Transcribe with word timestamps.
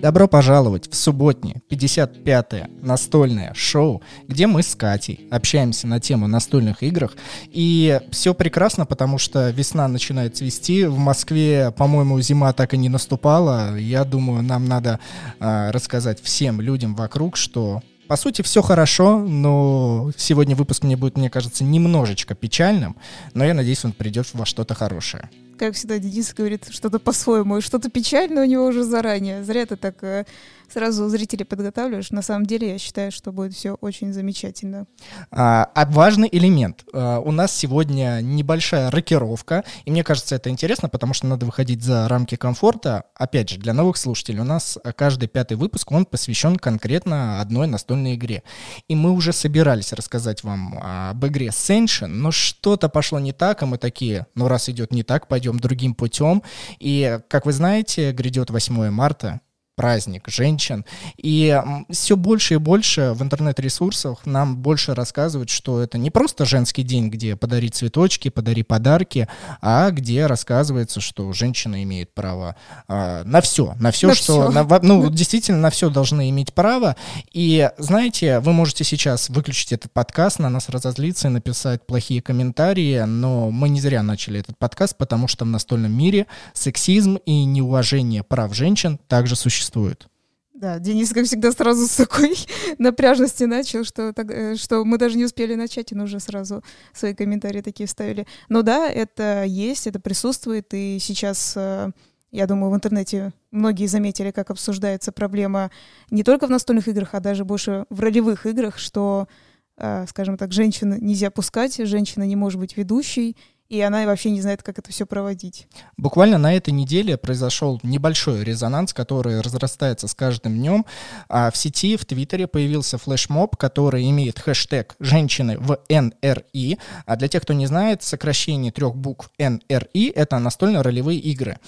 Добро 0.00 0.28
пожаловать 0.28 0.88
в 0.88 0.94
субботнее 0.94 1.60
55-е 1.68 2.70
настольное 2.82 3.52
шоу, 3.54 4.00
где 4.28 4.46
мы 4.46 4.62
с 4.62 4.76
Катей 4.76 5.26
общаемся 5.28 5.88
на 5.88 5.98
тему 5.98 6.28
настольных 6.28 6.84
играх. 6.84 7.16
И 7.50 8.00
все 8.12 8.32
прекрасно, 8.32 8.86
потому 8.86 9.18
что 9.18 9.50
весна 9.50 9.88
начинает 9.88 10.36
цвести. 10.36 10.84
В 10.84 10.98
Москве, 10.98 11.72
по-моему, 11.76 12.20
зима 12.20 12.52
так 12.52 12.74
и 12.74 12.78
не 12.78 12.88
наступала. 12.88 13.76
Я 13.76 14.04
думаю, 14.04 14.44
нам 14.44 14.66
надо 14.66 15.00
э, 15.40 15.70
рассказать 15.72 16.22
всем 16.22 16.60
людям 16.60 16.94
вокруг, 16.94 17.36
что 17.36 17.82
по 18.06 18.16
сути, 18.16 18.40
все 18.40 18.62
хорошо, 18.62 19.18
но 19.18 20.12
сегодня 20.16 20.56
выпуск 20.56 20.84
мне 20.84 20.96
будет, 20.96 21.18
мне 21.18 21.28
кажется, 21.28 21.62
немножечко 21.62 22.34
печальным, 22.34 22.96
но 23.34 23.44
я 23.44 23.52
надеюсь, 23.52 23.84
он 23.84 23.92
придет 23.92 24.28
во 24.32 24.46
что-то 24.46 24.74
хорошее 24.74 25.28
как 25.58 25.74
всегда, 25.74 25.98
Денис 25.98 26.32
говорит 26.32 26.68
что-то 26.70 26.98
по-своему, 26.98 27.60
что-то 27.60 27.90
печальное 27.90 28.44
у 28.44 28.46
него 28.46 28.66
уже 28.66 28.84
заранее. 28.84 29.44
Зря 29.44 29.66
ты 29.66 29.76
так 29.76 30.02
э, 30.02 30.24
сразу 30.72 31.08
зрителей 31.08 31.44
подготавливаешь. 31.44 32.10
На 32.10 32.22
самом 32.22 32.46
деле, 32.46 32.72
я 32.72 32.78
считаю, 32.78 33.10
что 33.12 33.32
будет 33.32 33.54
все 33.54 33.74
очень 33.74 34.12
замечательно. 34.12 34.86
А, 35.30 35.70
а 35.74 35.86
важный 35.86 36.28
элемент. 36.30 36.84
А, 36.92 37.20
у 37.20 37.32
нас 37.32 37.54
сегодня 37.54 38.20
небольшая 38.22 38.90
рокировка, 38.90 39.64
и 39.84 39.90
мне 39.90 40.04
кажется, 40.04 40.34
это 40.34 40.50
интересно, 40.50 40.88
потому 40.88 41.14
что 41.14 41.26
надо 41.26 41.46
выходить 41.46 41.82
за 41.82 42.08
рамки 42.08 42.36
комфорта. 42.36 43.04
Опять 43.14 43.50
же, 43.50 43.58
для 43.58 43.72
новых 43.72 43.96
слушателей 43.96 44.40
у 44.40 44.44
нас 44.44 44.78
каждый 44.96 45.28
пятый 45.28 45.56
выпуск, 45.56 45.90
он 45.92 46.04
посвящен 46.04 46.56
конкретно 46.56 47.40
одной 47.40 47.66
настольной 47.66 48.14
игре. 48.14 48.42
И 48.88 48.94
мы 48.94 49.12
уже 49.12 49.32
собирались 49.32 49.92
рассказать 49.92 50.44
вам 50.44 50.78
об 50.80 51.26
игре 51.26 51.48
Ascension, 51.48 52.06
но 52.06 52.30
что-то 52.30 52.88
пошло 52.88 53.18
не 53.18 53.32
так, 53.32 53.62
и 53.62 53.66
мы 53.66 53.78
такие, 53.78 54.26
ну 54.34 54.48
раз 54.48 54.68
идет 54.68 54.92
не 54.92 55.02
так, 55.02 55.28
пойдем 55.28 55.58
другим 55.58 55.94
путем. 55.94 56.42
И, 56.78 57.20
как 57.28 57.46
вы 57.46 57.52
знаете, 57.52 58.12
грядет 58.12 58.50
8 58.50 58.90
марта, 58.90 59.40
праздник 59.78 60.24
женщин. 60.26 60.84
И 61.18 61.56
все 61.88 62.16
больше 62.16 62.54
и 62.54 62.56
больше 62.56 63.12
в 63.14 63.22
интернет-ресурсах 63.22 64.26
нам 64.26 64.56
больше 64.56 64.92
рассказывают, 64.92 65.50
что 65.50 65.80
это 65.80 65.98
не 65.98 66.10
просто 66.10 66.44
женский 66.44 66.82
день, 66.82 67.10
где 67.10 67.36
подари 67.36 67.68
цветочки, 67.68 68.28
подари 68.28 68.64
подарки, 68.64 69.28
а 69.60 69.92
где 69.92 70.26
рассказывается, 70.26 71.00
что 71.00 71.32
женщина 71.32 71.80
имеет 71.84 72.12
право 72.12 72.56
э, 72.88 73.22
на 73.24 73.40
все, 73.40 73.76
на 73.78 73.92
все, 73.92 74.08
на 74.08 74.14
что, 74.16 74.50
все. 74.50 74.50
На, 74.50 74.80
ну, 74.82 75.08
действительно, 75.10 75.58
на 75.58 75.70
все 75.70 75.90
должны 75.90 76.28
иметь 76.30 76.52
право. 76.52 76.96
И 77.32 77.70
знаете, 77.78 78.40
вы 78.40 78.52
можете 78.52 78.82
сейчас 78.82 79.28
выключить 79.28 79.72
этот 79.72 79.92
подкаст, 79.92 80.40
на 80.40 80.50
нас 80.50 80.68
разозлиться 80.70 81.28
и 81.28 81.30
написать 81.30 81.86
плохие 81.86 82.20
комментарии, 82.20 83.04
но 83.06 83.52
мы 83.52 83.68
не 83.68 83.80
зря 83.80 84.02
начали 84.02 84.40
этот 84.40 84.58
подкаст, 84.58 84.96
потому 84.96 85.28
что 85.28 85.44
в 85.44 85.48
настольном 85.48 85.92
мире 85.92 86.26
сексизм 86.52 87.20
и 87.26 87.44
неуважение 87.44 88.24
прав 88.24 88.52
женщин 88.56 88.98
также 89.06 89.36
существует 89.36 89.67
существует. 89.68 90.08
Да, 90.54 90.80
Денис, 90.80 91.12
как 91.12 91.24
всегда, 91.26 91.52
сразу 91.52 91.86
с 91.86 91.96
такой 91.96 92.34
напряжности 92.78 93.44
начал, 93.44 93.84
что, 93.84 94.12
так, 94.12 94.28
э, 94.30 94.56
что 94.56 94.84
мы 94.84 94.98
даже 94.98 95.16
не 95.16 95.24
успели 95.24 95.54
начать, 95.54 95.92
и 95.92 95.94
он 95.94 96.00
уже 96.00 96.18
сразу 96.18 96.64
свои 96.92 97.14
комментарии 97.14 97.60
такие 97.60 97.86
вставили. 97.86 98.26
Но 98.48 98.62
да, 98.62 98.90
это 98.90 99.44
есть, 99.44 99.86
это 99.86 100.00
присутствует, 100.00 100.74
и 100.74 100.98
сейчас, 101.00 101.54
э, 101.56 101.90
я 102.32 102.46
думаю, 102.48 102.72
в 102.72 102.74
интернете 102.74 103.32
многие 103.52 103.86
заметили, 103.86 104.32
как 104.32 104.50
обсуждается 104.50 105.12
проблема 105.12 105.70
не 106.10 106.24
только 106.24 106.48
в 106.48 106.50
настольных 106.50 106.88
играх, 106.88 107.10
а 107.12 107.20
даже 107.20 107.44
больше 107.44 107.84
в 107.88 108.00
ролевых 108.00 108.44
играх, 108.44 108.78
что, 108.78 109.28
э, 109.76 110.06
скажем 110.08 110.36
так, 110.36 110.50
женщин 110.50 110.98
нельзя 111.00 111.30
пускать, 111.30 111.76
женщина 111.76 112.24
не 112.24 112.34
может 112.34 112.58
быть 112.58 112.76
ведущей, 112.76 113.36
и 113.68 113.80
она 113.80 114.06
вообще 114.06 114.30
не 114.30 114.40
знает, 114.40 114.62
как 114.62 114.78
это 114.78 114.90
все 114.90 115.04
проводить. 115.06 115.66
Буквально 115.96 116.38
на 116.38 116.54
этой 116.54 116.70
неделе 116.70 117.16
произошел 117.18 117.78
небольшой 117.82 118.42
резонанс, 118.42 118.94
который 118.94 119.40
разрастается 119.40 120.08
с 120.08 120.14
каждым 120.14 120.56
днем. 120.56 120.86
А 121.28 121.50
в 121.50 121.56
сети, 121.56 121.96
в 121.96 122.04
Твиттере 122.06 122.46
появился 122.46 122.96
флешмоб, 122.96 123.56
который 123.56 124.08
имеет 124.10 124.38
хэштег 124.38 124.96
«Женщины 125.00 125.58
в 125.58 125.78
НРИ». 125.88 126.78
А 127.04 127.16
для 127.16 127.28
тех, 127.28 127.42
кто 127.42 127.52
не 127.52 127.66
знает, 127.66 128.02
сокращение 128.02 128.72
трех 128.72 128.96
букв 128.96 129.30
НРИ— 129.38 130.12
это 130.14 130.38
настольно-ролевые 130.38 131.18
игры. 131.18 131.58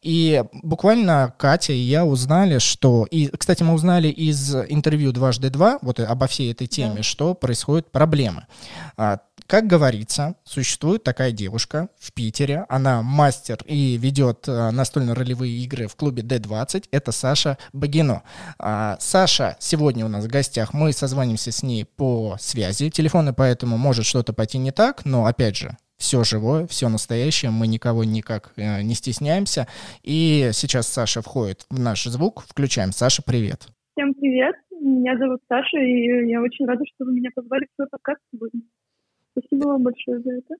И 0.00 0.44
буквально 0.52 1.34
Катя 1.38 1.72
и 1.72 1.78
я 1.78 2.04
узнали, 2.04 2.58
что... 2.58 3.06
И, 3.10 3.28
кстати, 3.28 3.62
мы 3.62 3.74
узнали 3.74 4.08
из 4.08 4.54
интервью 4.54 5.12
«Дважды 5.12 5.50
два», 5.50 5.78
вот 5.82 5.98
обо 5.98 6.26
всей 6.28 6.52
этой 6.52 6.68
теме, 6.68 6.96
да. 6.96 7.02
что 7.02 7.34
происходят 7.34 7.90
проблемы. 7.90 8.46
А, 8.96 9.18
как 9.48 9.66
говорится, 9.66 10.36
существует 10.44 11.02
такая 11.02 11.32
девушка 11.32 11.88
в 11.98 12.12
Питере, 12.12 12.66
она 12.68 13.02
мастер 13.02 13.56
и 13.64 13.96
ведет 13.96 14.46
э, 14.46 14.70
настольно-ролевые 14.70 15.50
игры 15.64 15.86
в 15.86 15.96
клубе 15.96 16.22
D20, 16.22 16.84
это 16.92 17.12
Саша 17.12 17.56
Багино. 17.72 18.22
А, 18.58 18.98
Саша 19.00 19.56
сегодня 19.58 20.04
у 20.04 20.08
нас 20.08 20.26
в 20.26 20.28
гостях, 20.28 20.74
мы 20.74 20.92
созвонимся 20.92 21.50
с 21.50 21.62
ней 21.62 21.86
по 21.86 22.36
связи, 22.38 22.90
телефоны 22.90 23.32
поэтому 23.32 23.78
может 23.78 24.04
что-то 24.04 24.34
пойти 24.34 24.58
не 24.58 24.70
так, 24.70 25.06
но 25.06 25.24
опять 25.24 25.56
же, 25.56 25.78
все 25.96 26.24
живое, 26.24 26.66
все 26.66 26.90
настоящее, 26.90 27.50
мы 27.50 27.68
никого 27.68 28.04
никак 28.04 28.52
э, 28.56 28.82
не 28.82 28.94
стесняемся. 28.94 29.66
И 30.02 30.50
сейчас 30.52 30.86
Саша 30.88 31.22
входит 31.22 31.64
в 31.70 31.80
наш 31.80 32.04
звук, 32.04 32.44
включаем. 32.46 32.92
Саша, 32.92 33.22
привет. 33.22 33.66
Всем 33.96 34.12
привет, 34.12 34.56
меня 34.78 35.16
зовут 35.16 35.40
Саша, 35.48 35.78
и 35.78 36.28
я 36.28 36.42
очень 36.42 36.66
рада, 36.66 36.84
что 36.84 37.06
вы 37.06 37.14
меня 37.14 37.30
позвали 37.34 37.64
в 37.64 37.74
свой 37.76 37.88
подкаст 37.88 38.20
сегодня. 38.30 38.60
Спасибо 39.38 39.68
вам 39.68 39.82
большое 39.82 40.20
за 40.20 40.32
это. 40.32 40.54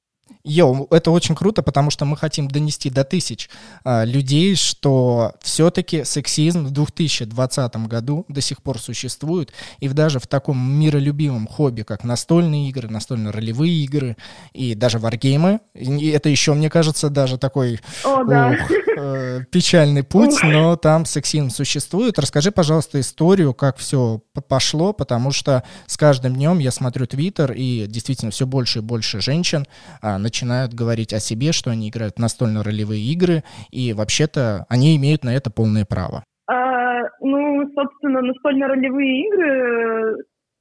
Йоу, 0.45 0.87
это 0.91 1.11
очень 1.11 1.35
круто, 1.35 1.63
потому 1.63 1.91
что 1.91 2.05
мы 2.05 2.17
хотим 2.17 2.49
донести 2.49 2.91
до 2.91 3.05
тысяч 3.05 3.51
а, 3.85 4.05
людей, 4.05 4.55
что 4.55 5.35
все-таки 5.43 6.05
сексизм 6.05 6.65
в 6.65 6.71
2020 6.71 7.77
году 7.87 8.25
до 8.29 8.41
сих 8.41 8.63
пор 8.63 8.79
существует, 8.79 9.53
и 9.81 9.89
даже 9.89 10.19
в 10.21 10.27
таком 10.27 10.59
миролюбивом 10.59 11.47
хобби, 11.47 11.83
как 11.83 12.05
настольные 12.05 12.69
игры, 12.69 12.89
настольно-ролевые 12.89 13.85
игры 13.85 14.17
и 14.53 14.75
даже 14.75 14.99
варгеймы, 14.99 15.61
и 15.75 16.09
это 16.09 16.29
еще, 16.29 16.55
мне 16.55 16.71
кажется, 16.71 17.11
даже 17.11 17.39
такой 17.39 17.81
О, 18.05 18.25
да. 18.25 18.49
ух, 18.49 18.71
э, 18.99 19.45
печальный 19.51 20.03
путь, 20.03 20.39
но 20.43 20.77
там 20.77 21.05
сексизм 21.05 21.51
существует. 21.51 22.19
Расскажи, 22.19 22.51
пожалуйста, 22.51 23.01
историю, 23.01 23.55
как 23.55 23.77
все 23.77 24.21
пошло, 24.49 24.93
потому 24.93 25.31
что 25.31 25.63
с 25.87 25.97
каждым 25.97 26.35
днем 26.35 26.59
я 26.59 26.71
смотрю 26.71 27.07
Твиттер, 27.07 27.53
и 27.53 27.87
действительно 27.87 28.31
все 28.31 28.47
больше 28.47 28.79
и 28.79 28.83
больше 28.83 29.21
женщин 29.21 29.67
а, 30.01 30.18
начинают 30.19 30.75
говорить 30.75 31.13
о 31.13 31.21
себе, 31.21 31.53
что 31.53 31.71
они 31.71 31.89
играют 31.89 32.17
в 32.17 32.21
настольно-ролевые 32.21 33.03
игры, 33.13 33.43
и 33.71 33.93
вообще-то 33.93 34.67
они 34.69 34.97
имеют 34.97 35.25
на 35.25 35.35
это 35.35 35.51
полное 35.51 35.85
право. 35.85 36.25
А, 36.47 37.01
ну, 37.21 37.71
собственно, 37.75 38.23
настольно-ролевые 38.23 39.27
игры 39.27 39.49
э, 39.49 40.17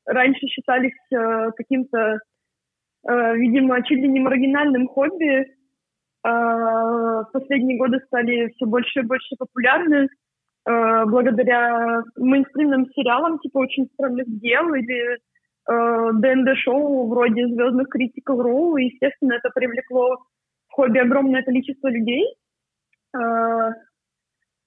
раньше 0.05 0.47
считались 0.47 0.97
э, 1.13 1.51
каким-то, 1.55 2.19
э, 3.09 3.35
видимо, 3.35 3.81
чуть 3.83 3.99
ли 3.99 4.07
не 4.07 4.19
маргинальным 4.19 4.87
хобби. 4.87 5.47
Э, 6.25 7.23
последние 7.31 7.77
годы 7.77 7.99
стали 8.07 8.49
все 8.55 8.65
больше 8.65 8.99
и 8.99 9.03
больше 9.03 9.35
популярны 9.37 10.07
благодаря 10.69 12.01
мейнстримным 12.17 12.87
сериалам, 12.87 13.39
типа 13.39 13.59
«Очень 13.59 13.85
странных 13.93 14.25
дел» 14.41 14.73
или 14.73 15.17
ДНД-шоу 15.67 17.07
вроде 17.09 17.47
«Звездных 17.47 17.89
критиков 17.89 18.39
Роу», 18.39 18.77
и, 18.77 18.85
естественно, 18.85 19.33
это 19.33 19.49
привлекло 19.53 20.17
в 20.69 20.73
хобби 20.73 20.99
огромное 20.99 21.43
количество 21.43 21.89
людей. 21.89 22.25
Э, 23.15 23.71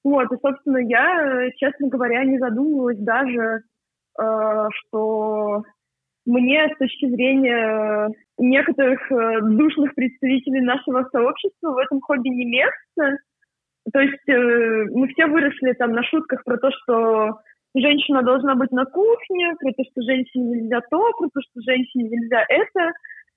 вот, 0.04 0.32
и, 0.32 0.36
собственно, 0.42 0.78
я, 0.78 1.50
честно 1.56 1.88
говоря, 1.88 2.24
не 2.24 2.38
задумывалась 2.38 2.98
даже, 2.98 3.62
э, 4.20 4.68
что 4.70 5.62
мне 6.26 6.68
с 6.68 6.78
точки 6.78 7.08
зрения 7.08 8.10
некоторых 8.38 9.00
душных 9.08 9.94
представителей 9.94 10.60
нашего 10.60 11.08
сообщества 11.10 11.70
в 11.70 11.78
этом 11.78 12.00
хобби 12.00 12.28
не 12.28 12.44
место. 12.44 13.18
То 13.92 14.00
есть 14.00 14.28
мы 14.94 15.08
все 15.08 15.26
выросли 15.26 15.72
там 15.72 15.92
на 15.92 16.02
шутках 16.04 16.44
про 16.44 16.58
то, 16.58 16.70
что 16.70 17.40
женщина 17.74 18.22
должна 18.22 18.54
быть 18.54 18.72
на 18.72 18.84
кухне, 18.84 19.54
про 19.58 19.72
то, 19.72 19.84
что 19.84 20.02
женщине 20.02 20.60
нельзя 20.60 20.80
то, 20.90 21.10
про 21.18 21.28
то, 21.28 21.40
что 21.40 21.60
женщине 21.62 22.08
нельзя 22.08 22.44
это. 22.48 22.92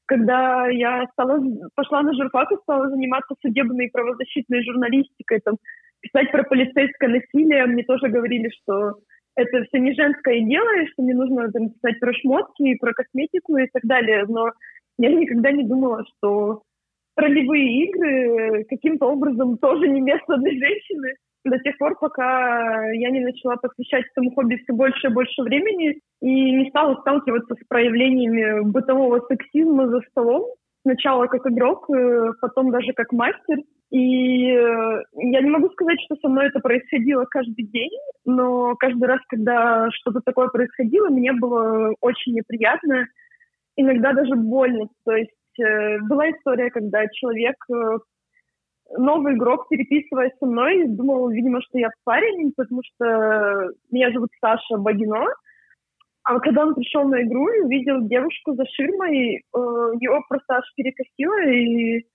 Когда 0.06 0.68
я 0.68 1.06
стала, 1.14 1.40
пошла 1.76 2.02
на 2.02 2.14
журфак 2.14 2.52
и 2.52 2.58
стала 2.64 2.90
заниматься 2.90 3.36
судебной 3.42 3.86
и 3.86 3.92
правозащитной 3.92 4.64
журналистикой, 4.64 5.40
там, 5.40 5.56
писать 6.02 6.32
про 6.32 6.44
полицейское 6.44 7.10
насилие, 7.10 7.66
мне 7.66 7.84
тоже 7.84 8.10
говорили, 8.10 8.50
что 8.62 8.96
это 9.36 9.64
все 9.64 9.80
не 9.80 9.94
женское 9.94 10.42
дело, 10.42 10.78
и 10.78 10.88
что 10.88 11.04
мне 11.04 11.14
нужно 11.14 11.52
там, 11.52 11.70
писать 11.70 12.00
про 12.00 12.14
шмотки, 12.14 12.76
про 12.80 12.94
косметику 12.94 13.58
и 13.58 13.68
так 13.72 13.84
далее. 13.84 14.26
Но 14.28 14.50
я 14.98 15.10
никогда 15.10 15.52
не 15.52 15.64
думала, 15.64 16.04
что 16.18 16.64
ролевые 17.16 17.86
игры 17.86 18.66
каким-то 18.70 19.08
образом 19.08 19.58
тоже 19.58 19.88
не 19.88 20.02
место 20.02 20.38
для 20.38 20.52
женщины 20.52 21.16
до 21.45 21.60
тех 21.60 21.78
пор, 21.78 21.98
пока 22.00 22.90
я 22.92 23.10
не 23.10 23.19
начала 23.19 23.56
посвящать 23.57 24.06
этому 24.12 24.31
хобби 24.31 24.56
все 24.56 24.74
больше 24.74 25.07
и 25.07 25.13
больше 25.13 25.42
времени 25.42 26.00
и 26.22 26.51
не 26.51 26.69
стала 26.69 26.95
сталкиваться 27.01 27.56
с 27.56 27.68
проявлениями 27.68 28.62
бытового 28.69 29.22
сексизма 29.28 29.88
за 29.88 30.01
столом. 30.12 30.45
Сначала 30.84 31.28
как 31.28 31.45
игрок, 31.48 31.90
э, 31.90 32.31
потом 32.42 32.72
даже 32.72 32.94
как 32.94 33.12
мастер. 33.12 33.57
И 33.90 34.51
э, 34.51 35.04
я 35.13 35.42
не 35.42 35.50
могу 35.50 35.69
сказать, 35.69 36.00
что 36.06 36.16
со 36.22 36.28
мной 36.28 36.48
это 36.48 36.60
происходило 36.60 37.25
каждый 37.25 37.66
день, 37.66 37.92
но 38.25 38.75
каждый 38.75 39.07
раз, 39.07 39.19
когда 39.28 39.89
что-то 39.92 40.22
такое 40.25 40.48
происходило, 40.48 41.10
мне 41.10 41.31
было 41.31 41.94
очень 42.01 42.34
неприятно, 42.34 43.06
иногда 43.78 44.13
даже 44.13 44.36
больно. 44.36 44.88
То 45.06 45.13
есть 45.13 45.31
э, 45.60 46.00
была 46.00 46.31
история, 46.31 46.69
когда 46.69 47.06
человек 47.07 47.56
новый 48.98 49.36
игрок, 49.36 49.68
переписываясь 49.70 50.34
со 50.40 50.46
мной, 50.46 50.88
думал, 50.88 51.30
видимо, 51.30 51.62
что 51.62 51.80
я 51.80 51.90
парень, 52.04 52.54
потому 52.56 52.82
что 52.84 53.70
меня 53.92 54.12
зовут 54.12 54.30
Саша 54.40 54.78
Багино. 54.78 55.26
А 56.24 56.40
когда 56.40 56.66
он 56.66 56.76
пришел 56.76 57.04
на 57.04 57.22
игру 57.24 57.50
и 57.50 57.62
увидел 57.62 58.08
девушку 58.08 58.54
за 58.56 58.66
ширмой, 58.66 59.36
э, 59.36 59.40
его 60.00 60.22
просто 60.30 60.56
аж 60.56 60.64
перекосило, 60.76 61.50
и 61.50 62.06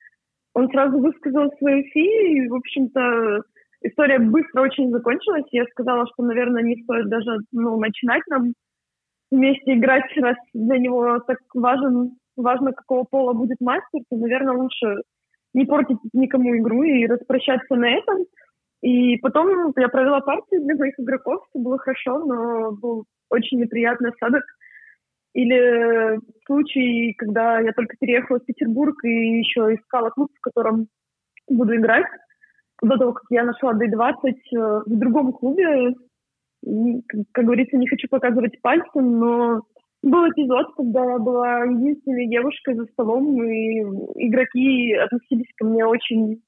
он 0.54 0.70
сразу 0.70 0.98
высказал 0.98 1.52
свою 1.58 1.82
фи, 1.84 2.06
и, 2.32 2.48
в 2.48 2.54
общем-то, 2.54 3.42
история 3.82 4.18
быстро 4.18 4.62
очень 4.62 4.90
закончилась. 4.90 5.44
Я 5.52 5.66
сказала, 5.66 6.06
что, 6.06 6.22
наверное, 6.22 6.62
не 6.62 6.82
стоит 6.82 7.08
даже 7.08 7.38
ну, 7.52 7.78
начинать 7.78 8.22
нам 8.28 8.54
вместе 9.30 9.74
играть, 9.74 10.10
раз 10.16 10.36
для 10.54 10.78
него 10.78 11.18
так 11.20 11.38
важен, 11.52 12.16
важно, 12.36 12.72
какого 12.72 13.04
пола 13.04 13.34
будет 13.34 13.60
мастер, 13.60 14.00
то, 14.08 14.16
наверное, 14.16 14.56
лучше 14.56 15.02
не 15.54 15.64
портить 15.64 15.98
никому 16.12 16.56
игру 16.56 16.82
и 16.82 17.06
распрощаться 17.06 17.74
на 17.74 17.90
этом. 17.90 18.26
И 18.82 19.16
потом 19.18 19.72
я 19.76 19.88
провела 19.88 20.20
партию 20.20 20.62
для 20.62 20.76
моих 20.76 20.94
игроков, 20.98 21.44
все 21.48 21.58
было 21.58 21.78
хорошо, 21.78 22.18
но 22.24 22.72
был 22.72 23.04
очень 23.28 23.60
неприятный 23.60 24.10
осадок. 24.10 24.44
Или 25.34 26.18
случай, 26.46 27.14
когда 27.14 27.60
я 27.60 27.72
только 27.72 27.96
переехала 27.98 28.38
в 28.38 28.44
Петербург 28.44 28.96
и 29.04 29.38
еще 29.38 29.74
искала 29.74 30.10
клуб, 30.10 30.30
в 30.34 30.40
котором 30.40 30.88
буду 31.48 31.76
играть. 31.76 32.06
До 32.82 32.96
того, 32.96 33.12
как 33.12 33.24
я 33.30 33.44
нашла 33.44 33.72
D20 33.74 34.14
э, 34.24 34.34
в 34.86 34.98
другом 34.98 35.32
клубе, 35.32 35.94
как 37.32 37.44
говорится, 37.44 37.76
не 37.76 37.88
хочу 37.88 38.08
показывать 38.08 38.60
пальцем, 38.60 39.18
но 39.18 39.62
был 40.02 40.28
эпизод, 40.30 40.74
когда 40.76 41.04
я 41.12 41.18
была 41.18 41.64
единственной 41.64 42.28
девушкой 42.28 42.74
за 42.74 42.84
столом, 42.86 43.42
и 43.42 43.80
игроки 44.26 44.94
относились 44.94 45.52
ко 45.56 45.66
мне 45.66 45.84
очень 45.84 46.42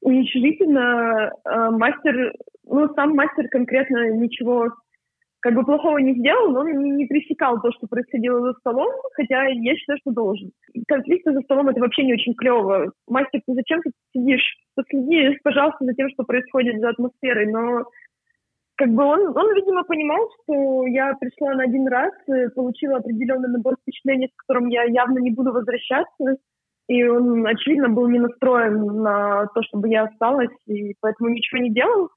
уничижительно. 0.00 1.32
А 1.44 1.70
мастер, 1.70 2.32
ну, 2.64 2.92
сам 2.94 3.14
мастер 3.14 3.48
конкретно 3.48 4.10
ничего 4.12 4.68
как 5.40 5.54
бы 5.54 5.64
плохого 5.64 5.98
не 5.98 6.14
сделал, 6.14 6.50
но 6.50 6.60
он 6.60 6.96
не 6.96 7.06
пресекал 7.06 7.60
то, 7.60 7.70
что 7.72 7.86
происходило 7.86 8.40
за 8.40 8.58
столом, 8.58 8.90
хотя 9.14 9.44
я 9.44 9.76
считаю, 9.76 9.98
что 10.00 10.10
должен. 10.10 10.50
Конфликты 10.88 11.32
за 11.32 11.40
столом— 11.42 11.68
это 11.70 11.80
вообще 11.80 12.04
не 12.04 12.14
очень 12.14 12.34
клево. 12.34 12.92
Мастер, 13.06 13.40
ты 13.46 13.54
зачем 13.54 13.80
ты 13.82 13.92
сидишь? 14.12 14.56
Последи, 14.74 15.38
пожалуйста, 15.44 15.84
за 15.84 15.94
тем, 15.94 16.08
что 16.10 16.24
происходит 16.24 16.80
за 16.80 16.90
атмосферой, 16.90 17.46
но 17.46 17.84
как 18.78 18.90
бы 18.90 19.02
он, 19.02 19.36
он, 19.36 19.54
видимо, 19.56 19.82
понимал, 19.82 20.30
что 20.30 20.86
я 20.86 21.12
пришла 21.14 21.54
на 21.54 21.64
один 21.64 21.88
раз, 21.88 22.12
получила 22.54 22.98
определенный 22.98 23.48
набор 23.48 23.74
впечатлений, 23.74 24.28
с 24.28 24.36
которым 24.36 24.68
я 24.68 24.84
явно 24.84 25.18
не 25.18 25.32
буду 25.32 25.52
возвращаться. 25.52 26.36
И 26.86 27.04
он, 27.04 27.44
очевидно, 27.44 27.88
был 27.88 28.08
не 28.08 28.20
настроен 28.20 29.02
на 29.02 29.46
то, 29.46 29.62
чтобы 29.64 29.88
я 29.88 30.04
осталась, 30.04 30.54
и 30.66 30.94
поэтому 31.00 31.30
ничего 31.30 31.60
не 31.60 31.70
делал. 31.70 32.08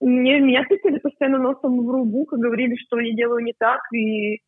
Мне, 0.00 0.38
меня 0.38 0.64
тыкали 0.68 0.98
постоянно 0.98 1.38
носом 1.38 1.84
в 1.84 1.90
рубук 1.90 2.32
и 2.32 2.40
говорили, 2.40 2.76
что 2.76 3.00
я 3.00 3.12
делаю 3.12 3.42
не 3.42 3.54
так, 3.58 3.80
и 3.92 4.36
э, 4.36 4.38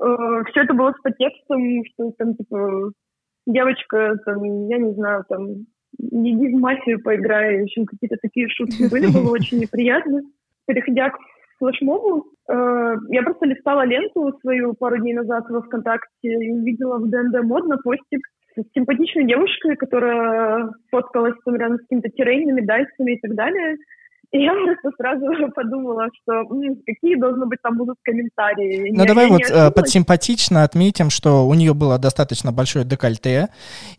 все 0.00 0.62
это 0.62 0.74
было 0.74 0.92
с 0.92 1.00
подтекстом, 1.00 1.84
что 1.92 2.10
там, 2.18 2.34
типа, 2.34 2.90
девочка, 3.46 4.16
там, 4.26 4.42
я 4.68 4.78
не 4.78 4.94
знаю, 4.94 5.24
там, 5.28 5.46
иди 5.96 6.48
в 6.48 6.58
мафию 6.58 7.00
поиграй, 7.02 7.60
в 7.60 7.62
общем, 7.64 7.86
какие-то 7.86 8.16
такие 8.20 8.48
шутки 8.48 8.90
были, 8.90 9.06
было 9.06 9.30
очень 9.32 9.60
неприятно 9.60 10.22
переходя 10.68 11.10
к 11.10 11.18
флешмобу, 11.58 12.26
э, 12.48 12.94
я 13.08 13.22
просто 13.22 13.46
листала 13.46 13.84
ленту 13.84 14.32
свою 14.40 14.74
пару 14.74 14.98
дней 14.98 15.14
назад 15.14 15.44
во 15.48 15.62
ВКонтакте 15.62 16.08
и 16.22 16.52
увидела 16.52 16.98
в 16.98 17.08
ДНД 17.10 17.42
модно 17.42 17.78
постик 17.82 18.20
с 18.54 18.62
симпатичной 18.74 19.26
девушкой, 19.26 19.76
которая 19.76 20.70
фоткалась 20.90 21.34
там 21.44 21.56
рядом 21.56 21.78
с 21.78 21.82
какими-то 21.82 22.10
террейнами, 22.10 22.60
дайсами 22.60 23.12
и 23.16 23.20
так 23.20 23.34
далее. 23.34 23.76
Я 24.30 24.52
просто 24.52 24.90
сразу 24.98 25.24
подумала, 25.54 26.06
что 26.22 26.44
какие 26.86 27.18
должны 27.18 27.46
быть 27.46 27.60
там 27.62 27.78
будут 27.78 27.96
комментарии. 28.02 28.92
Ну 28.94 29.06
давай 29.06 29.28
вот 29.28 29.40
э, 29.50 29.70
под 29.70 29.88
симпатично 29.88 30.64
отметим, 30.64 31.08
что 31.08 31.46
у 31.46 31.54
нее 31.54 31.72
было 31.72 31.98
достаточно 31.98 32.52
большое 32.52 32.84
декольте, 32.84 33.48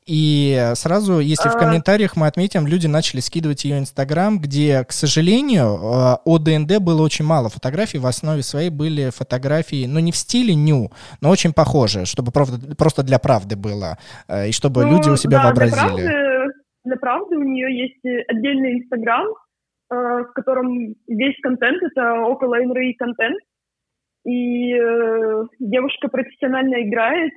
и 0.06 0.72
сразу, 0.76 1.20
если 1.20 1.50
а... 1.50 1.52
в 1.52 1.58
комментариях 1.58 2.16
мы 2.16 2.28
отметим, 2.28 2.68
люди 2.68 2.86
начали 2.86 3.22
скидывать 3.22 3.66
ее 3.66 3.80
Инстаграм, 3.80 4.40
где, 4.40 4.84
к 4.84 4.92
сожалению, 4.92 5.66
э, 5.66 6.18
о 6.24 6.38
ДНД 6.38 6.78
было 6.80 7.02
очень 7.02 7.26
мало 7.26 7.50
фотографий, 7.50 7.98
в 7.98 8.06
основе 8.06 8.44
своей 8.44 8.70
были 8.70 9.10
фотографии, 9.10 9.88
ну 9.88 10.00
не 10.00 10.12
в 10.12 10.16
стиле 10.16 10.54
ню, 10.54 10.92
но 11.22 11.32
очень 11.32 11.54
похожие, 11.54 12.06
чтобы 12.06 12.32
просто, 12.32 13.02
для 13.02 13.18
правды 13.18 13.56
было, 13.56 13.98
э, 14.28 14.50
и 14.50 14.52
чтобы 14.52 14.86
ну, 14.86 14.92
люди 14.92 15.10
у 15.10 15.16
себя 15.16 15.40
да, 15.40 15.46
вообразили. 15.46 15.76
Для 15.76 15.88
правды, 15.88 16.54
для 16.84 16.96
правды 16.98 17.36
у 17.36 17.44
нее 17.44 17.88
есть 17.88 18.30
отдельный 18.30 18.80
Инстаграм, 18.80 19.26
в 19.90 20.32
котором 20.34 20.96
весь 21.08 21.40
контент— 21.42 21.82
это 21.84 22.22
около 22.22 22.56
НРИ 22.56 22.94
контент. 22.94 23.40
И 24.26 24.74
э, 24.74 25.44
девушка 25.60 26.10
профессионально 26.10 26.84
играет. 26.84 27.32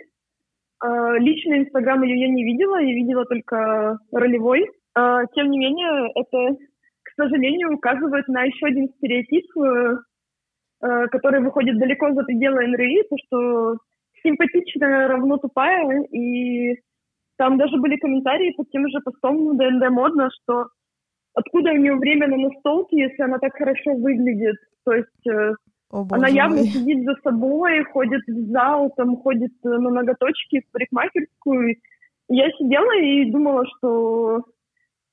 Э, 0.84 1.18
лично 1.18 1.58
Инстаграм 1.58 2.02
ее 2.02 2.20
я 2.20 2.28
не 2.28 2.44
видела, 2.44 2.80
я 2.80 2.94
видела 2.94 3.24
только 3.24 3.98
ролевой. 4.12 4.68
Э, 4.96 5.20
тем 5.34 5.50
не 5.50 5.58
менее, 5.58 6.10
это, 6.14 6.56
к 7.02 7.10
сожалению, 7.16 7.74
указывает 7.74 8.26
на 8.28 8.42
еще 8.42 8.66
один 8.66 8.88
стереотип, 8.96 9.46
э, 9.56 9.96
э, 10.82 11.06
который 11.08 11.40
выходит 11.40 11.78
далеко 11.78 12.12
за 12.12 12.24
пределы 12.24 12.66
НРИ, 12.66 13.04
то, 13.08 13.16
что 13.24 13.76
симпатичная 14.22 15.08
равно 15.08 15.36
тупая, 15.38 16.02
и 16.10 16.76
там 17.38 17.58
даже 17.58 17.76
были 17.78 17.96
комментарии 17.96 18.54
под 18.56 18.70
тем 18.70 18.88
же 18.88 19.00
постом 19.00 19.56
ДНД 19.56 19.90
модно, 19.90 20.28
что 20.42 20.66
откуда 21.34 21.70
у 21.72 21.76
нее 21.76 21.94
время 21.96 22.28
на 22.28 22.36
настолке, 22.36 22.98
если 22.98 23.22
она 23.22 23.38
так 23.38 23.54
хорошо 23.54 23.94
выглядит? 23.94 24.56
То 24.84 24.92
есть 24.92 25.26
э, 25.28 25.52
О, 25.90 26.06
она 26.10 26.28
явно 26.28 26.58
мой. 26.58 26.66
сидит 26.66 27.04
за 27.04 27.14
собой, 27.22 27.84
ходит 27.84 28.22
в 28.26 28.50
зал, 28.50 28.92
там 28.96 29.16
ходит 29.16 29.52
э, 29.64 29.68
на 29.68 29.90
ноготочки 29.90 30.60
в 30.60 30.72
парикмахерскую. 30.72 31.76
Я 32.28 32.50
сидела 32.52 32.98
и 32.98 33.30
думала, 33.30 33.64
что 33.76 34.44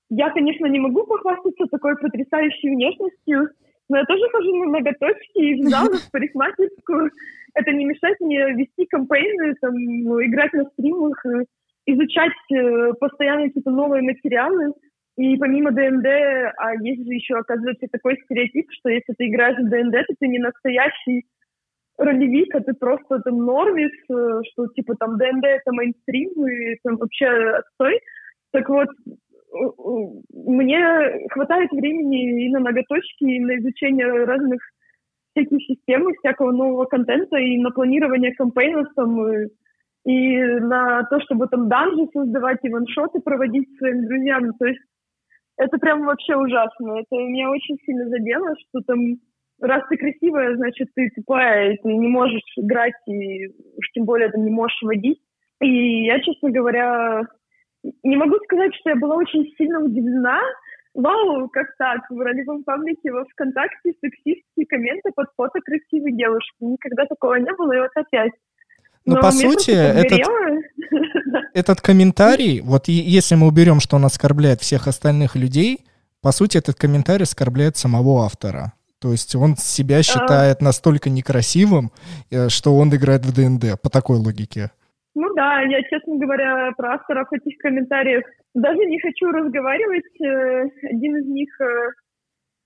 я, 0.10 0.30
конечно, 0.32 0.66
не 0.66 0.80
могу 0.80 1.06
похвастаться 1.06 1.66
такой 1.70 1.96
потрясающей 1.98 2.70
внешностью, 2.70 3.50
но 3.90 3.98
я 3.98 4.06
тоже 4.06 4.24
хожу 4.32 4.56
на 4.56 4.72
ноготочки 4.72 5.40
и 5.40 5.62
в 5.62 5.70
зал, 5.70 5.88
в 5.88 6.12
парикмахерскую. 6.12 7.12
Это 7.56 7.72
не 7.72 7.86
мешает 7.86 8.20
мне 8.20 8.54
вести 8.54 8.86
campaign 8.86 9.42
ы, 9.42 9.56
там, 9.62 9.74
ну, 9.76 10.24
играть 10.24 10.54
на 10.54 10.66
стримах, 10.66 11.26
э, 11.26 11.46
изучать 11.86 12.34
постоянно 13.00 13.48
какие-то 13.48 13.72
новые 13.72 14.04
материалы. 14.04 14.74
И 15.20 15.36
помимо 15.36 15.72
DnD, 15.72 16.06
а 16.06 16.76
есть 16.82 17.06
же 17.06 17.14
еще, 17.14 17.36
оказывается, 17.36 17.88
такой 17.92 18.16
стереотип, 18.24 18.68
что 18.72 18.88
если 18.88 19.14
ты 19.18 19.28
играешь 19.28 19.58
в 19.58 19.70
DnD, 19.70 20.08
то 20.08 20.14
ты 20.18 20.28
не 20.30 20.40
настоящий 20.40 21.26
ролевик, 21.98 22.56
а 22.56 22.62
ты 22.62 22.74
просто 22.74 23.20
там 23.20 23.36
normies, 23.36 23.92
э, 24.10 24.42
что 24.50 24.68
типа 24.68 24.96
там 24.96 25.18
DnD 25.18 25.44
это 25.44 25.74
мейнстрим 25.74 26.48
и 26.48 26.78
там 26.84 26.96
вообще 26.96 27.28
отстой. 27.28 28.00
Так 28.54 28.70
вот, 28.70 28.88
мне 30.32 31.28
хватает 31.32 31.70
времени 31.74 32.46
и 32.46 32.50
на 32.54 32.62
ноготочки, 32.62 33.26
и 33.26 33.42
на 33.42 33.58
изучение 33.58 34.24
разных 34.24 34.62
всяких 35.36 35.62
систем, 35.66 36.08
всякого 36.20 36.54
нового 36.54 36.86
контента, 36.86 37.36
и 37.36 37.58
на 37.60 37.72
планирование 37.72 38.34
кампейнов 38.36 38.88
там, 38.96 39.28
и, 39.34 39.48
и 40.06 40.38
на 40.62 41.04
то, 41.10 41.20
чтобы 41.20 41.48
там 41.48 41.68
данжи 41.68 42.08
создавать, 42.14 42.60
и 42.64 42.70
ваншоты 42.70 43.20
проводить 43.20 43.68
своим 43.78 44.06
друзьям. 44.06 44.54
То 44.58 44.66
есть 44.66 44.80
это 45.60 45.78
прям 45.78 46.06
вообще 46.06 46.36
ужасно. 46.36 47.00
Это 47.00 47.16
меня 47.16 47.52
очень 47.52 47.78
сильно 47.86 48.08
задело, 48.08 48.56
что 48.58 48.82
там 48.88 49.18
раз 49.62 49.84
ты 49.90 49.98
красивая, 49.98 50.56
значит, 50.56 50.88
ты 50.96 51.10
тупая, 51.14 51.74
и 51.74 51.78
ты 51.78 51.90
не 51.90 52.08
можешь 52.08 52.42
играть, 52.56 52.94
и 53.08 53.48
уж 53.48 53.92
тем 53.94 54.06
более 54.06 54.30
ты 54.30 54.40
не 54.40 54.50
можешь 54.50 54.82
водить. 54.82 55.20
И 55.62 56.06
я, 56.06 56.22
честно 56.22 56.50
говоря, 56.50 57.24
не 58.04 58.16
могу 58.16 58.36
сказать, 58.46 58.74
что 58.76 58.92
я 58.92 58.96
была 58.96 59.18
очень 59.18 59.52
сильно 59.58 59.84
удивлена. 59.84 60.40
Вау, 60.94 61.50
как 61.50 61.68
так? 61.78 62.10
В 62.10 62.18
ролевом 62.18 62.64
паблике 62.64 63.12
во 63.12 63.26
ВКонтакте 63.26 63.94
сексистские 64.00 64.66
комменты 64.66 65.12
под 65.14 65.28
фото 65.36 65.60
красивой 65.60 66.14
девушки. 66.14 66.56
Никогда 66.62 67.06
такого 67.06 67.36
не 67.36 67.54
было, 67.54 67.74
и 67.74 67.80
вот 67.82 67.92
опять. 67.96 68.32
Но, 69.10 69.16
Но 69.16 69.22
по 69.22 69.32
сути, 69.32 69.72
этот, 69.72 70.20
этот 71.54 71.82
комментарий, 71.82 72.62
вот 72.64 72.88
если 72.88 73.36
мы 73.36 73.48
уберем, 73.48 73.80
что 73.80 73.96
он 73.96 74.06
оскорбляет 74.06 74.62
всех 74.62 74.88
остальных 74.88 75.36
людей, 75.36 75.80
по 76.22 76.32
сути, 76.32 76.58
этот 76.58 76.76
комментарий 76.76 77.24
оскорбляет 77.24 77.78
самого 77.78 78.26
автора. 78.26 78.74
То 79.02 79.12
есть 79.12 79.36
он 79.36 79.56
себя 79.56 80.04
считает 80.04 80.62
настолько 80.62 81.10
некрасивым, 81.10 81.92
э, 82.32 82.50
что 82.50 82.76
он 82.76 82.90
играет 82.90 83.22
в 83.26 83.34
ДНД, 83.34 83.82
по 83.82 83.90
такой 83.90 84.18
логике. 84.18 84.72
Ну 85.16 85.34
да, 85.34 85.62
я, 85.62 85.82
честно 85.84 86.18
говоря, 86.18 86.72
про 86.78 86.96
авторов 86.96 87.32
этих 87.32 87.58
комментариев 87.60 88.24
даже 88.54 88.80
не 88.80 89.00
хочу 89.00 89.32
разговаривать. 89.32 90.12
Э, 90.22 90.66
один 90.94 91.18
из 91.18 91.28
них, 91.28 91.50
э, 91.62 91.92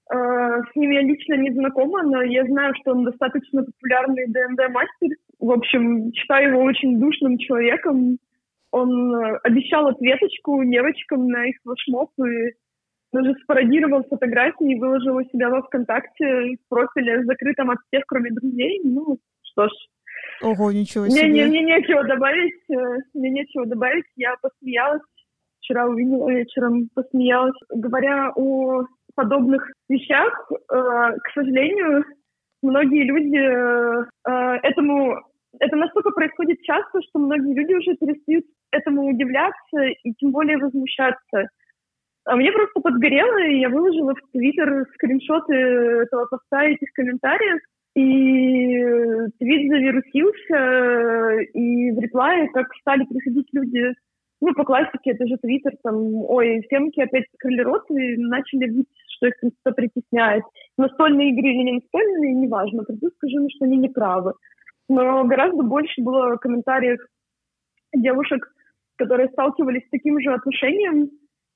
с 0.10 0.76
ним 0.76 0.92
я 0.92 1.02
лично 1.02 1.36
не 1.36 1.52
знакома, 1.52 2.02
но 2.04 2.24
я 2.24 2.46
знаю, 2.46 2.74
что 2.82 2.92
он 2.92 3.06
достаточно 3.06 3.64
популярный 3.64 4.26
ДНД-мастер. 4.28 5.16
В 5.44 5.52
общем, 5.52 6.14
считаю 6.14 6.52
его 6.52 6.64
очень 6.64 7.02
душным 7.02 7.38
человеком. 7.38 8.18
Он 8.72 9.14
обещал 9.44 9.88
ответочку 9.88 10.64
девочкам 10.64 11.28
на 11.28 11.48
их 11.48 11.58
флешмоб 11.64 12.12
и 12.26 12.54
даже 13.12 13.34
спародировал 13.44 14.06
фотографии 14.10 14.72
и 14.72 14.80
выложил 14.80 15.18
у 15.18 15.24
себя 15.24 15.50
во 15.50 15.62
ВКонтакте 15.64 16.56
в 16.56 16.70
профиле, 16.70 17.26
закрытом 17.26 17.72
от 17.72 17.80
всех, 17.88 18.06
кроме 18.08 18.32
друзей. 18.32 18.80
Ну, 18.86 19.18
что 19.42 19.68
ж. 19.68 19.72
Ого, 20.42 20.72
ничего 20.72 21.10
себе. 21.10 21.28
Мне, 21.28 21.46
мне, 21.46 21.46
мне 21.48 21.76
нечего 21.76 22.06
добавить, 22.06 22.64
э, 22.72 23.02
мне 23.14 23.30
нечего 23.30 23.66
добавить. 23.66 24.06
Я 24.16 24.36
посмеялась, 24.42 25.02
вчера 25.60 25.88
увидела 25.88 26.30
вечером, 26.30 26.88
посмеялась. 26.96 27.60
Говоря 27.70 28.32
о 28.34 28.86
подобных 29.14 29.70
вещах, 29.90 30.50
э, 30.52 30.56
к 30.72 31.34
сожалению, 31.34 32.06
многие 32.62 33.04
люди 33.04 33.38
э, 33.38 34.60
этому... 34.64 35.22
Это 35.60 35.76
настолько 35.76 36.12
происходит 36.12 36.62
часто, 36.64 37.02
что 37.02 37.20
многие 37.20 37.54
люди 37.54 37.74
уже 37.74 37.96
перестают 37.96 38.46
этому 38.72 39.08
удивляться 39.08 39.84
и 40.04 40.14
тем 40.14 40.32
более 40.32 40.58
возмущаться. 40.58 41.50
А 42.26 42.36
мне 42.36 42.52
просто 42.52 42.80
подгорело, 42.80 43.38
и 43.46 43.60
я 43.60 43.70
выложила 43.70 44.16
в 44.16 44.32
Твиттер 44.32 44.86
скриншоты 44.94 45.54
этого 45.54 46.26
поста 46.26 46.66
и 46.66 46.74
этих 46.74 46.92
комментариев. 46.94 47.60
И 47.96 48.80
твит 49.38 49.70
завирусился, 49.70 51.42
и 51.54 51.92
в 51.92 52.00
реплае 52.00 52.50
как 52.50 52.66
стали 52.82 53.06
приходить 53.06 53.48
люди, 53.52 53.94
ну, 54.42 54.54
по 54.56 54.64
классике, 54.64 55.12
это 55.12 55.28
же 55.28 55.38
Твиттер, 55.38 55.74
там, 55.84 56.16
ой, 56.16 56.66
семки 56.72 57.00
опять 57.00 57.26
открыли 57.34 57.62
рот 57.62 57.84
и 57.92 58.18
начали 58.18 58.66
видеть, 58.66 58.88
что 59.16 59.28
их 59.28 59.36
кто-то 59.38 59.76
притесняет. 59.76 60.44
Настольные 60.78 61.30
игры 61.30 61.50
или 61.50 61.64
не 61.64 61.74
настольные, 61.74 62.34
неважно, 62.34 62.84
приду 62.84 63.10
скажу 63.12 63.48
что 63.56 63.66
они 63.66 63.78
не 63.78 63.90
правы. 63.90 64.34
Но 64.90 65.24
гораздо 65.26 65.64
больше 65.64 66.02
было 66.02 66.36
комментариев 66.38 67.00
девушек, 67.96 68.52
которые 68.98 69.30
сталкивались 69.30 69.86
с 69.86 69.90
таким 69.90 70.20
же 70.20 70.32
отношением, 70.34 71.10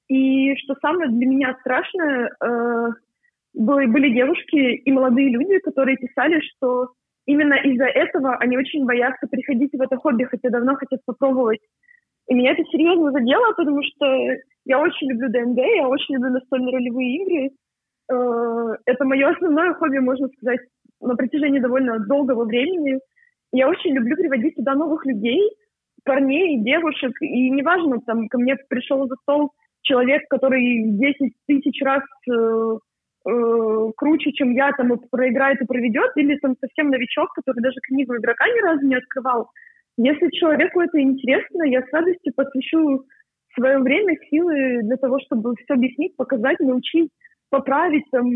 и 0.07 0.55
что 0.57 0.75
самое 0.81 1.09
для 1.09 1.27
меня 1.27 1.57
страшное, 1.59 2.31
э, 2.41 2.87
были, 3.53 3.87
были 3.87 4.13
девушки 4.13 4.55
и 4.55 4.91
молодые 4.91 5.29
люди, 5.29 5.59
которые 5.59 5.97
писали, 5.97 6.39
что 6.41 6.89
именно 7.25 7.55
из-за 7.55 7.85
этого 7.85 8.35
они 8.37 8.57
очень 8.57 8.85
боятся 8.85 9.27
приходить 9.27 9.73
в 9.73 9.81
это 9.81 9.97
хобби, 9.97 10.23
хотя 10.23 10.49
давно 10.49 10.75
хотят 10.75 11.01
попробовать. 11.05 11.59
И 12.27 12.33
меня 12.33 12.51
это 12.51 12.63
серьезно 12.65 13.11
задело, 13.11 13.53
потому 13.53 13.81
что 13.83 14.05
я 14.65 14.79
очень 14.79 15.09
люблю 15.11 15.29
ДНД, 15.29 15.57
я 15.57 15.87
очень 15.87 16.15
люблю 16.15 16.31
настольные 16.31 16.75
ролевые 16.75 17.15
игры. 17.17 17.49
Э, 18.11 18.75
это 18.85 19.05
мое 19.05 19.29
основное 19.29 19.73
хобби, 19.73 19.97
можно 19.97 20.27
сказать, 20.29 20.61
на 21.01 21.15
протяжении 21.15 21.59
довольно 21.59 21.99
долгого 21.99 22.45
времени. 22.45 22.99
Я 23.51 23.69
очень 23.69 23.93
люблю 23.93 24.15
приводить 24.15 24.55
сюда 24.55 24.75
новых 24.75 25.05
людей, 25.05 25.41
парней, 26.03 26.63
девушек, 26.63 27.11
и 27.21 27.49
неважно, 27.49 27.99
там 28.05 28.27
ко 28.27 28.37
мне 28.37 28.55
пришел 28.69 29.07
за 29.07 29.15
стол 29.23 29.51
человек, 29.81 30.23
который 30.29 30.83
10 30.83 31.33
тысяч 31.47 31.81
раз 31.81 32.03
э, 32.29 32.77
э, 33.29 33.91
круче, 33.95 34.31
чем 34.33 34.51
я, 34.51 34.71
там, 34.71 34.93
и 34.93 35.07
проиграет 35.09 35.61
и 35.61 35.65
проведет, 35.65 36.11
или 36.15 36.37
там 36.37 36.55
совсем 36.59 36.89
новичок, 36.89 37.33
который 37.33 37.61
даже 37.61 37.77
книгу 37.87 38.15
игрока 38.15 38.45
ни 38.47 38.61
разу 38.61 38.85
не 38.85 38.95
открывал. 38.95 39.49
Если 39.97 40.29
человеку 40.31 40.81
это 40.81 41.01
интересно, 41.01 41.63
я 41.63 41.81
с 41.81 41.91
радостью 41.91 42.33
посвящу 42.35 43.05
свое 43.55 43.79
время, 43.79 44.15
силы 44.29 44.83
для 44.83 44.97
того, 44.97 45.19
чтобы 45.25 45.55
все 45.55 45.73
объяснить, 45.73 46.15
показать, 46.15 46.59
научить, 46.59 47.09
поправить, 47.49 48.05
там, 48.11 48.29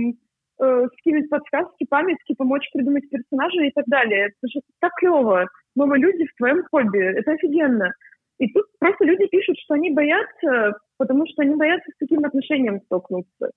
э, 0.61 0.87
скинуть 0.99 1.29
подсказки, 1.29 1.85
памятки, 1.89 2.35
помочь 2.37 2.69
придумать 2.71 3.09
персонажа 3.09 3.61
и 3.63 3.71
так 3.71 3.85
далее. 3.87 4.27
Это 4.27 4.47
же 4.47 4.61
так 4.79 4.91
клево. 4.97 5.47
Новые 5.75 6.01
люди 6.01 6.25
в 6.25 6.35
твоем 6.37 6.63
хобби. 6.69 6.99
Это 6.99 7.31
офигенно. 7.31 7.91
И 8.39 8.47
тут 8.51 8.65
просто 8.79 9.05
люди 9.05 9.27
пишут, 9.27 9.57
что 9.59 9.75
они 9.75 9.91
боятся, 9.91 10.73
потому 10.97 11.25
что 11.27 11.43
они 11.43 11.55
боятся 11.55 11.91
с 11.91 11.97
таким 11.99 12.25
отношением 12.25 12.81
столкнуться. 12.81 13.51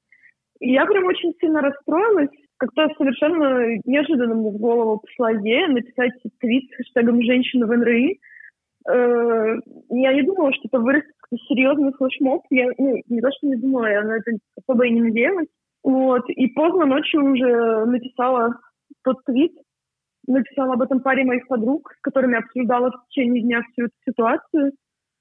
И 0.61 0.73
я 0.73 0.87
прям 0.87 1.05
очень 1.07 1.33
сильно 1.41 1.61
расстроилась. 1.61 2.31
Как-то 2.59 2.89
совершенно 2.97 3.77
неожиданно 3.85 4.35
мне 4.35 4.51
в 4.51 4.59
голову 4.59 5.01
пришла 5.01 5.35
идея 5.35 5.69
написать 5.69 6.13
твит 6.41 6.71
с 6.71 6.77
хэштегом 6.77 7.23
«Женщина 7.23 7.67
в 7.67 7.77
НРИ». 7.77 8.21
Э, 8.89 9.57
я 9.91 10.13
не 10.13 10.23
думала, 10.23 10.53
что 10.53 10.69
это 10.69 10.79
вырастет 10.79 11.11
серьезный 11.49 11.93
флешмоб. 11.93 12.45
Я 12.51 12.69
ну, 12.79 13.01
не 13.09 13.21
то, 13.21 13.31
что 13.37 13.47
не 13.47 13.57
думала, 13.57 13.87
я 13.87 14.03
на 14.03 14.19
это 14.19 14.33
особо 14.57 14.87
и 14.87 14.91
не 14.91 15.03
надеялась. 15.03 15.49
Вот. 15.85 16.23
И 16.29 16.47
поздно 16.49 16.87
ночью 16.87 17.23
уже 17.23 17.85
написала 17.85 18.59
тот 19.05 19.23
твит, 19.27 19.53
написала 20.27 20.75
об 20.75 20.83
этом 20.83 21.01
паре 21.01 21.25
моих 21.25 21.47
подруг, 21.47 21.93
с 21.97 22.01
которыми 22.01 22.39
обсуждала 22.39 22.91
в 22.91 23.09
течение 23.09 23.43
дня 23.43 23.61
всю 23.63 23.85
эту 23.85 23.95
ситуацию. 24.09 24.73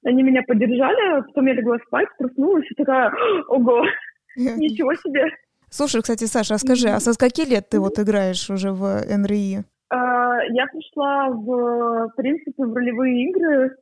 Они 0.04 0.22
меня 0.22 0.42
поддержали, 0.42 1.18
а 1.18 1.22
потом 1.22 1.46
я 1.46 1.54
легла 1.54 1.76
спать, 1.86 2.08
проснулась 2.18 2.70
и 2.70 2.74
такая, 2.74 3.12
ого, 3.48 3.84
ничего 4.36 4.94
себе. 4.94 5.26
Слушай, 5.68 6.00
кстати, 6.00 6.24
Саша, 6.24 6.54
а 6.54 6.58
скажи, 6.58 6.88
а 6.88 7.00
со 7.00 7.12
скольки 7.12 7.42
лет 7.42 7.68
ты 7.68 7.78
вот 7.78 7.98
играешь 7.98 8.48
уже 8.48 8.70
в 8.70 9.02
НРИ? 9.06 9.64
А, 9.90 10.42
я 10.44 10.66
пришла, 10.66 11.28
в, 11.28 12.08
в 12.08 12.12
принципе, 12.16 12.64
в 12.64 12.72
ролевые 12.72 13.28
игры. 13.28 13.76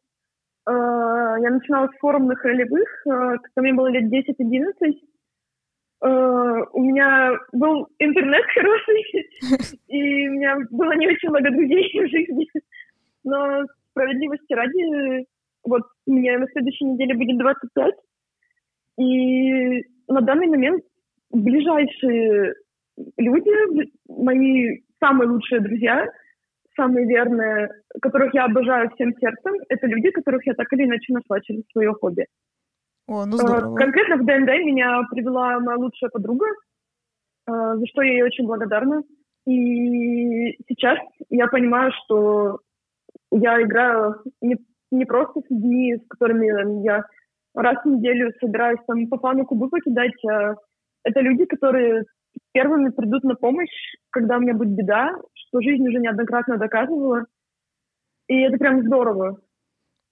Я 0.64 1.50
начинала 1.50 1.88
с 1.88 1.98
форумных 1.98 2.44
ролевых, 2.44 2.88
когда 3.04 3.62
мне 3.62 3.72
было 3.72 3.88
лет 3.88 4.04
10-11. 4.04 4.92
Uh, 6.04 6.66
у 6.72 6.82
меня 6.82 7.38
был 7.52 7.86
интернет 8.00 8.44
хороший, 8.52 9.28
и 9.86 10.28
у 10.28 10.32
меня 10.32 10.56
было 10.70 10.96
не 10.96 11.06
очень 11.06 11.28
много 11.28 11.48
друзей 11.50 11.92
в 11.94 12.08
жизни. 12.08 12.48
Но 13.22 13.64
справедливости 13.90 14.52
ради, 14.52 15.26
вот 15.64 15.82
мне 16.06 16.38
на 16.38 16.46
следующей 16.48 16.86
неделе 16.86 17.14
будет 17.14 17.38
25, 17.38 17.94
и 18.98 19.84
на 20.08 20.20
данный 20.22 20.48
момент 20.48 20.82
ближайшие 21.30 22.54
люди, 23.16 23.90
мои 24.08 24.80
самые 24.98 25.28
лучшие 25.28 25.60
друзья, 25.60 26.06
самые 26.76 27.06
верные, 27.06 27.68
которых 28.00 28.34
я 28.34 28.44
обожаю 28.44 28.90
всем 28.90 29.14
сердцем, 29.18 29.54
это 29.68 29.86
люди, 29.86 30.10
которых 30.10 30.46
я 30.46 30.54
так 30.54 30.72
или 30.72 30.84
иначе 30.84 31.12
нашла 31.12 31.40
через 31.40 31.62
свое 31.72 31.92
хобби. 31.92 32.26
О, 33.08 33.26
ну 33.26 33.36
здорово. 33.36 33.74
Конкретно 33.76 34.16
в 34.16 34.24
ДНД 34.24 34.48
меня 34.64 35.02
привела 35.10 35.58
моя 35.60 35.78
лучшая 35.78 36.10
подруга, 36.10 36.46
за 37.46 37.86
что 37.86 38.02
я 38.02 38.12
ей 38.12 38.22
очень 38.22 38.46
благодарна. 38.46 39.02
И 39.46 40.52
сейчас 40.68 40.98
я 41.30 41.48
понимаю, 41.48 41.90
что 42.04 42.60
я 43.32 43.60
играю 43.60 44.22
не, 44.40 44.56
не 44.92 45.04
просто 45.04 45.40
с 45.40 45.50
людьми, 45.50 45.96
с 45.96 46.06
которыми 46.08 46.84
я 46.84 47.04
раз 47.54 47.84
в 47.84 47.88
неделю 47.88 48.32
собираюсь 48.40 48.80
там 48.86 49.08
по 49.08 49.18
фану 49.18 49.44
кубы 49.44 49.68
покидать, 49.68 50.12
а 50.30 50.54
это 51.04 51.20
люди, 51.20 51.44
которые 51.44 52.04
первыми 52.52 52.90
придут 52.90 53.24
на 53.24 53.34
помощь, 53.34 53.96
когда 54.10 54.36
у 54.36 54.40
меня 54.40 54.54
будет 54.54 54.74
беда, 54.74 55.10
что 55.34 55.60
жизнь 55.60 55.86
уже 55.86 55.98
неоднократно 55.98 56.56
доказывала. 56.56 57.24
И 58.28 58.40
это 58.42 58.56
прям 58.58 58.82
здорово. 58.86 59.40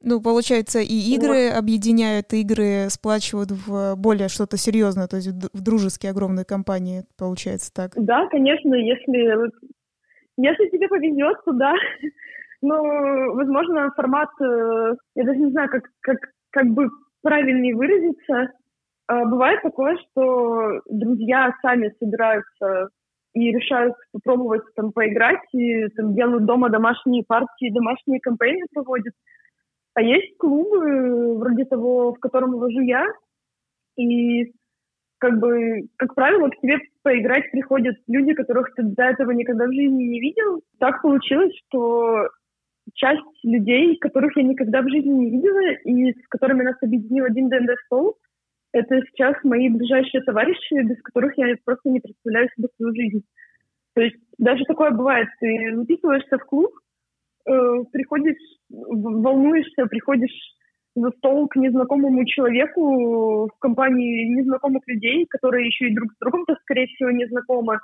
Ну, 0.02 0.22
получается, 0.22 0.78
и 0.80 1.14
игры 1.14 1.50
вот. 1.50 1.58
объединяют, 1.58 2.32
игры 2.32 2.88
сплачивают 2.88 3.50
в 3.50 3.96
более 3.96 4.28
что-то 4.28 4.56
серьезное, 4.56 5.06
то 5.06 5.16
есть 5.16 5.28
в 5.28 5.60
дружеские 5.62 6.10
огромные 6.10 6.46
компании, 6.46 7.04
получается 7.18 7.72
так. 7.74 7.92
Да, 7.96 8.26
конечно, 8.28 8.74
если, 8.74 9.50
если 10.38 10.68
тебе 10.70 10.88
повезет, 10.88 11.36
то 11.44 11.52
да. 11.52 11.74
Ну, 12.62 12.76
возможно, 13.36 13.90
формат, 13.96 14.28
э, 14.38 14.94
я 15.14 15.24
даже 15.24 15.38
не 15.38 15.50
знаю, 15.50 15.70
как, 15.70 15.84
как, 16.02 16.18
как 16.50 16.66
бы 16.66 16.90
правильнее 17.22 17.74
выразиться. 17.74 18.52
А, 19.06 19.24
бывает 19.24 19.62
такое, 19.62 19.96
что 19.96 20.80
друзья 20.90 21.54
сами 21.62 21.90
собираются 21.98 22.90
и 23.32 23.50
решают 23.50 23.94
попробовать 24.12 24.62
там 24.76 24.92
поиграть, 24.92 25.42
и 25.52 25.88
там 25.96 26.14
делают 26.14 26.44
дома 26.44 26.68
домашние 26.68 27.24
партии, 27.26 27.72
домашние 27.72 28.20
кампании 28.20 28.64
проводят. 28.72 29.14
А 30.00 30.02
есть 30.02 30.38
клубы, 30.38 31.36
вроде 31.36 31.66
того, 31.66 32.14
в 32.14 32.18
котором 32.20 32.52
вожу 32.52 32.80
я, 32.80 33.04
и 33.98 34.50
как 35.18 35.38
бы, 35.38 35.88
как 35.96 36.14
правило, 36.14 36.48
к 36.48 36.56
тебе 36.56 36.78
поиграть 37.02 37.50
приходят 37.50 37.96
люди, 38.08 38.32
которых 38.32 38.74
ты 38.74 38.82
до 38.82 39.02
этого 39.02 39.32
никогда 39.32 39.66
в 39.66 39.72
жизни 39.74 40.04
не 40.04 40.20
видел. 40.20 40.62
Так 40.78 41.02
получилось, 41.02 41.52
что 41.66 42.30
часть 42.94 43.20
людей, 43.44 43.98
которых 43.98 44.34
я 44.38 44.42
никогда 44.42 44.80
в 44.80 44.88
жизни 44.88 45.10
не 45.10 45.30
видела, 45.32 45.70
и 45.84 46.14
с 46.14 46.28
которыми 46.30 46.62
нас 46.62 46.76
объединил 46.80 47.26
один 47.26 47.50
ДНД-стол. 47.50 48.16
Это 48.72 49.02
сейчас 49.02 49.36
мои 49.44 49.68
ближайшие 49.68 50.22
товарищи, 50.22 50.82
без 50.82 50.96
которых 51.02 51.36
я 51.36 51.54
просто 51.62 51.90
не 51.90 52.00
представляю 52.00 52.48
себе 52.56 52.68
свою 52.78 52.94
жизнь. 52.94 53.22
То 53.94 54.00
есть 54.00 54.16
даже 54.38 54.64
такое 54.64 54.92
бывает. 54.92 55.28
Ты 55.40 55.74
выписываешься 55.74 56.38
в 56.38 56.46
клуб, 56.46 56.70
э, 56.72 56.89
приходишь, 57.44 58.36
волнуешься, 58.68 59.86
приходишь 59.86 60.56
за 60.94 61.10
стол 61.10 61.48
к 61.48 61.56
незнакомому 61.56 62.24
человеку 62.24 63.46
в 63.46 63.58
компании 63.60 64.34
незнакомых 64.34 64.82
людей, 64.86 65.26
которые 65.26 65.66
еще 65.66 65.88
и 65.88 65.94
друг 65.94 66.12
с 66.12 66.18
другом-то, 66.18 66.56
скорее 66.62 66.86
всего, 66.88 67.10
не 67.10 67.26
знакомы. 67.26 67.78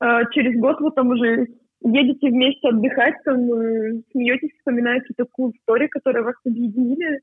А 0.00 0.24
через 0.26 0.58
год 0.58 0.80
вы 0.80 0.90
там 0.92 1.08
уже 1.10 1.48
едете 1.82 2.28
вместе 2.28 2.68
отдыхать, 2.68 3.14
там 3.24 3.52
э, 3.52 4.02
смеетесь, 4.10 4.56
вспоминаете 4.58 5.12
такую 5.16 5.52
историю, 5.52 5.88
которая 5.90 6.22
вас 6.22 6.34
объединили. 6.44 7.20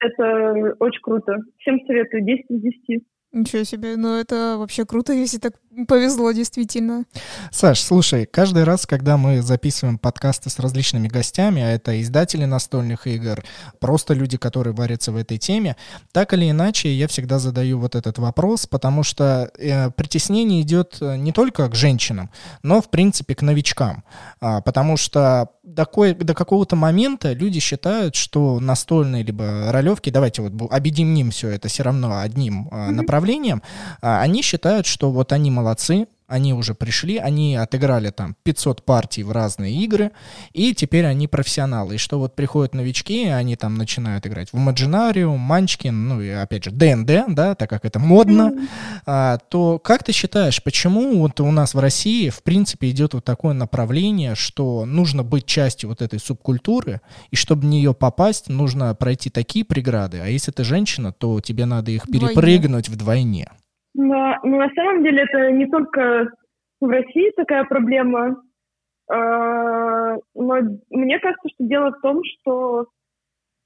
Это 0.00 0.74
очень 0.80 1.00
круто. 1.02 1.38
Всем 1.58 1.80
советую. 1.86 2.24
10 2.24 2.44
из 2.50 2.60
10. 2.60 3.02
Ничего 3.34 3.64
себе, 3.64 3.96
ну 3.96 4.14
это 4.14 4.54
вообще 4.58 4.84
круто, 4.84 5.12
если 5.12 5.38
так 5.38 5.54
повезло, 5.88 6.30
действительно. 6.30 7.04
Саш, 7.50 7.80
слушай, 7.80 8.26
каждый 8.26 8.62
раз, 8.62 8.86
когда 8.86 9.16
мы 9.16 9.42
записываем 9.42 9.98
подкасты 9.98 10.50
с 10.50 10.60
различными 10.60 11.08
гостями, 11.08 11.60
а 11.60 11.70
это 11.70 12.00
издатели 12.00 12.44
настольных 12.44 13.08
игр, 13.08 13.42
просто 13.80 14.14
люди, 14.14 14.36
которые 14.36 14.72
варятся 14.72 15.10
в 15.10 15.16
этой 15.16 15.38
теме, 15.38 15.74
так 16.12 16.32
или 16.32 16.48
иначе 16.48 16.94
я 16.94 17.08
всегда 17.08 17.40
задаю 17.40 17.80
вот 17.80 17.96
этот 17.96 18.18
вопрос, 18.18 18.68
потому 18.68 19.02
что 19.02 19.50
э, 19.58 19.90
притеснение 19.90 20.62
идет 20.62 20.98
э, 21.00 21.16
не 21.16 21.32
только 21.32 21.68
к 21.68 21.74
женщинам, 21.74 22.30
но, 22.62 22.80
в 22.80 22.88
принципе, 22.88 23.34
к 23.34 23.42
новичкам. 23.42 24.04
А, 24.38 24.60
потому 24.60 24.96
что 24.96 25.48
до, 25.64 25.86
кое, 25.86 26.14
до 26.14 26.34
какого-то 26.34 26.76
момента 26.76 27.32
люди 27.32 27.58
считают, 27.58 28.14
что 28.14 28.60
настольные 28.60 29.24
либо 29.24 29.72
ролевки, 29.72 30.10
давайте 30.10 30.40
вот 30.40 30.52
объединим 30.70 31.32
все 31.32 31.48
это 31.48 31.66
все 31.66 31.82
равно 31.82 32.20
одним 32.20 32.68
э, 32.70 32.90
направлением, 32.90 33.23
направлением, 33.23 33.23
а, 34.00 34.20
они 34.20 34.42
считают, 34.42 34.86
что 34.86 35.10
вот 35.10 35.32
они 35.32 35.50
молодцы, 35.50 36.06
они 36.26 36.54
уже 36.54 36.74
пришли, 36.74 37.18
они 37.18 37.56
отыграли 37.56 38.10
там 38.10 38.34
500 38.44 38.84
партий 38.84 39.22
в 39.22 39.30
разные 39.30 39.74
игры, 39.74 40.12
и 40.52 40.74
теперь 40.74 41.04
они 41.06 41.28
профессионалы. 41.28 41.96
И 41.96 41.98
что 41.98 42.18
вот 42.18 42.34
приходят 42.34 42.74
новички, 42.74 43.26
они 43.26 43.56
там 43.56 43.74
начинают 43.74 44.26
играть 44.26 44.52
в 44.52 44.56
Imaginarium, 44.56 45.36
Манчкин, 45.36 46.08
ну 46.08 46.20
и 46.20 46.30
опять 46.30 46.64
же 46.64 46.70
ДНД, 46.70 47.34
да, 47.34 47.54
так 47.54 47.68
как 47.68 47.84
это 47.84 47.98
модно, 47.98 48.52
а, 49.06 49.38
то 49.48 49.78
как 49.78 50.02
ты 50.02 50.12
считаешь, 50.12 50.62
почему 50.62 51.18
вот 51.18 51.40
у 51.40 51.50
нас 51.50 51.74
в 51.74 51.78
России 51.78 52.30
в 52.30 52.42
принципе 52.42 52.90
идет 52.90 53.14
вот 53.14 53.24
такое 53.24 53.52
направление, 53.52 54.34
что 54.34 54.86
нужно 54.86 55.22
быть 55.22 55.46
частью 55.46 55.90
вот 55.90 56.00
этой 56.00 56.18
субкультуры, 56.18 57.00
и 57.30 57.36
чтобы 57.36 57.62
в 57.62 57.64
нее 57.66 57.92
попасть, 57.92 58.48
нужно 58.48 58.94
пройти 58.94 59.28
такие 59.28 59.64
преграды, 59.64 60.20
а 60.20 60.26
если 60.26 60.52
ты 60.52 60.64
женщина, 60.64 61.12
то 61.12 61.40
тебе 61.40 61.66
надо 61.66 61.90
их 61.90 62.04
перепрыгнуть 62.04 62.88
вдвойне. 62.88 63.48
Но, 63.94 64.36
но 64.42 64.58
на 64.58 64.70
самом 64.74 65.02
деле 65.02 65.22
это 65.22 65.50
не 65.52 65.66
только 65.66 66.28
в 66.80 66.88
России 66.88 67.30
такая 67.36 67.64
проблема. 67.64 68.42
Э, 69.12 70.16
но 70.34 70.54
мне 70.90 71.18
кажется, 71.20 71.48
что 71.54 71.64
дело 71.64 71.90
в 71.92 72.00
том, 72.00 72.20
что 72.24 72.86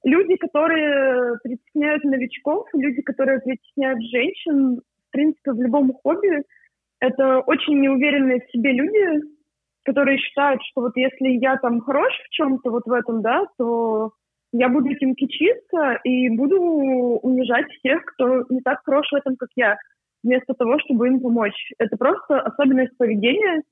люди, 0.05 0.37
которые 0.37 1.39
притесняют 1.43 2.05
новичков, 2.05 2.67
люди, 2.75 3.03
которые 3.03 3.41
притесняют 3.41 4.01
женщин, 4.03 4.81
в 5.09 5.11
принципе, 5.11 5.53
в 5.53 5.61
любом 5.61 5.93
хобби, 5.93 6.43
это 7.01 7.39
очень 7.41 7.81
неуверенные 7.81 8.41
в 8.41 8.51
себе 8.51 8.73
люди, 8.73 9.23
которые 9.85 10.19
считают, 10.19 10.61
что 10.65 10.83
вот 10.83 10.97
если 10.97 11.29
я 11.41 11.57
там 11.57 11.81
хорош 11.81 12.13
в 12.27 12.31
чем-то 12.31 12.71
вот 12.71 12.85
в 12.85 12.93
этом, 12.93 13.23
да, 13.23 13.47
то 13.57 14.13
я 14.53 14.69
буду 14.69 14.91
этим 14.91 15.15
кичиться 15.15 15.99
и 16.05 16.29
буду 16.31 16.61
унижать 16.61 17.71
всех, 17.73 18.05
кто 18.05 18.45
не 18.49 18.61
так 18.61 18.81
хорош 18.85 19.09
в 19.11 19.15
этом, 19.15 19.37
как 19.37 19.49
я 19.57 19.77
вместо 20.29 20.55
того, 20.55 20.79
чтобы 20.81 21.09
им 21.09 21.21
помочь. 21.21 21.73
Это 21.79 21.97
просто 21.97 22.41
особенность 22.41 22.97
поведения, 22.99 23.63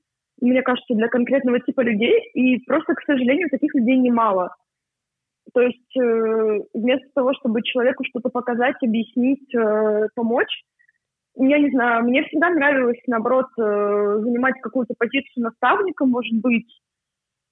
мне 0.41 0.61
кажется, 0.63 0.93
для 0.95 1.07
конкретного 1.07 1.59
типа 1.59 1.81
людей, 1.81 2.29
и 2.33 2.59
просто, 2.65 2.95
к 2.95 3.01
сожалению, 3.05 3.49
таких 3.49 3.73
людей 3.75 3.97
немало. 3.97 4.55
То 5.53 5.61
есть 5.61 5.95
э, 5.97 6.59
вместо 6.73 7.07
того, 7.15 7.33
чтобы 7.39 7.61
человеку 7.61 8.03
что-то 8.03 8.29
показать, 8.29 8.75
объяснить, 8.83 9.53
э, 9.55 10.07
помочь, 10.15 10.63
я 11.35 11.59
не 11.59 11.69
знаю, 11.69 12.03
мне 12.03 12.23
всегда 12.23 12.49
нравилось, 12.49 12.99
наоборот, 13.05 13.47
э, 13.57 14.17
занимать 14.21 14.55
какую-то 14.61 14.95
позицию 14.97 15.45
наставника, 15.45 16.05
может 16.05 16.33
быть, 16.41 16.67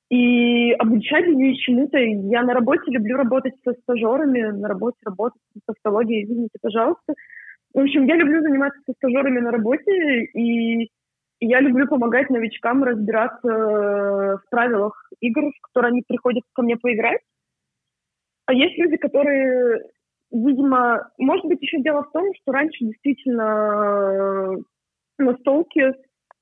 и 0.09 0.71
обучать 0.73 1.25
людей 1.25 1.55
чему-то. 1.57 1.97
Я 1.97 2.43
на 2.43 2.53
работе 2.53 2.91
люблю 2.91 3.15
работать 3.15 3.53
со 3.63 3.73
стажерами, 3.73 4.41
на 4.41 4.67
работе 4.67 4.97
работать 5.05 5.41
с 5.57 5.61
тавтологией, 5.65 6.25
извините, 6.25 6.57
пожалуйста. 6.61 7.13
В 7.75 7.79
общем, 7.79 8.05
я 8.05 8.15
люблю 8.15 8.41
заниматься 8.41 8.79
со 8.85 8.93
стажерами 8.93 9.41
на 9.41 9.51
работе, 9.51 9.91
и 10.33 10.89
я 11.41 11.59
люблю 11.59 11.87
помогать 11.87 12.29
новичкам 12.29 12.85
разбираться 12.85 13.41
в 13.43 14.41
правилах 14.49 14.93
игр, 15.19 15.51
в 15.51 15.61
которые 15.61 15.89
они 15.89 16.01
приходят 16.07 16.43
ко 16.53 16.61
мне 16.61 16.77
поиграть. 16.77 17.19
А 18.45 18.53
есть 18.53 18.77
люди, 18.77 18.95
которые, 18.95 19.81
видимо, 20.31 21.09
может 21.17 21.45
быть, 21.47 21.61
еще 21.61 21.81
дело 21.81 22.03
в 22.03 22.11
том, 22.13 22.23
что 22.35 22.53
раньше 22.53 22.85
действительно 22.85 24.55
настолки 25.17 25.95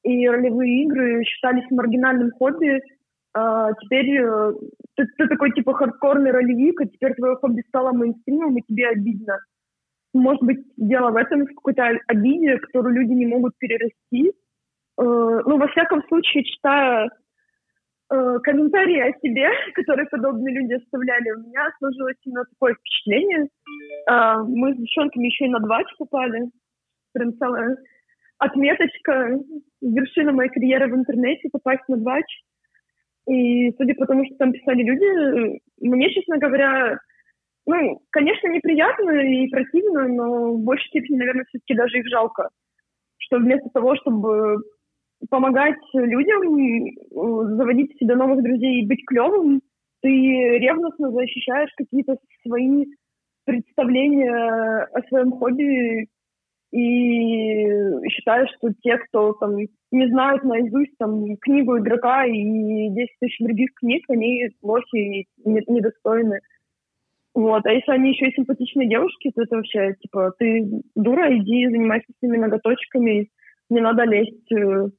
и 0.03 0.27
ролевые 0.27 0.83
игры 0.83 1.23
считались 1.23 1.65
маргинальным 1.71 2.29
хобби, 2.37 2.79
а 3.35 3.73
теперь 3.81 4.21
э, 4.21 4.53
ты, 4.95 5.07
ты 5.17 5.27
такой 5.27 5.51
типа 5.53 5.73
хардкорный 5.73 6.29
ролевик, 6.29 6.79
а 6.81 6.85
теперь 6.85 7.15
твое 7.15 7.35
хобби 7.37 7.63
стало 7.69 7.91
мейнстримом, 7.91 8.55
и 8.55 8.61
тебе 8.61 8.89
обидно. 8.89 9.39
Может 10.13 10.43
быть, 10.43 10.59
дело 10.77 11.09
в 11.11 11.15
этом, 11.15 11.45
в 11.45 11.55
какой-то 11.55 11.97
обиде, 12.07 12.59
которую 12.59 12.95
люди 12.95 13.13
не 13.13 13.25
могут 13.25 13.57
перерасти. 13.57 14.29
Э, 14.29 14.31
ну, 14.97 15.57
во 15.57 15.67
всяком 15.69 16.03
случае, 16.07 16.43
читая 16.43 17.09
э, 18.11 18.39
комментарии 18.43 18.99
о 18.99 19.19
себе, 19.19 19.49
которые 19.73 20.07
подобные 20.07 20.53
люди 20.53 20.73
оставляли, 20.73 21.31
у 21.31 21.39
меня 21.39 21.67
сложилось 21.79 22.17
именно 22.25 22.45
такое 22.45 22.75
впечатление. 22.75 23.47
Э, 24.09 24.35
мы 24.47 24.73
с 24.73 24.77
девчонками 24.77 25.25
еще 25.25 25.45
и 25.45 25.49
на 25.49 25.59
два 25.59 25.81
попали. 25.97 26.49
Прям 27.13 27.33
целая 27.37 27.75
отметочка, 28.37 29.39
вершина 29.81 30.31
моей 30.31 30.49
карьеры 30.49 30.91
в 30.91 30.95
интернете, 30.95 31.49
попасть 31.51 31.87
на 31.87 31.97
двач. 31.97 32.25
И 33.27 33.71
судя 33.77 33.95
по 33.95 34.05
тому, 34.05 34.25
что 34.25 34.35
там 34.35 34.51
писали 34.51 34.83
люди, 34.83 35.59
мне, 35.79 36.13
честно 36.13 36.37
говоря, 36.37 36.99
ну, 37.65 38.01
конечно, 38.11 38.47
неприятно 38.47 39.11
и 39.11 39.47
противно, 39.49 40.07
но 40.07 40.53
в 40.53 40.63
большей 40.63 40.87
степени, 40.87 41.17
наверное, 41.17 41.45
все-таки 41.45 41.75
даже 41.75 41.99
их 41.99 42.07
жалко. 42.07 42.49
Что 43.17 43.37
вместо 43.37 43.69
того, 43.73 43.95
чтобы 43.95 44.57
помогать 45.29 45.77
людям, 45.93 47.57
заводить 47.57 47.97
себе 47.97 48.15
новых 48.15 48.43
друзей 48.43 48.81
и 48.81 48.87
быть 48.87 49.05
клевым, 49.05 49.61
ты 50.01 50.09
ревностно 50.09 51.11
защищаешь 51.11 51.71
какие-то 51.77 52.17
свои 52.45 52.85
представления 53.45 54.87
о 54.91 55.01
своем 55.07 55.31
хобби 55.31 56.07
и 56.71 58.09
считаешь, 58.09 58.49
что 58.57 58.73
те, 58.81 58.97
кто 58.97 59.33
там 59.33 59.55
не 59.57 60.07
знают 60.09 60.43
наизусть 60.43 60.97
там 60.97 61.37
книгу 61.37 61.77
игрока 61.77 62.25
и 62.25 62.89
10 62.89 63.09
тысяч 63.19 63.37
других 63.39 63.69
книг, 63.75 64.03
они 64.09 64.49
лохи 64.61 64.97
и 64.97 65.27
недостойны. 65.45 66.39
Вот. 67.33 67.65
А 67.65 67.71
если 67.71 67.91
они 67.91 68.11
еще 68.11 68.27
и 68.27 68.35
симпатичные 68.35 68.87
девушки, 68.87 69.31
то 69.35 69.41
это 69.41 69.55
вообще, 69.55 69.95
типа, 69.99 70.33
ты 70.37 70.69
дура, 70.95 71.35
иди 71.35 71.67
занимайся 71.67 72.05
с 72.07 72.21
ними 72.21 72.37
ноготочками, 72.37 73.29
не 73.69 73.81
надо 73.81 74.03
лезть 74.03 74.51
э, 74.51 74.89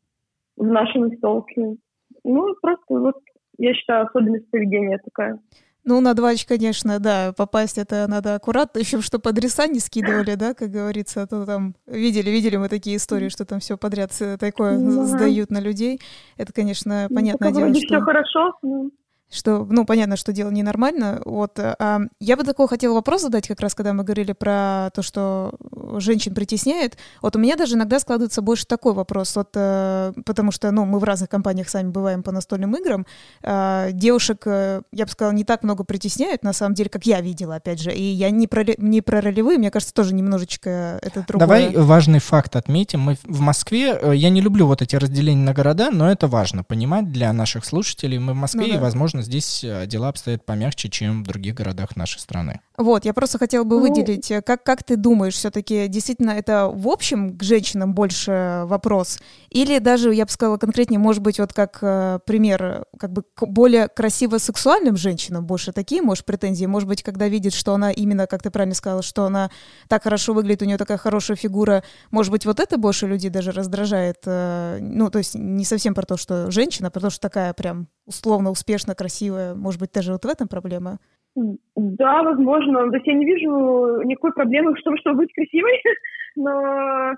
в 0.56 0.64
наши 0.66 0.98
настолки. 0.98 1.76
Ну, 2.24 2.54
просто 2.60 2.84
вот, 2.88 3.16
я 3.58 3.72
считаю, 3.74 4.06
особенность 4.06 4.50
поведения 4.50 4.98
такая. 4.98 5.38
Ну, 5.84 6.00
на 6.00 6.14
двач, 6.14 6.46
конечно, 6.46 6.98
да, 6.98 7.34
попасть 7.36 7.76
это 7.76 8.06
надо 8.08 8.34
аккуратно, 8.34 8.78
еще 8.78 9.02
чтобы 9.02 9.28
адреса 9.28 9.66
не 9.66 9.80
скидывали, 9.80 10.34
да, 10.34 10.54
как 10.54 10.70
говорится, 10.70 11.22
а 11.22 11.26
то 11.26 11.44
там 11.44 11.74
видели, 11.86 12.30
видели 12.30 12.56
мы 12.56 12.70
такие 12.70 12.96
истории, 12.96 13.28
что 13.28 13.44
там 13.44 13.60
все 13.60 13.76
подряд 13.76 14.10
такое 14.40 14.78
да. 14.78 15.04
сдают 15.04 15.50
на 15.50 15.60
людей. 15.60 16.00
Это, 16.38 16.54
конечно, 16.54 17.06
ну, 17.10 17.14
понятное 17.14 17.52
дело, 17.52 17.74
что... 17.74 17.86
все 17.86 18.00
хорошо, 18.00 18.54
ну 18.62 18.90
что, 19.30 19.66
ну, 19.68 19.84
понятно, 19.84 20.16
что 20.16 20.32
дело 20.32 20.50
ненормально. 20.50 21.20
Вот, 21.24 21.58
а, 21.58 22.00
я 22.20 22.36
бы 22.36 22.44
такой 22.44 22.68
хотела 22.68 22.94
вопрос 22.94 23.22
задать, 23.22 23.48
как 23.48 23.60
раз, 23.60 23.74
когда 23.74 23.92
мы 23.92 24.04
говорили 24.04 24.32
про 24.32 24.90
то, 24.94 25.02
что 25.02 25.54
женщин 25.96 26.34
притесняет. 26.34 26.96
Вот 27.20 27.36
у 27.36 27.38
меня 27.38 27.56
даже 27.56 27.74
иногда 27.74 27.98
складывается 27.98 28.42
больше 28.42 28.66
такой 28.66 28.94
вопрос, 28.94 29.34
вот, 29.36 29.50
а, 29.56 30.12
потому 30.24 30.52
что, 30.52 30.70
ну, 30.70 30.84
мы 30.84 30.98
в 30.98 31.04
разных 31.04 31.28
компаниях 31.30 31.68
сами 31.68 31.88
бываем 31.88 32.22
по 32.22 32.32
настольным 32.32 32.76
играм. 32.76 33.06
А, 33.42 33.90
девушек, 33.92 34.42
э, 34.46 34.82
я 34.92 35.04
бы 35.04 35.10
сказала, 35.10 35.32
не 35.32 35.44
так 35.44 35.62
много 35.62 35.84
притесняют, 35.84 36.42
на 36.42 36.52
самом 36.52 36.74
деле, 36.74 36.90
как 36.90 37.06
я 37.06 37.20
видела, 37.20 37.56
опять 37.56 37.80
же. 37.80 37.92
И 37.92 38.02
я 38.02 38.30
не 38.30 38.46
про, 38.46 38.64
не 38.78 39.00
про 39.00 39.20
ролевые, 39.20 39.58
мне 39.58 39.70
кажется, 39.70 39.94
тоже 39.94 40.14
немножечко 40.14 40.98
это 41.02 41.24
другое. 41.26 41.46
Давай 41.46 41.76
важный 41.76 42.20
факт 42.20 42.56
отметим. 42.56 43.00
Мы 43.00 43.16
в 43.24 43.40
Москве, 43.40 43.98
э, 44.00 44.12
я 44.14 44.30
не 44.30 44.40
люблю 44.40 44.66
вот 44.66 44.82
эти 44.82 44.96
разделения 44.96 45.42
на 45.42 45.52
города, 45.52 45.90
но 45.90 46.10
это 46.10 46.28
важно 46.28 46.62
понимать 46.62 47.10
для 47.10 47.32
наших 47.32 47.64
слушателей. 47.64 48.18
Мы 48.18 48.32
в 48.32 48.36
Москве, 48.36 48.66
ну, 48.66 48.72
да. 48.72 48.74
и, 48.76 48.80
возможно, 48.80 49.13
возможно, 49.14 49.22
здесь 49.22 49.62
э, 49.64 49.86
дела 49.86 50.08
обстоят 50.08 50.44
помягче, 50.44 50.88
чем 50.88 51.22
в 51.22 51.26
других 51.26 51.54
городах 51.54 51.96
нашей 51.96 52.18
страны. 52.18 52.60
Вот, 52.76 53.04
я 53.04 53.14
просто 53.14 53.38
хотела 53.38 53.62
бы 53.62 53.76
ну, 53.76 53.82
выделить, 53.82 54.30
э, 54.30 54.42
как, 54.42 54.64
как 54.64 54.82
ты 54.82 54.96
думаешь, 54.96 55.34
все-таки 55.34 55.86
действительно 55.88 56.32
это 56.32 56.68
в 56.68 56.88
общем 56.88 57.38
к 57.38 57.42
женщинам 57.42 57.94
больше 57.94 58.62
вопрос? 58.64 59.18
Или 59.50 59.78
даже, 59.78 60.12
я 60.12 60.24
бы 60.24 60.30
сказала 60.30 60.56
конкретнее, 60.56 60.98
может 60.98 61.22
быть, 61.22 61.38
вот 61.38 61.52
как 61.52 61.78
э, 61.82 62.18
пример, 62.26 62.86
как 62.98 63.12
бы 63.12 63.22
к 63.22 63.46
более 63.46 63.88
красиво 63.88 64.38
сексуальным 64.38 64.96
женщинам 64.96 65.46
больше 65.46 65.72
такие, 65.72 66.02
может, 66.02 66.24
претензии? 66.24 66.66
Может 66.66 66.88
быть, 66.88 67.02
когда 67.02 67.28
видит, 67.28 67.52
что 67.52 67.74
она 67.74 67.92
именно, 67.92 68.26
как 68.26 68.42
ты 68.42 68.50
правильно 68.50 68.74
сказала, 68.74 69.02
что 69.02 69.24
она 69.24 69.50
так 69.88 70.02
хорошо 70.02 70.34
выглядит, 70.34 70.62
у 70.62 70.64
нее 70.64 70.78
такая 70.78 70.98
хорошая 70.98 71.36
фигура, 71.36 71.84
может 72.10 72.32
быть, 72.32 72.44
вот 72.44 72.58
это 72.58 72.76
больше 72.76 73.06
людей 73.06 73.30
даже 73.30 73.52
раздражает? 73.52 74.18
Э, 74.26 74.78
ну, 74.80 75.10
то 75.10 75.18
есть 75.18 75.36
не 75.36 75.64
совсем 75.64 75.94
про 75.94 76.02
то, 76.02 76.16
что 76.16 76.50
женщина, 76.50 76.88
а 76.88 76.90
про 76.90 77.00
то, 77.00 77.10
что 77.10 77.20
такая 77.20 77.52
прям 77.52 77.86
условно 78.06 78.50
успешно, 78.50 78.94
красивая, 78.94 79.54
может 79.54 79.80
быть, 79.80 79.92
даже 79.92 80.12
вот 80.12 80.24
в 80.24 80.28
этом 80.28 80.48
проблема? 80.48 80.98
Да, 81.34 82.22
возможно. 82.22 82.88
То 82.90 82.96
есть 82.96 83.06
я 83.06 83.14
не 83.14 83.24
вижу 83.24 84.02
никакой 84.02 84.32
проблемы, 84.32 84.76
чтобы, 84.78 84.98
чтобы 84.98 85.18
быть 85.18 85.32
красивой, 85.34 85.82
но 86.36 87.14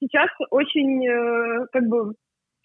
сейчас 0.00 0.28
очень 0.50 1.06
э, 1.06 1.66
как 1.72 1.84
бы 1.86 2.14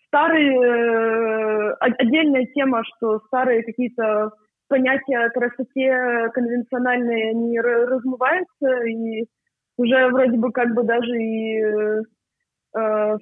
старые, 0.07 0.55
э, 0.55 1.75
отдельная 1.79 2.45
тема, 2.53 2.83
что 2.85 3.19
старые 3.27 3.63
какие-то 3.63 4.31
понятия 4.67 5.25
о 5.25 5.29
красоте 5.29 6.29
конвенциональные, 6.33 7.31
они 7.31 7.59
размываются, 7.59 8.83
и 8.88 9.25
уже 9.77 10.07
вроде 10.07 10.38
бы 10.38 10.51
как 10.51 10.73
бы 10.73 10.83
даже 10.83 11.15
и, 11.15 11.61
э, 11.61 12.01
к 12.73 13.19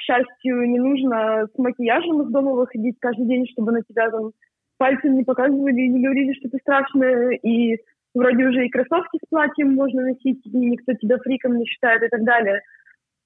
счастью, 0.00 0.68
не 0.68 0.78
нужно 0.78 1.46
с 1.54 1.58
макияжем 1.58 2.22
из 2.22 2.30
дома 2.30 2.52
выходить 2.52 2.96
каждый 3.00 3.26
день, 3.26 3.46
чтобы 3.52 3.72
на 3.72 3.82
тебя 3.82 4.10
там 4.10 4.32
пальцем 4.78 5.14
не 5.14 5.24
показывали 5.24 5.80
и 5.80 5.88
не 5.88 6.02
говорили, 6.02 6.32
что 6.34 6.48
ты 6.48 6.58
страшная, 6.58 7.30
и 7.30 7.76
вроде 8.14 8.46
уже 8.46 8.66
и 8.66 8.70
кроссовки 8.70 9.18
с 9.18 9.28
платьем 9.28 9.74
можно 9.74 10.02
носить, 10.02 10.44
и 10.44 10.56
никто 10.56 10.94
тебя 10.94 11.18
фриком 11.18 11.58
не 11.58 11.66
считает 11.66 12.02
и 12.02 12.08
так 12.08 12.24
далее. 12.24 12.60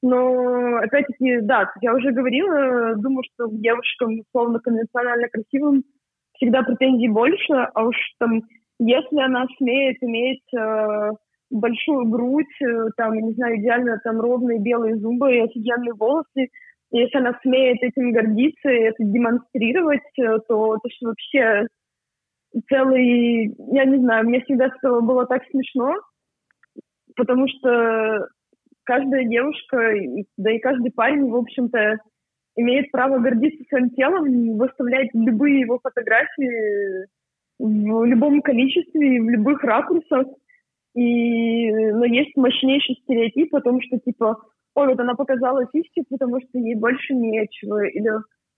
Но, 0.02 0.76
опять-таки, 0.82 1.40
да, 1.40 1.72
я 1.80 1.94
уже 1.94 2.12
говорила, 2.12 2.94
думаю, 2.96 3.22
что 3.32 3.48
к 3.48 3.58
девушкам, 3.58 4.20
условно, 4.20 4.60
конвенционально 4.60 5.28
красивым 5.28 5.84
всегда 6.34 6.62
претензий 6.62 7.08
больше, 7.08 7.52
а 7.52 7.84
уж 7.84 7.96
там, 8.18 8.42
если 8.78 9.20
она 9.20 9.46
смеет 9.56 9.96
иметь 10.02 10.44
э, 10.54 11.10
большую 11.50 12.06
грудь, 12.08 12.62
э, 12.62 12.88
там, 12.96 13.14
не 13.14 13.32
знаю, 13.34 13.58
идеально 13.58 14.00
там 14.02 14.20
ровные 14.20 14.60
белые 14.60 14.96
зубы 14.96 15.34
и 15.34 15.40
офигенные 15.40 15.94
волосы, 15.94 16.48
если 16.90 17.18
она 17.18 17.38
смеет 17.42 17.82
этим 17.82 18.12
гордиться 18.12 18.68
и 18.70 18.82
это 18.82 19.02
демонстрировать, 19.02 20.18
э, 20.18 20.38
то 20.48 20.76
это 20.76 20.88
же 20.88 21.08
вообще 21.08 21.66
целый, 22.68 23.54
я 23.72 23.84
не 23.84 23.98
знаю, 23.98 24.26
мне 24.26 24.40
всегда 24.42 24.66
этого 24.66 25.00
было 25.00 25.26
так 25.26 25.42
смешно, 25.50 25.94
потому 27.16 27.48
что 27.48 28.28
каждая 28.84 29.24
девушка, 29.24 29.92
да 30.36 30.52
и 30.52 30.58
каждый 30.60 30.92
парень, 30.92 31.30
в 31.30 31.36
общем-то, 31.36 31.98
имеет 32.56 32.90
право 32.92 33.18
гордиться 33.18 33.64
своим 33.68 33.90
телом, 33.90 34.56
выставлять 34.56 35.08
любые 35.14 35.60
его 35.60 35.80
фотографии 35.82 37.06
в 37.58 38.04
любом 38.04 38.42
количестве, 38.42 39.20
в 39.20 39.28
любых 39.28 39.62
ракурсах. 39.62 40.26
И, 40.94 41.70
но 41.70 42.04
есть 42.04 42.36
мощнейший 42.36 42.96
стереотип 43.02 43.54
о 43.54 43.60
том, 43.60 43.80
что, 43.82 43.98
типа, 43.98 44.36
ой, 44.74 44.88
вот 44.88 45.00
она 45.00 45.14
показала 45.14 45.66
сиськи, 45.72 46.04
потому 46.08 46.40
что 46.40 46.58
ей 46.58 46.76
больше 46.76 47.14
нечего, 47.14 47.84
или 47.84 48.10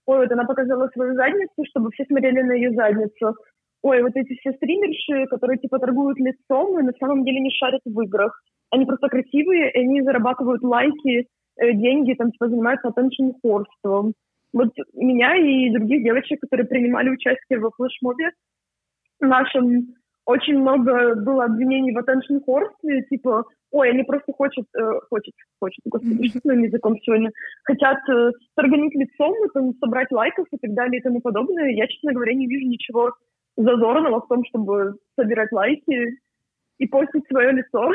ой, 0.05 0.19
вот 0.19 0.31
она 0.31 0.45
показала 0.45 0.87
свою 0.89 1.15
задницу, 1.15 1.65
чтобы 1.69 1.89
все 1.91 2.05
смотрели 2.05 2.41
на 2.41 2.53
ее 2.53 2.71
задницу. 2.71 3.35
Ой, 3.83 4.01
вот 4.01 4.15
эти 4.15 4.35
все 4.39 4.53
стримерши, 4.53 5.27
которые 5.27 5.59
типа 5.59 5.79
торгуют 5.79 6.19
лицом 6.19 6.79
и 6.79 6.83
на 6.83 6.93
самом 6.99 7.23
деле 7.23 7.39
не 7.39 7.51
шарят 7.51 7.81
в 7.85 8.01
играх. 8.01 8.41
Они 8.71 8.85
просто 8.85 9.07
красивые, 9.07 9.71
и 9.71 9.79
они 9.79 10.01
зарабатывают 10.01 10.61
лайки, 10.63 11.27
э, 11.59 11.73
деньги, 11.73 12.13
там 12.13 12.31
типа 12.31 12.49
занимаются 12.49 12.89
attention 12.89 13.33
Вот 14.53 14.69
меня 14.93 15.35
и 15.35 15.71
других 15.71 16.03
девочек, 16.03 16.39
которые 16.41 16.67
принимали 16.67 17.09
участие 17.09 17.59
во 17.59 17.71
флешмобе 17.71 18.31
нашем, 19.19 19.93
очень 20.27 20.59
много 20.59 21.15
было 21.15 21.45
обвинений 21.45 21.93
в 21.93 21.97
attention 21.97 22.41
типа 23.09 23.45
ой, 23.71 23.89
они 23.89 24.03
просто 24.03 24.33
хотят, 24.37 24.65
э, 24.75 24.99
хотят, 25.09 25.33
хотят, 25.61 25.81
господи, 25.85 26.29
что 26.29 26.39
своим 26.39 26.63
языком 26.63 26.97
сегодня, 27.01 27.31
хотят 27.63 27.97
э, 28.09 28.31
торгануть 28.55 28.93
лицом, 28.95 29.33
там, 29.53 29.73
собрать 29.79 30.11
лайков 30.11 30.45
и 30.51 30.57
так 30.57 30.73
далее 30.73 30.99
и 30.99 31.03
тому 31.03 31.21
подобное. 31.21 31.71
Я, 31.71 31.87
честно 31.87 32.13
говоря, 32.13 32.33
не 32.33 32.47
вижу 32.47 32.67
ничего 32.67 33.13
зазорного 33.55 34.21
в 34.21 34.27
том, 34.27 34.43
чтобы 34.45 34.95
собирать 35.19 35.51
лайки 35.51 36.17
и 36.77 36.87
постить 36.87 37.23
свое 37.27 37.51
лицо. 37.51 37.89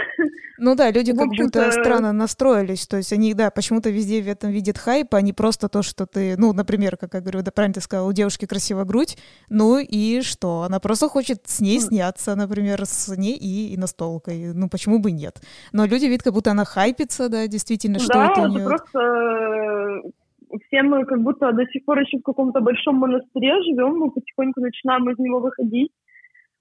Ну 0.58 0.74
да, 0.74 0.90
люди 0.90 1.12
как 1.12 1.28
будто 1.28 1.70
странно 1.70 2.12
настроились, 2.12 2.86
то 2.86 2.96
есть 2.96 3.12
они, 3.12 3.34
да, 3.34 3.50
почему-то 3.50 3.90
везде 3.90 4.22
в 4.22 4.28
этом 4.28 4.50
видят 4.50 4.78
хайп, 4.78 5.14
а 5.14 5.20
не 5.20 5.32
просто 5.32 5.68
то, 5.68 5.82
что 5.82 6.06
ты, 6.06 6.36
ну, 6.36 6.52
например, 6.52 6.96
как 6.96 7.14
я 7.14 7.20
говорю, 7.20 7.42
да, 7.42 7.50
правильно 7.50 7.74
ты 7.74 7.80
сказала, 7.80 8.08
у 8.08 8.12
девушки 8.12 8.46
красивая 8.46 8.84
грудь, 8.84 9.16
ну 9.48 9.78
и 9.78 10.20
что? 10.22 10.62
Она 10.62 10.80
просто 10.80 11.08
хочет 11.08 11.46
с 11.46 11.60
ней 11.60 11.80
сняться, 11.80 12.34
например, 12.36 12.84
с 12.84 13.16
ней 13.16 13.36
и, 13.36 13.74
и 13.74 13.76
настолкой, 13.76 14.52
ну 14.54 14.68
почему 14.68 14.98
бы 14.98 15.12
нет? 15.12 15.40
Но 15.72 15.84
люди 15.84 16.06
видят, 16.06 16.22
как 16.22 16.34
будто 16.34 16.50
она 16.50 16.64
хайпится, 16.64 17.28
да, 17.28 17.46
действительно, 17.46 17.98
что 17.98 18.14
да, 18.14 18.30
это 18.30 18.42
у 18.42 18.48
нее... 18.48 18.64
просто 18.64 18.98
э, 18.98 20.58
все 20.66 20.82
мы 20.82 21.04
как 21.04 21.22
будто 21.22 21.52
до 21.52 21.66
сих 21.66 21.84
пор 21.84 22.00
еще 22.00 22.18
в 22.18 22.22
каком-то 22.22 22.60
большом 22.60 22.96
монастыре 22.96 23.62
живем, 23.62 23.98
мы 23.98 24.10
потихоньку 24.10 24.60
начинаем 24.60 25.08
из 25.10 25.18
него 25.18 25.40
выходить, 25.40 25.92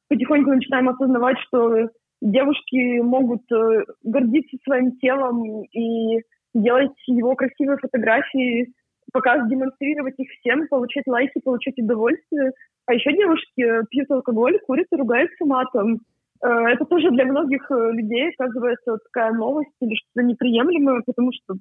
потихоньку 0.07 0.51
начинаем 0.51 0.89
осознавать, 0.89 1.37
что 1.47 1.89
девушки 2.21 2.99
могут 2.99 3.51
э, 3.51 3.83
гордиться 4.03 4.57
своим 4.63 4.97
телом 4.97 5.63
и 5.63 6.21
делать 6.53 6.95
его 7.07 7.35
красивые 7.35 7.77
фотографии, 7.77 8.73
показывать, 9.11 9.49
демонстрировать 9.49 10.15
их 10.17 10.29
всем, 10.39 10.67
получать 10.67 11.07
лайки, 11.07 11.39
получать 11.43 11.77
удовольствие. 11.79 12.51
А 12.85 12.93
еще 12.93 13.11
девушки 13.13 13.87
пьют 13.89 14.09
алкоголь, 14.11 14.59
курят 14.65 14.87
и 14.91 14.95
ругаются 14.95 15.45
матом. 15.45 16.01
Э, 16.43 16.47
это 16.73 16.85
тоже 16.85 17.09
для 17.11 17.25
многих 17.25 17.69
э, 17.71 17.91
людей 17.91 18.31
оказывается 18.37 18.97
такая 19.11 19.33
новость 19.33 19.75
или 19.81 19.95
что-то 19.95 20.25
неприемлемое, 20.25 21.01
потому 21.05 21.31
что 21.33 21.55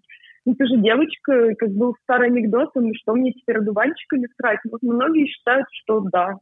ну, 0.47 0.55
ты 0.55 0.67
же 0.67 0.77
девочка, 0.79 1.55
как 1.57 1.71
был 1.71 1.95
старый 2.03 2.29
анекдот, 2.29 2.71
ну, 2.75 2.93
что 2.95 3.15
мне 3.15 3.33
теперь 3.33 3.59
одуванчиками 3.59 4.27
срать? 4.37 4.61
Вот 4.71 4.83
многие 4.83 5.27
считают, 5.27 5.67
что 5.71 6.01
да, 6.01 6.35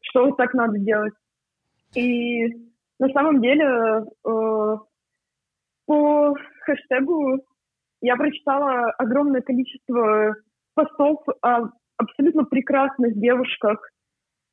что 0.00 0.32
так 0.32 0.52
надо 0.52 0.78
делать. 0.78 1.14
И 1.94 2.46
на 2.98 3.08
самом 3.10 3.40
деле, 3.40 3.64
э, 3.64 4.76
по 5.86 6.34
хэштегу 6.62 7.40
я 8.00 8.16
прочитала 8.16 8.90
огромное 8.98 9.42
количество 9.42 10.34
постов 10.74 11.22
о 11.42 11.68
абсолютно 11.98 12.44
прекрасных 12.44 13.18
девушках, 13.18 13.80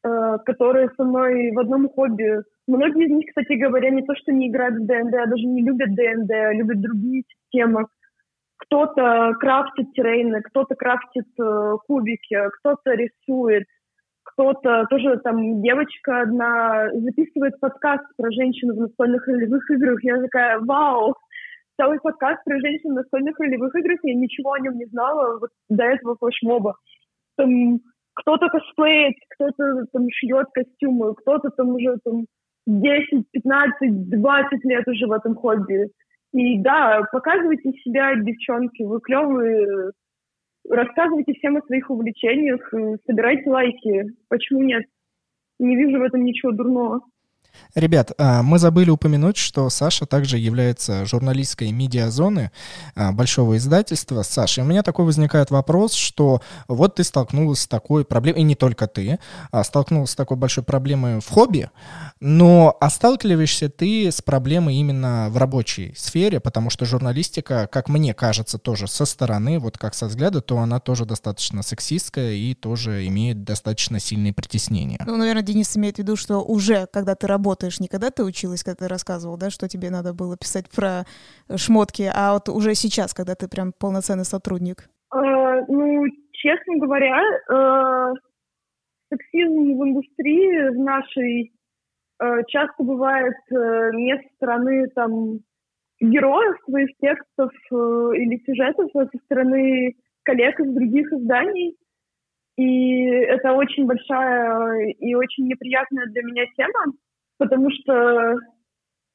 э, 0.05 0.37
которые 0.45 0.89
со 0.95 1.03
мной 1.03 1.51
в 1.51 1.59
одном 1.59 1.89
хобби. 1.89 2.43
Многие 2.67 3.05
из 3.05 3.11
них, 3.11 3.27
кстати 3.27 3.53
говоря, 3.53 3.89
не 3.89 4.03
то, 4.03 4.15
что 4.15 4.31
не 4.31 4.49
играют 4.49 4.75
в 4.75 4.85
ДНД, 4.85 5.13
а 5.15 5.27
даже 5.27 5.45
не 5.45 5.63
любят 5.63 5.93
ДНД, 5.95 6.31
а 6.31 6.53
любят 6.53 6.81
другие 6.81 7.23
системы. 7.27 7.87
Кто-то 8.57 9.33
крафтит 9.39 9.91
террейны, 9.93 10.41
кто-то 10.41 10.75
крафтит 10.75 11.27
э, 11.39 11.71
кубики, 11.87 12.37
кто-то 12.59 12.91
рисует, 12.93 13.65
кто-то, 14.33 14.85
тоже 14.89 15.17
там 15.23 15.61
девочка 15.61 16.21
одна 16.21 16.89
записывает 16.91 17.59
подкаст 17.59 18.03
про 18.17 18.31
женщин 18.31 18.73
в 18.73 18.79
настольных 18.79 19.27
ролевых 19.27 19.69
играх. 19.71 20.03
Я 20.03 20.21
такая, 20.21 20.59
вау, 20.59 21.15
целый 21.79 21.99
подкаст 21.99 22.43
про 22.43 22.59
женщин 22.59 22.91
в 22.91 22.95
настольных 22.95 23.39
ролевых 23.39 23.75
играх, 23.75 23.99
я 24.03 24.15
ничего 24.15 24.53
о 24.53 24.59
нем 24.59 24.77
не 24.77 24.85
знала 24.85 25.39
вот 25.39 25.51
до 25.69 25.83
этого 25.83 26.15
флешмоба. 26.19 26.75
Там 27.37 27.79
кто-то 28.15 28.49
косплеит, 28.49 29.15
кто-то 29.35 29.85
там 29.91 30.07
шьет 30.11 30.47
костюмы, 30.53 31.15
кто-то 31.15 31.49
там 31.49 31.69
уже 31.69 31.97
там 32.03 32.25
10, 32.67 33.25
15, 33.31 34.09
20 34.09 34.65
лет 34.65 34.87
уже 34.87 35.07
в 35.07 35.11
этом 35.11 35.35
хобби. 35.35 35.89
И 36.33 36.59
да, 36.59 37.03
показывайте 37.11 37.71
себя, 37.83 38.15
девчонки, 38.15 38.81
вы 38.83 38.99
клевые, 39.01 39.91
Рассказывайте 40.69 41.33
всем 41.33 41.57
о 41.57 41.61
своих 41.61 41.89
увлечениях, 41.89 42.71
собирайте 43.05 43.49
лайки. 43.49 44.05
Почему 44.29 44.63
нет? 44.63 44.85
Не 45.59 45.75
вижу 45.75 45.99
в 45.99 46.03
этом 46.03 46.23
ничего 46.23 46.51
дурного. 46.51 47.01
Ребят, 47.75 48.11
а, 48.19 48.43
мы 48.43 48.59
забыли 48.59 48.91
упомянуть, 48.91 49.37
что 49.37 49.67
Саша 49.69 50.05
также 50.05 50.37
является 50.37 51.05
журналисткой 51.05 51.71
медиазоны 51.71 52.51
а, 52.93 53.11
большого 53.11 53.57
издательства. 53.57 54.21
Саша, 54.21 54.61
у 54.61 54.65
меня 54.65 54.83
такой 54.83 55.05
возникает 55.05 55.49
вопрос, 55.49 55.93
что 55.93 56.41
вот 56.67 56.95
ты 56.95 57.03
столкнулась 57.03 57.61
с 57.61 57.67
такой 57.67 58.05
проблемой, 58.05 58.41
и 58.41 58.43
не 58.43 58.55
только 58.55 58.85
ты, 58.85 59.17
а 59.51 59.63
столкнулась 59.63 60.11
с 60.11 60.15
такой 60.15 60.37
большой 60.37 60.63
проблемой 60.63 61.19
в 61.19 61.27
хобби, 61.27 61.69
но 62.19 62.77
а 62.79 62.89
ты 62.89 64.11
с 64.11 64.21
проблемой 64.21 64.75
именно 64.75 65.27
в 65.31 65.37
рабочей 65.37 65.93
сфере, 65.97 66.39
потому 66.39 66.69
что 66.69 66.85
журналистика, 66.85 67.67
как 67.71 67.89
мне 67.89 68.13
кажется, 68.13 68.59
тоже 68.59 68.87
со 68.87 69.05
стороны, 69.05 69.57
вот 69.57 69.79
как 69.79 69.95
со 69.95 70.05
взгляда, 70.05 70.41
то 70.41 70.59
она 70.59 70.79
тоже 70.79 71.05
достаточно 71.05 71.63
сексистская 71.63 72.33
и 72.33 72.53
тоже 72.53 73.07
имеет 73.07 73.43
достаточно 73.43 73.99
сильные 73.99 74.31
притеснения. 74.31 74.99
Ну, 75.05 75.17
наверное, 75.17 75.41
Денис 75.41 75.75
имеет 75.75 75.95
в 75.95 75.99
виду, 75.99 76.15
что 76.15 76.43
уже, 76.43 76.87
когда 76.91 77.15
ты 77.15 77.25
работаешь 77.25 77.42
работаешь, 77.43 77.79
не 77.79 77.87
когда 77.87 78.09
ты 78.09 78.23
училась, 78.23 78.63
когда 78.63 78.85
ты 78.85 78.87
рассказывал, 78.87 79.37
да, 79.37 79.49
что 79.49 79.67
тебе 79.67 79.89
надо 79.89 80.13
было 80.13 80.37
писать 80.37 80.65
про 80.69 81.03
шмотки, 81.55 82.09
а 82.13 82.33
вот 82.33 82.49
уже 82.49 82.73
сейчас, 82.75 83.13
когда 83.13 83.35
ты 83.35 83.47
прям 83.47 83.73
полноценный 83.77 84.25
сотрудник? 84.25 84.89
А, 85.09 85.61
ну, 85.67 86.05
честно 86.31 86.77
говоря, 86.77 87.19
э, 87.51 88.13
сексизм 89.11 89.77
в 89.77 89.83
индустрии 89.83 90.69
в 90.69 90.79
нашей 90.79 91.51
э, 92.21 92.43
часто 92.47 92.83
бывает 92.83 93.35
э, 93.51 93.91
не 93.93 94.15
со 94.17 94.35
стороны 94.35 94.87
там 94.95 95.39
героев 95.99 96.55
своих 96.65 96.89
текстов 97.01 97.51
э, 97.71 97.75
или 97.75 98.41
сюжетов, 98.45 98.89
а 98.95 99.05
со 99.05 99.17
стороны 99.25 99.95
коллег 100.23 100.59
из 100.59 100.73
других 100.73 101.11
изданий. 101.11 101.75
И 102.55 103.05
это 103.07 103.53
очень 103.53 103.85
большая 103.85 104.89
и 104.99 105.15
очень 105.15 105.47
неприятная 105.47 106.05
для 106.05 106.21
меня 106.21 106.45
тема, 106.55 106.93
потому 107.37 107.69
что 107.71 108.35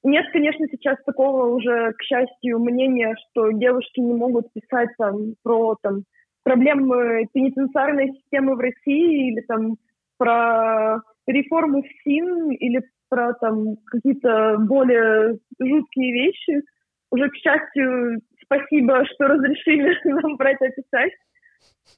нет, 0.05 0.27
конечно, 0.33 0.67
сейчас 0.71 0.97
такого 1.05 1.55
уже, 1.55 1.93
к 1.93 2.03
счастью, 2.03 2.61
мнения, 2.61 3.15
что 3.31 3.51
девушки 3.51 4.01
не 4.01 4.15
могут 4.15 4.53
писать 4.53 4.91
там 4.97 5.35
про 5.43 5.77
там 5.83 6.05
проблемы 6.45 7.27
пенитенциарной 7.33 8.13
системы 8.13 8.55
в 8.55 8.61
России 8.61 9.33
или 9.33 9.41
там 9.43 9.77
про 10.17 11.01
реформу 11.27 11.83
в 11.83 11.87
СИН 12.03 12.53
или 12.53 12.81
про 13.09 13.35
там 13.35 13.77
какие-то 13.87 14.57
более 14.59 15.39
жуткие 15.61 16.13
вещи. 16.13 16.63
Уже, 17.11 17.29
к 17.29 17.35
счастью, 17.35 18.21
спасибо, 18.45 19.05
что 19.07 19.27
разрешили 19.27 19.95
нам 20.05 20.37
про 20.37 20.53
это 20.53 20.69
писать. 20.71 21.13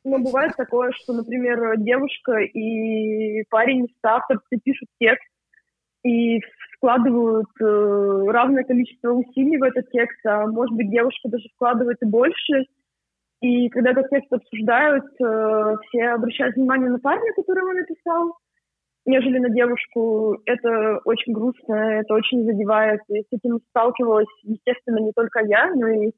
Но 0.04 0.18
бывает 0.18 0.52
такое, 0.56 0.92
что, 0.92 1.12
например, 1.12 1.76
девушка 1.78 2.38
и 2.38 3.42
парень 3.50 3.86
авторстве 4.02 4.58
пишут 4.64 4.88
текст, 4.98 5.29
и 6.02 6.40
вкладывают 6.76 7.48
э, 7.60 8.24
равное 8.28 8.64
количество 8.64 9.12
усилий 9.12 9.58
в 9.58 9.62
этот 9.62 9.90
текст, 9.90 10.24
а 10.24 10.46
может 10.46 10.74
быть 10.74 10.90
девушка 10.90 11.28
даже 11.28 11.48
вкладывает 11.54 11.98
и 12.02 12.06
больше. 12.06 12.64
И 13.42 13.68
когда 13.68 13.90
этот 13.90 14.08
текст 14.10 14.32
обсуждают, 14.32 15.04
э, 15.04 15.76
все 15.88 16.08
обращают 16.08 16.56
внимание 16.56 16.90
на 16.90 16.98
парня, 16.98 17.32
который 17.34 17.64
он 17.64 17.76
написал, 17.76 18.36
нежели 19.06 19.38
на 19.38 19.50
девушку. 19.50 20.38
Это 20.46 21.00
очень 21.04 21.32
грустно, 21.32 21.74
это 21.74 22.14
очень 22.14 22.44
задевает. 22.44 23.00
И 23.08 23.20
с 23.20 23.26
этим 23.30 23.60
сталкивалась, 23.70 24.28
естественно, 24.42 24.98
не 24.98 25.12
только 25.12 25.44
я, 25.44 25.74
но 25.74 25.88
и 25.88 26.12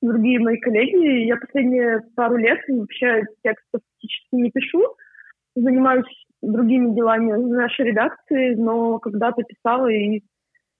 другие 0.00 0.38
мои 0.38 0.58
коллеги. 0.58 1.26
Я 1.26 1.36
последние 1.36 2.00
пару 2.14 2.36
лет 2.36 2.58
вообще 2.68 3.24
текстов 3.42 3.82
практически 3.82 4.34
не 4.34 4.50
пишу, 4.50 4.82
занимаюсь 5.54 6.26
другими 6.42 6.94
делами 6.94 7.32
нашей 7.32 7.86
редакции, 7.86 8.54
но 8.54 8.98
когда-то 8.98 9.42
писала 9.42 9.88
и... 9.88 10.22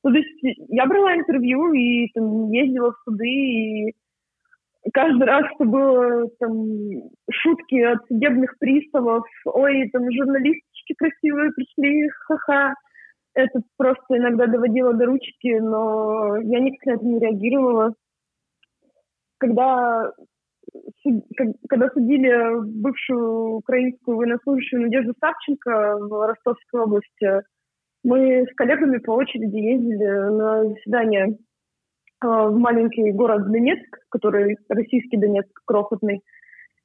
Ну, 0.04 0.12
то 0.12 0.18
есть 0.18 0.58
я 0.68 0.86
брала 0.86 1.16
интервью 1.16 1.72
и 1.72 2.08
там, 2.14 2.50
ездила 2.52 2.92
в 2.92 2.98
суды, 3.04 3.26
и 3.28 3.94
каждый 4.92 5.24
раз 5.24 5.44
это 5.54 5.64
было 5.64 6.28
там 6.38 6.52
шутки 7.30 7.82
от 7.82 8.06
судебных 8.06 8.56
приставов, 8.58 9.24
ой, 9.44 9.90
там 9.92 10.02
журналистички 10.12 10.94
красивые 10.96 11.50
пришли, 11.52 12.08
ха-ха. 12.26 12.74
Это 13.34 13.60
просто 13.76 14.16
иногда 14.16 14.46
доводило 14.46 14.94
до 14.94 15.06
ручки, 15.06 15.58
но 15.58 16.36
я 16.38 16.60
никак 16.60 16.86
на 16.86 16.90
это 16.92 17.04
не 17.04 17.20
реагировала. 17.20 17.94
Когда 19.38 20.12
когда 21.68 21.88
судили 21.90 22.80
бывшую 22.80 23.56
украинскую 23.56 24.16
военнослужащую 24.16 24.82
Надежду 24.82 25.14
Савченко 25.20 25.98
в 26.00 26.26
Ростовской 26.26 26.82
области, 26.82 27.42
мы 28.04 28.44
с 28.44 28.54
коллегами 28.54 28.98
по 28.98 29.12
очереди 29.12 29.56
ездили 29.56 30.06
на 30.06 30.64
заседание 30.64 31.38
в 32.20 32.58
маленький 32.58 33.12
город 33.12 33.50
Донецк, 33.50 33.98
который 34.10 34.56
российский 34.68 35.16
Донецк, 35.16 35.50
крохотный, 35.64 36.22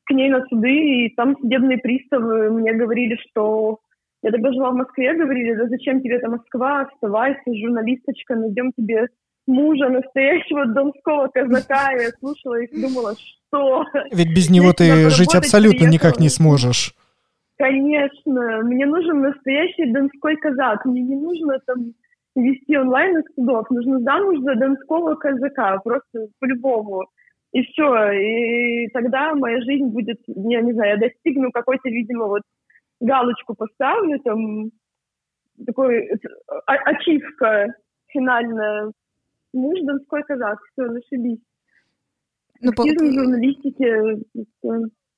к 0.06 0.12
ней 0.12 0.30
на 0.30 0.46
суды, 0.48 1.06
и 1.06 1.16
там 1.16 1.36
судебные 1.38 1.78
приставы 1.78 2.52
мне 2.52 2.74
говорили, 2.74 3.18
что 3.30 3.80
я 4.22 4.32
тогда 4.32 4.52
жила 4.52 4.72
в 4.72 4.76
Москве, 4.76 5.14
говорили, 5.16 5.54
да 5.56 5.68
зачем 5.68 6.02
тебе 6.02 6.16
эта 6.16 6.30
Москва, 6.30 6.82
оставайся, 6.82 7.42
журналисточка, 7.46 8.36
найдем 8.36 8.72
тебе 8.74 9.08
мужа, 9.48 9.90
настоящего 9.90 10.66
донского 10.66 11.28
казака. 11.28 11.92
Я 12.00 12.10
слушала 12.20 12.62
и 12.62 12.82
думала, 12.82 13.14
что... 13.16 13.86
Ведь 14.12 14.34
без 14.34 14.50
него 14.50 14.74
ты 14.74 15.10
жить 15.10 15.36
абсолютно 15.36 15.86
никак 15.86 16.20
не 16.20 16.30
сможешь. 16.30 16.94
Конечно. 17.58 18.62
Мне 18.64 18.86
нужен 18.86 19.22
настоящий 19.22 19.92
донской 19.92 20.36
казак. 20.38 20.86
Мне 20.86 21.02
не 21.02 21.16
нужно 21.16 21.60
там 21.66 21.94
вести 22.36 22.78
онлайн 22.78 23.20
из 23.20 23.36
судов. 23.36 23.70
Нужно 23.70 24.00
замуж 24.00 24.40
за 24.40 24.56
донского 24.56 25.16
казака. 25.16 25.80
Просто 25.84 26.28
по-любому. 26.40 27.06
И 27.52 27.62
все. 27.64 28.12
И 28.12 28.88
тогда 28.90 29.36
моя 29.36 29.62
жизнь 29.62 29.86
будет, 29.86 30.20
я 30.28 30.62
не 30.62 30.74
знаю, 30.74 30.94
я 30.94 31.08
достигну 31.08 31.52
какой-то, 31.52 31.88
видимо, 31.90 32.26
вот 32.26 32.42
галочку 33.00 33.54
поставлю, 33.54 34.20
там, 34.20 34.72
такой 35.66 36.10
а, 36.66 36.74
ачивка 36.74 37.68
финальная 38.08 38.92
муж 39.54 39.80
донской 39.82 40.24
казак, 40.24 40.60
все, 40.72 40.86
нашибись. 40.88 41.40
Ну, 42.62 42.74
по... 42.74 42.84
журналистики. 42.88 44.24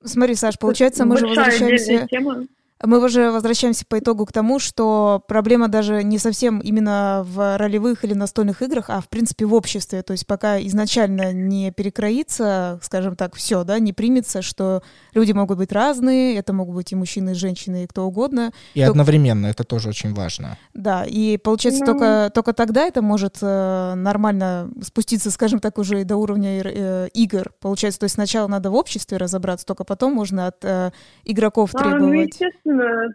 Смотри, 0.04 0.36
Саш, 0.36 0.60
получается, 0.60 1.06
мы 1.06 1.18
же 1.18 1.28
возвращаемся... 1.28 2.08
Тема. 2.10 2.46
Мы 2.84 3.04
уже 3.04 3.32
возвращаемся 3.32 3.86
по 3.88 4.00
итогу 4.00 4.26
к 4.26 4.34
тому, 4.34 4.60
что 4.60 5.24
проблема 5.28 5.70
даже 5.70 6.04
не 6.04 6.18
совсем 6.18 6.60
именно 6.60 7.26
в 7.26 7.58
ролевых 7.58 8.04
или 8.04 8.14
настольных 8.14 8.62
играх, 8.62 8.90
а 8.90 9.00
в 9.00 9.08
принципе 9.08 9.46
в 9.46 9.54
обществе. 9.54 10.02
То 10.04 10.12
есть 10.12 10.28
пока 10.28 10.60
изначально 10.62 11.32
не 11.32 11.72
перекроится, 11.72 12.80
скажем 12.84 13.16
так, 13.16 13.36
все, 13.36 13.64
да, 13.64 13.80
не 13.80 13.94
примется, 13.94 14.42
что 14.42 14.84
люди 15.14 15.32
могут 15.32 15.58
быть 15.58 15.72
разные, 15.72 16.36
это 16.36 16.52
могут 16.52 16.76
быть 16.76 16.92
и 16.92 16.96
мужчины, 16.96 17.32
и 17.32 17.34
женщины, 17.34 17.86
и 17.86 17.88
кто 17.88 18.06
угодно. 18.06 18.52
И 18.74 18.84
то... 18.84 18.90
одновременно, 18.90 19.48
это 19.48 19.64
тоже 19.64 19.90
очень 19.90 20.14
важно. 20.14 20.58
Да, 20.74 21.06
и 21.06 21.38
получается 21.38 21.80
ну... 21.86 21.94
только, 21.94 22.32
только 22.34 22.54
тогда 22.54 22.86
это 22.86 23.02
может 23.02 23.38
э, 23.42 23.94
нормально 23.96 24.70
спуститься, 24.84 25.32
скажем 25.32 25.60
так, 25.60 25.78
уже 25.78 26.04
до 26.04 26.18
уровня 26.18 26.62
э, 26.62 27.08
игр. 27.14 27.54
Получается, 27.62 28.02
то 28.02 28.04
есть 28.04 28.16
сначала 28.16 28.50
надо 28.50 28.70
в 28.70 28.76
обществе 28.76 29.18
разобраться, 29.18 29.66
только 29.66 29.86
потом 29.86 30.14
можно 30.14 30.48
от 30.48 30.64
э, 30.64 30.92
игроков 31.24 31.72
а, 31.74 31.84
ну, 31.84 32.12
требовать. 32.12 32.40
Естественно. 32.66 33.10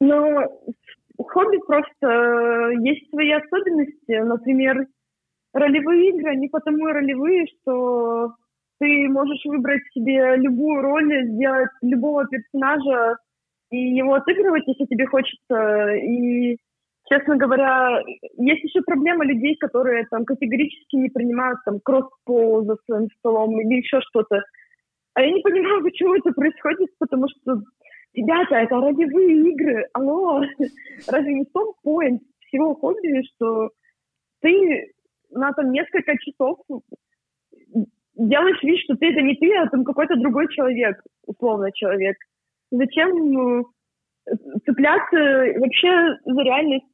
Но 0.00 0.42
хобби 1.18 1.58
просто 1.66 2.06
э, 2.06 2.74
есть 2.82 3.08
свои 3.10 3.30
особенности. 3.32 4.20
Например, 4.22 4.86
ролевые 5.52 6.10
игры, 6.10 6.30
они 6.32 6.48
потому 6.48 6.88
и 6.88 6.92
ролевые, 6.92 7.46
что 7.46 8.34
ты 8.80 9.08
можешь 9.08 9.44
выбрать 9.44 9.82
себе 9.92 10.36
любую 10.36 10.82
роль, 10.82 11.26
сделать 11.28 11.70
любого 11.82 12.26
персонажа 12.26 13.16
и 13.70 13.78
его 13.96 14.14
отыгрывать, 14.14 14.64
если 14.66 14.84
тебе 14.86 15.06
хочется. 15.06 15.94
И, 15.94 16.58
честно 17.08 17.36
говоря, 17.36 18.02
есть 18.36 18.64
еще 18.64 18.82
проблема 18.82 19.24
людей, 19.24 19.56
которые 19.56 20.06
там 20.10 20.24
категорически 20.24 20.96
не 20.96 21.08
принимают 21.08 21.60
там 21.64 21.78
кросс-пол 21.82 22.64
за 22.64 22.76
своим 22.84 23.08
столом 23.18 23.58
или 23.60 23.78
еще 23.78 24.00
что-то. 24.00 24.42
А 25.14 25.22
я 25.22 25.30
не 25.30 25.40
понимаю, 25.40 25.82
почему 25.84 26.14
это 26.14 26.32
происходит, 26.32 26.90
потому 26.98 27.26
что 27.28 27.62
Ребята, 28.14 28.56
это 28.56 28.76
ролевые 28.76 29.52
игры, 29.52 29.88
алло, 29.92 30.40
разве 31.08 31.34
не 31.34 31.44
в 31.44 31.52
том 31.52 31.74
поинт 31.82 32.22
всего 32.46 32.74
хобби, 32.74 33.22
что 33.34 33.70
ты 34.40 34.92
на 35.30 35.52
там 35.52 35.72
несколько 35.72 36.16
часов 36.18 36.58
делаешь 38.14 38.62
вид, 38.62 38.78
что 38.84 38.96
ты 38.96 39.10
это 39.10 39.20
не 39.20 39.34
ты, 39.36 39.52
а 39.56 39.68
там 39.68 39.84
какой-то 39.84 40.16
другой 40.16 40.48
человек, 40.48 41.02
условно 41.26 41.72
человек. 41.72 42.16
Зачем 42.70 43.10
ну, 43.32 43.66
цепляться 44.64 45.16
вообще 45.58 46.16
за 46.24 46.42
реальность 46.42 46.86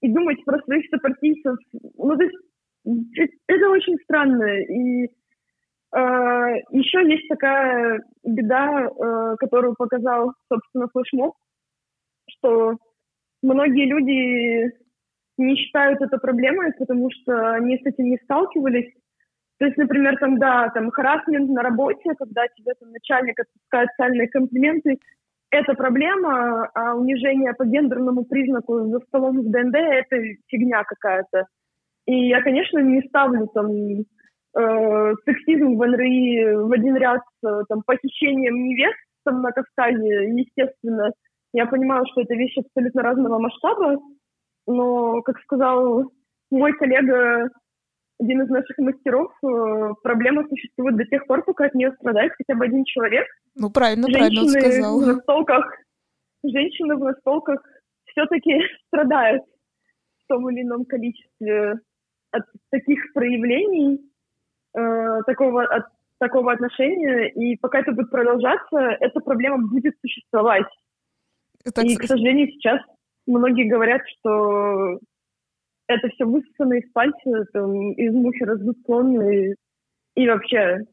и 0.00 0.08
думать 0.08 0.44
про 0.44 0.60
своих 0.62 0.88
сопартийцев? 0.90 1.56
Ну, 1.72 2.16
то 2.16 2.22
есть 2.22 3.34
это 3.48 3.68
очень 3.68 3.96
странно. 4.04 4.60
И 4.60 5.08
Еще 5.94 7.06
есть 7.06 7.28
такая 7.28 8.00
беда, 8.24 8.88
э, 8.88 9.36
которую 9.38 9.74
показал, 9.74 10.32
собственно, 10.48 10.88
флешмоб, 10.88 11.34
что 12.30 12.78
многие 13.42 13.86
люди 13.86 14.72
не 15.36 15.56
считают 15.56 16.00
это 16.00 16.16
проблемой, 16.18 16.72
потому 16.78 17.10
что 17.10 17.52
они 17.52 17.76
с 17.76 17.84
этим 17.84 18.06
не 18.06 18.18
сталкивались. 18.24 18.90
То 19.58 19.66
есть, 19.66 19.76
например, 19.76 20.16
там, 20.18 20.38
да, 20.38 20.70
там, 20.70 20.90
харасмент 20.90 21.50
на 21.50 21.62
работе, 21.62 22.14
когда 22.18 22.46
тебе 22.48 22.72
там 22.80 22.90
начальник 22.90 23.38
отпускает 23.38 23.90
социальные 23.90 24.28
комплименты, 24.28 24.98
это 25.50 25.74
проблема, 25.74 26.70
а 26.74 26.94
унижение 26.94 27.52
по 27.52 27.66
гендерному 27.66 28.24
признаку 28.24 28.86
за 28.86 29.00
столом 29.00 29.42
в 29.42 29.50
ДНД— 29.50 29.74
это 29.76 30.16
фигня 30.48 30.82
какая-то. 30.84 31.44
И 32.06 32.28
я, 32.28 32.40
конечно, 32.40 32.78
не 32.78 33.02
ставлю 33.02 33.46
там 33.48 33.68
э, 34.56 35.14
сексизм 35.24 35.76
в 35.76 35.86
НРИ 35.86 36.54
в 36.56 36.72
один 36.72 36.96
ряд 36.96 37.20
с 37.40 37.46
э, 37.46 37.62
там, 37.68 37.82
похищением 37.84 38.54
невест 38.68 38.98
там, 39.24 39.42
на 39.42 39.50
Кавказе, 39.52 40.30
естественно. 40.30 41.12
Я 41.52 41.66
понимаю, 41.66 42.04
что 42.10 42.22
это 42.22 42.34
вещи 42.34 42.60
абсолютно 42.60 43.02
разного 43.02 43.38
масштаба, 43.38 43.98
но, 44.66 45.22
как 45.22 45.38
сказал 45.40 46.10
мой 46.50 46.72
коллега, 46.74 47.50
один 48.20 48.42
из 48.42 48.48
наших 48.48 48.78
мастеров, 48.78 49.32
э, 49.44 49.94
проблема 50.02 50.46
существует 50.48 50.96
до 50.96 51.04
тех 51.04 51.26
пор, 51.26 51.44
пока 51.44 51.66
от 51.66 51.74
нее 51.74 51.92
страдает 51.92 52.32
хотя 52.36 52.54
бы 52.56 52.64
один 52.64 52.84
человек. 52.84 53.26
Ну, 53.56 53.70
правильно, 53.70 54.06
женщины 54.08 54.52
правильно 54.52 54.60
сказал. 54.60 55.00
В 55.00 55.06
настолках, 55.06 55.76
женщины 56.44 56.96
в 56.96 57.00
настолках 57.00 57.60
все-таки 58.06 58.60
страдают 58.86 59.42
в 60.24 60.28
том 60.28 60.48
или 60.50 60.62
ином 60.62 60.84
количестве 60.84 61.80
от 62.30 62.44
таких 62.70 63.12
проявлений, 63.12 64.00
э, 64.76 65.22
такого, 65.26 65.64
от 65.64 65.84
такого 66.18 66.52
отношения, 66.52 67.30
и 67.30 67.56
пока 67.56 67.80
это 67.80 67.92
будет 67.92 68.10
продолжаться, 68.10 68.78
эта 69.00 69.20
проблема 69.20 69.58
будет 69.68 69.94
существовать. 70.00 70.66
Так... 71.74 71.84
И, 71.84 71.96
к 71.96 72.04
сожалению, 72.04 72.48
сейчас 72.48 72.80
многие 73.26 73.68
говорят, 73.68 74.02
что 74.18 74.98
это 75.88 76.08
все 76.10 76.24
высосано 76.24 76.74
из 76.74 76.90
пальца, 76.92 77.44
там, 77.52 77.92
из 77.92 78.14
мухи 78.14 78.44
раздут 78.44 78.78
слон, 78.84 79.20
и, 79.20 79.54
и 80.14 80.28
вообще 80.28 80.84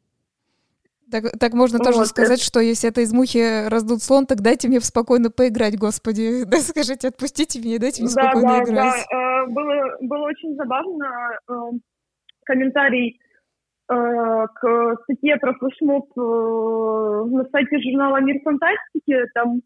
так, 1.11 1.23
так 1.39 1.53
можно 1.53 1.79
вот, 1.79 1.85
тоже 1.85 2.05
сказать, 2.05 2.39
это... 2.39 2.43
что 2.43 2.59
если 2.59 2.89
это 2.89 3.01
из 3.01 3.11
мухи 3.11 3.67
раздут 3.67 4.03
слон, 4.03 4.25
так 4.25 4.41
дайте 4.41 4.67
мне 4.67 4.79
спокойно 4.79 5.31
поиграть, 5.31 5.77
господи. 5.77 6.43
Да, 6.49 6.57
скажите, 6.59 7.07
отпустите 7.07 7.59
меня, 7.59 7.79
дайте 7.79 8.03
мне 8.03 8.11
да, 8.13 8.21
спокойно 8.21 8.49
да, 8.49 8.63
играть. 8.63 9.05
Да, 9.09 9.43
э, 9.43 9.47
было, 9.47 9.97
было 10.01 10.27
очень 10.27 10.55
забавно. 10.55 11.05
Э, 11.49 11.53
комментарий 12.45 13.19
э, 13.19 13.28
к 13.89 14.97
статье 15.03 15.37
про 15.37 15.53
флешмоб 15.53 16.15
на 16.15 17.43
сайте 17.51 17.79
журнала 17.79 18.21
«Мир 18.21 18.39
фантастики». 18.43 19.25
Там 19.33 19.61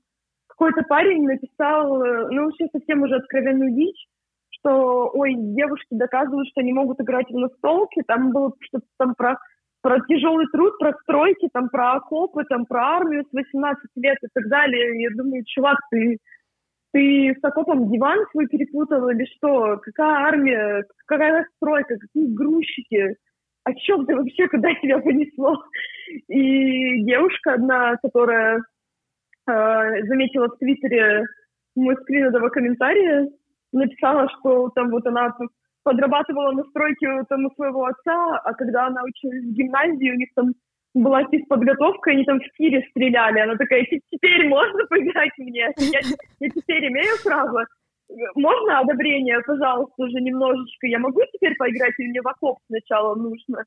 какой-то 0.47 0.83
парень 0.83 1.25
написал, 1.25 1.97
ну, 2.31 2.45
вообще 2.45 2.67
совсем 2.71 3.01
уже 3.01 3.15
откровенную 3.15 3.75
дичь, 3.75 4.07
что, 4.49 5.09
ой, 5.13 5.33
девушки 5.36 5.88
доказывают, 5.91 6.47
что 6.49 6.62
они 6.62 6.71
могут 6.71 7.01
играть 7.01 7.29
в 7.29 7.38
настолки. 7.38 8.01
Там 8.07 8.31
было 8.31 8.53
что-то 8.62 8.86
там 8.97 9.13
про 9.15 9.38
про 9.81 9.99
тяжелый 10.07 10.47
труд, 10.47 10.77
про 10.79 10.93
стройки, 11.01 11.49
там, 11.51 11.67
про 11.67 11.95
окопы, 11.95 12.45
там, 12.45 12.65
про 12.65 12.95
армию 12.95 13.25
с 13.25 13.33
18 13.33 13.83
лет 13.97 14.17
и 14.23 14.27
так 14.33 14.47
далее. 14.47 15.01
Я 15.01 15.09
думаю, 15.13 15.43
чувак, 15.45 15.77
ты, 15.91 16.19
ты 16.93 17.36
с 17.38 17.43
окопом 17.43 17.91
диван 17.91 18.19
свой 18.31 18.47
перепутал 18.47 19.09
или 19.09 19.25
что? 19.36 19.77
Какая 19.81 20.25
армия? 20.25 20.86
Какая 21.05 21.45
стройка? 21.57 21.97
Какие 21.97 22.33
грузчики? 22.33 23.17
О 23.65 23.73
чем 23.73 24.06
ты 24.06 24.15
вообще, 24.15 24.47
куда 24.47 24.73
тебя 24.82 24.99
понесло? 24.99 25.63
И 26.28 27.04
девушка 27.04 27.54
одна, 27.54 27.95
которая 28.02 28.58
э, 28.58 30.04
заметила 30.08 30.47
в 30.47 30.58
Твиттере 30.58 31.26
мой 31.76 31.95
скрин 32.02 32.26
этого 32.26 32.49
комментария, 32.49 33.28
написала, 33.71 34.30
что 34.30 34.69
там 34.69 34.91
вот 34.91 35.06
она 35.08 35.36
подрабатывала 35.84 36.52
на 36.52 36.63
стройке 36.65 37.23
там, 37.30 37.45
у 37.45 37.52
своего 37.52 37.86
отца, 37.86 38.38
а 38.38 38.54
когда 38.54 38.88
она 38.88 39.04
училась 39.04 39.43
в 39.43 39.54
гимназии, 39.54 40.12
у 40.12 40.17
них 40.17 40.30
там 40.36 40.54
была 40.93 41.23
подготовка, 41.49 42.12
они 42.12 42.23
там 42.23 42.39
в 42.39 42.58
тире 42.58 42.86
стреляли. 42.91 43.39
Она 43.39 43.56
такая, 43.56 43.84
теперь 44.12 44.47
можно 44.47 44.86
поиграть 44.86 45.32
мне? 45.38 45.73
Я, 45.78 45.99
я 46.39 46.49
теперь 46.49 46.88
имею 46.88 47.15
право? 47.23 47.65
Можно 48.36 48.80
одобрение, 48.80 49.39
пожалуйста, 49.45 50.04
уже 50.04 50.21
немножечко? 50.21 50.88
Я 50.88 50.99
могу 50.99 51.19
теперь 51.34 51.56
поиграть, 51.56 51.93
или 51.97 52.10
мне 52.10 52.21
в 52.21 52.28
окоп 52.28 52.60
сначала 52.67 53.15
нужно? 53.15 53.63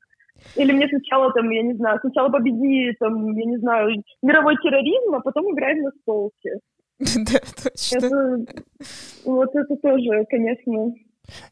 Или 0.55 0.71
мне 0.71 0.87
сначала, 0.87 1.33
там, 1.33 1.49
я 1.49 1.63
не 1.63 1.73
знаю, 1.73 1.99
сначала 2.01 2.29
победи, 2.29 2.93
там, 2.99 3.35
я 3.35 3.45
не 3.45 3.57
знаю, 3.57 4.03
мировой 4.21 4.55
терроризм, 4.57 5.15
а 5.15 5.21
потом 5.21 5.53
играем 5.53 5.83
на 5.83 5.91
столке. 6.01 6.59
Да, 6.99 7.39
точно. 7.63 7.97
Это, 7.97 8.45
вот 9.25 9.49
это 9.55 9.75
тоже, 9.75 10.25
конечно, 10.29 10.93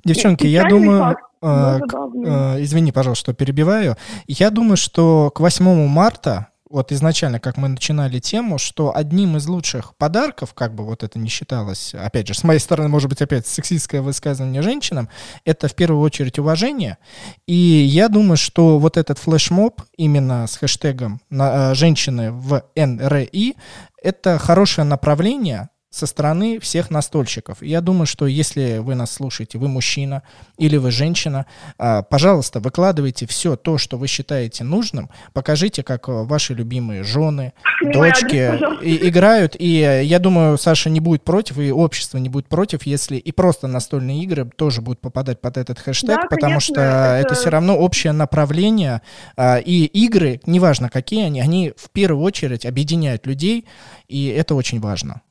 Девчонки, 0.06 0.48
я 0.48 0.64
думаю, 0.70 1.18
э, 1.42 1.80
э, 2.26 2.62
извини, 2.64 2.92
пожалуйста, 2.92 3.32
что 3.32 3.34
перебиваю. 3.34 3.96
Я 4.28 4.50
думаю, 4.50 4.78
что 4.78 5.32
к 5.32 5.40
8 5.40 5.88
марта, 5.88 6.48
вот 6.70 6.92
изначально, 6.92 7.40
как 7.40 7.58
мы 7.58 7.68
начинали 7.68 8.20
тему, 8.20 8.58
что 8.58 8.96
одним 8.96 9.38
из 9.38 9.48
лучших 9.48 9.96
подарков, 9.96 10.54
как 10.54 10.74
бы 10.74 10.86
вот 10.86 11.04
это 11.04 11.20
не 11.20 11.30
считалось, 11.30 11.94
опять 11.94 12.28
же, 12.28 12.34
с 12.34 12.44
моей 12.44 12.60
стороны, 12.60 12.90
может 12.90 13.10
быть, 13.10 13.22
опять 13.22 13.46
сексистское 13.46 14.02
высказывание 14.02 14.62
женщинам, 14.62 15.10
это 15.44 15.68
в 15.68 15.76
первую 15.76 16.02
очередь 16.02 16.40
уважение. 16.40 16.98
И 17.46 17.54
я 17.54 18.10
думаю, 18.10 18.38
что 18.38 18.80
вот 18.80 18.98
этот 18.98 19.20
флешмоб 19.20 19.82
именно 19.96 20.48
с 20.48 20.58
хэштегом 20.58 21.22
на, 21.30 21.72
э, 21.72 21.76
«женщины 21.76 22.32
в 22.32 22.64
НРИ» 22.76 23.56
это 24.02 24.38
хорошее 24.38 24.86
направление 24.86 25.70
со 25.96 26.08
стороны 26.08 26.60
всех 26.60 26.92
настольщиков. 26.92 27.62
Я 27.62 27.80
думаю, 27.80 28.06
что 28.06 28.28
если 28.28 28.80
вы 28.80 28.96
нас 28.96 29.14
слушаете, 29.14 29.58
вы 29.58 29.70
мужчина 29.70 30.24
или 30.58 30.76
вы 30.76 30.92
женщина, 30.92 31.46
а, 31.78 32.02
пожалуйста, 32.02 32.60
выкладывайте 32.60 33.26
все 33.26 33.56
то, 33.56 33.78
что 33.78 33.98
вы 33.98 34.08
считаете 34.08 34.66
нужным, 34.66 35.10
покажите, 35.32 35.84
как 35.84 36.10
э, 36.10 36.12
ваши 36.24 36.54
любимые 36.54 37.04
жены, 37.04 37.54
дочки 37.82 38.60
и, 38.84 39.08
играют. 39.08 39.56
И 39.58 39.80
э, 39.80 40.04
я 40.04 40.20
думаю, 40.20 40.58
Саша 40.58 40.90
не 40.90 41.00
будет 41.00 41.24
против, 41.24 41.60
и 41.60 41.72
общество 41.72 42.18
не 42.18 42.28
будет 42.28 42.48
против, 42.48 42.86
если 42.86 43.16
и 43.16 43.32
просто 43.32 43.68
настольные 43.68 44.22
игры 44.22 44.44
тоже 44.54 44.82
будут 44.82 45.00
попадать 45.00 45.40
под 45.40 45.56
этот 45.56 45.80
хэштег, 45.80 46.24
да, 46.24 46.28
потому 46.28 46.56
конечно, 46.56 46.76
что 46.76 46.82
это... 46.82 47.28
это 47.28 47.36
все 47.36 47.50
равно 47.50 47.78
общее 47.78 48.12
направление. 48.12 49.02
А, 49.38 49.60
и 49.60 49.86
игры, 49.86 50.42
неважно 50.46 50.90
какие 50.90 51.24
они, 51.24 51.40
они 51.40 51.72
в 51.78 51.90
первую 51.92 52.22
очередь 52.22 52.66
объединяют 52.66 53.26
людей, 53.26 53.66
и 54.10 54.28
это 54.28 54.56
очень 54.56 54.82
важно. 54.82 55.22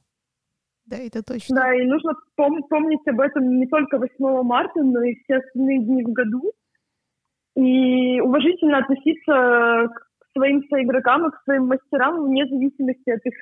Да, 0.86 0.96
это 0.98 1.22
точно. 1.22 1.56
Да, 1.56 1.74
и 1.74 1.86
нужно 1.86 2.12
пом- 2.38 2.62
помнить 2.68 3.06
об 3.06 3.20
этом 3.20 3.58
не 3.58 3.66
только 3.66 3.98
8 3.98 4.42
марта, 4.42 4.82
но 4.82 5.02
и 5.02 5.14
все 5.22 5.36
остальные 5.36 5.84
дни 5.84 6.04
в 6.04 6.12
году. 6.12 6.52
И 7.56 8.20
уважительно 8.20 8.78
относиться 8.78 9.88
к 9.88 10.08
своим 10.36 10.62
соигрокам 10.68 11.26
и 11.26 11.30
к 11.30 11.42
своим 11.44 11.66
мастерам 11.66 12.24
вне 12.24 12.46
зависимости 12.46 13.10
от 13.10 13.24
их 13.24 13.34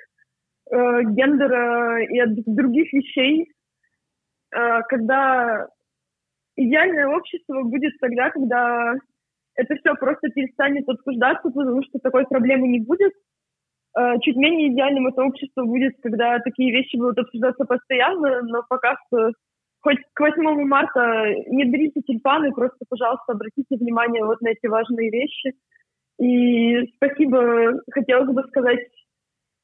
э, 0.70 1.02
гендера 1.04 2.02
и 2.04 2.18
от 2.20 2.30
других 2.46 2.92
вещей. 2.92 3.50
Э, 4.54 4.82
когда 4.88 5.66
идеальное 6.56 7.08
общество 7.08 7.62
будет 7.62 7.94
тогда, 8.00 8.30
когда 8.30 8.94
это 9.54 9.74
все 9.76 9.94
просто 9.94 10.28
перестанет 10.28 10.88
обсуждаться, 10.88 11.50
потому 11.50 11.82
что 11.82 11.98
такой 11.98 12.24
проблемы 12.26 12.68
не 12.68 12.80
будет, 12.80 13.12
чуть 14.22 14.36
менее 14.36 14.72
идеальным 14.72 15.06
это 15.06 15.22
общество 15.22 15.64
будет, 15.64 15.94
когда 16.02 16.38
такие 16.38 16.72
вещи 16.72 16.96
будут 16.96 17.18
обсуждаться 17.18 17.64
постоянно, 17.64 18.42
но 18.42 18.62
пока 18.68 18.96
что 19.06 19.32
хоть 19.80 19.98
к 20.14 20.20
8 20.20 20.64
марта 20.64 21.34
не 21.48 21.64
берите 21.64 22.00
тюльпаны, 22.02 22.52
просто, 22.52 22.78
пожалуйста, 22.88 23.32
обратите 23.32 23.76
внимание 23.76 24.24
вот 24.24 24.40
на 24.40 24.48
эти 24.48 24.66
важные 24.66 25.10
вещи. 25.10 25.52
И 26.20 26.86
спасибо, 26.96 27.80
хотелось 27.90 28.32
бы 28.32 28.42
сказать 28.44 28.78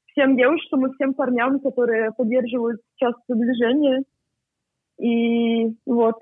всем 0.07 0.37
девушкам 0.37 0.87
и 0.87 0.95
всем 0.95 1.15
парням, 1.15 1.61
которые 1.61 2.11
поддерживают 2.17 2.81
сейчас 2.95 3.15
движение. 3.29 4.03
И 5.01 5.77
вот, 5.87 6.17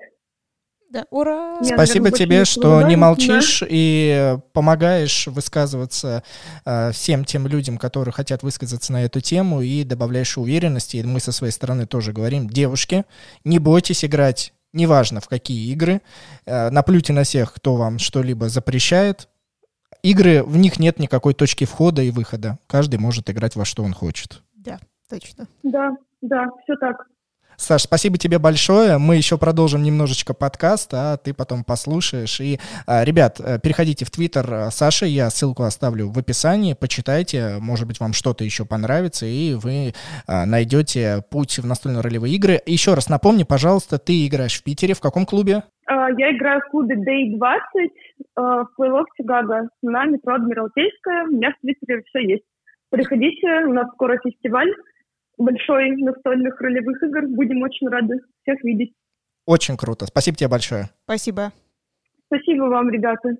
да, 0.89 1.05
ура! 1.09 1.61
Спасибо 1.63 2.11
тебе, 2.11 2.45
что 2.45 2.81
не 2.81 2.95
молчишь 2.95 3.59
да. 3.59 3.67
и 3.69 4.37
помогаешь 4.53 5.27
высказываться 5.27 6.23
э, 6.65 6.91
всем 6.91 7.25
тем 7.25 7.45
людям, 7.47 7.77
которые 7.77 8.13
хотят 8.13 8.41
высказаться 8.41 8.93
на 8.93 9.03
эту 9.03 9.19
тему, 9.19 9.61
и 9.61 9.83
добавляешь 9.83 10.37
уверенности. 10.37 10.97
И 10.97 11.03
мы 11.03 11.19
со 11.19 11.31
своей 11.31 11.51
стороны 11.51 11.87
тоже 11.87 12.13
говорим, 12.13 12.49
девушки, 12.49 13.03
не 13.43 13.59
бойтесь 13.59 14.05
играть, 14.05 14.53
неважно 14.71 15.19
в 15.19 15.27
какие 15.27 15.71
игры, 15.71 16.01
э, 16.45 16.69
наплюйте 16.69 17.11
на 17.11 17.23
всех, 17.23 17.53
кто 17.53 17.75
вам 17.75 17.99
что-либо 17.99 18.47
запрещает. 18.47 19.27
Игры, 20.03 20.43
в 20.43 20.55
них 20.57 20.79
нет 20.79 20.99
никакой 20.99 21.33
точки 21.33 21.65
входа 21.65 22.01
и 22.01 22.11
выхода. 22.11 22.59
Каждый 22.67 22.97
может 22.97 23.29
играть 23.29 23.55
во 23.55 23.65
что 23.65 23.83
он 23.83 23.93
хочет. 23.93 24.41
Да, 24.55 24.79
точно. 25.09 25.47
Да, 25.63 25.91
да, 26.21 26.45
все 26.63 26.75
так. 26.77 27.07
Саш, 27.59 27.81
спасибо 27.81 28.19
тебе 28.19 28.37
большое. 28.37 28.99
Мы 28.99 29.15
еще 29.15 29.39
продолжим 29.39 29.81
немножечко 29.81 30.35
подкаст, 30.35 30.93
а 30.93 31.17
ты 31.17 31.33
потом 31.33 31.63
послушаешь. 31.63 32.39
И, 32.39 32.59
а, 32.85 33.03
ребят, 33.03 33.39
э, 33.39 33.57
переходите 33.59 34.05
в 34.05 34.11
Твиттер 34.11 34.45
э, 34.47 34.69
Саши, 34.69 35.07
я 35.07 35.27
ссылку 35.31 35.63
оставлю 35.63 36.07
в 36.09 36.19
описании, 36.19 36.77
почитайте, 36.79 37.57
может 37.59 37.87
быть, 37.87 37.99
вам 37.99 38.13
что-то 38.13 38.43
еще 38.43 38.63
понравится, 38.63 39.25
и 39.25 39.55
вы 39.55 39.93
а, 40.27 40.45
найдете 40.45 41.23
путь 41.31 41.57
в 41.57 41.65
настольно-ролевые 41.65 42.35
игры. 42.35 42.61
Еще 42.67 42.93
раз 42.93 43.09
напомни, 43.09 43.43
пожалуйста, 43.43 43.97
ты 43.97 44.27
играешь 44.27 44.59
в 44.59 44.63
Питере, 44.63 44.93
в 44.93 45.01
каком 45.01 45.25
клубе? 45.25 45.63
А, 45.87 46.11
я 46.11 46.37
играю 46.37 46.61
в 46.61 46.69
клубе 46.69 46.95
Day 46.95 47.35
20 47.35 47.91
в 48.35 48.67
Плейлок 48.77 49.07
Чикаго 49.17 49.69
на 49.81 50.05
метро 50.05 50.35
Адмиралтейская. 50.35 51.23
У 51.23 51.31
меня 51.31 51.49
в 51.49 51.61
Твиттере 51.61 52.03
все 52.05 52.19
есть. 52.19 52.43
Приходите, 52.91 53.65
у 53.65 53.73
нас 53.73 53.87
скоро 53.93 54.19
фестиваль 54.23 54.69
большой 55.37 55.95
настольных 55.97 56.59
ролевых 56.59 57.01
игр. 57.03 57.27
Будем 57.27 57.61
очень 57.61 57.87
рады 57.87 58.19
всех 58.41 58.63
видеть. 58.63 58.93
Очень 59.45 59.77
круто. 59.77 60.05
Спасибо 60.05 60.37
тебе 60.37 60.49
большое. 60.49 60.89
Спасибо. 61.03 61.51
Спасибо 62.27 62.63
вам, 62.63 62.89
ребята. 62.89 63.37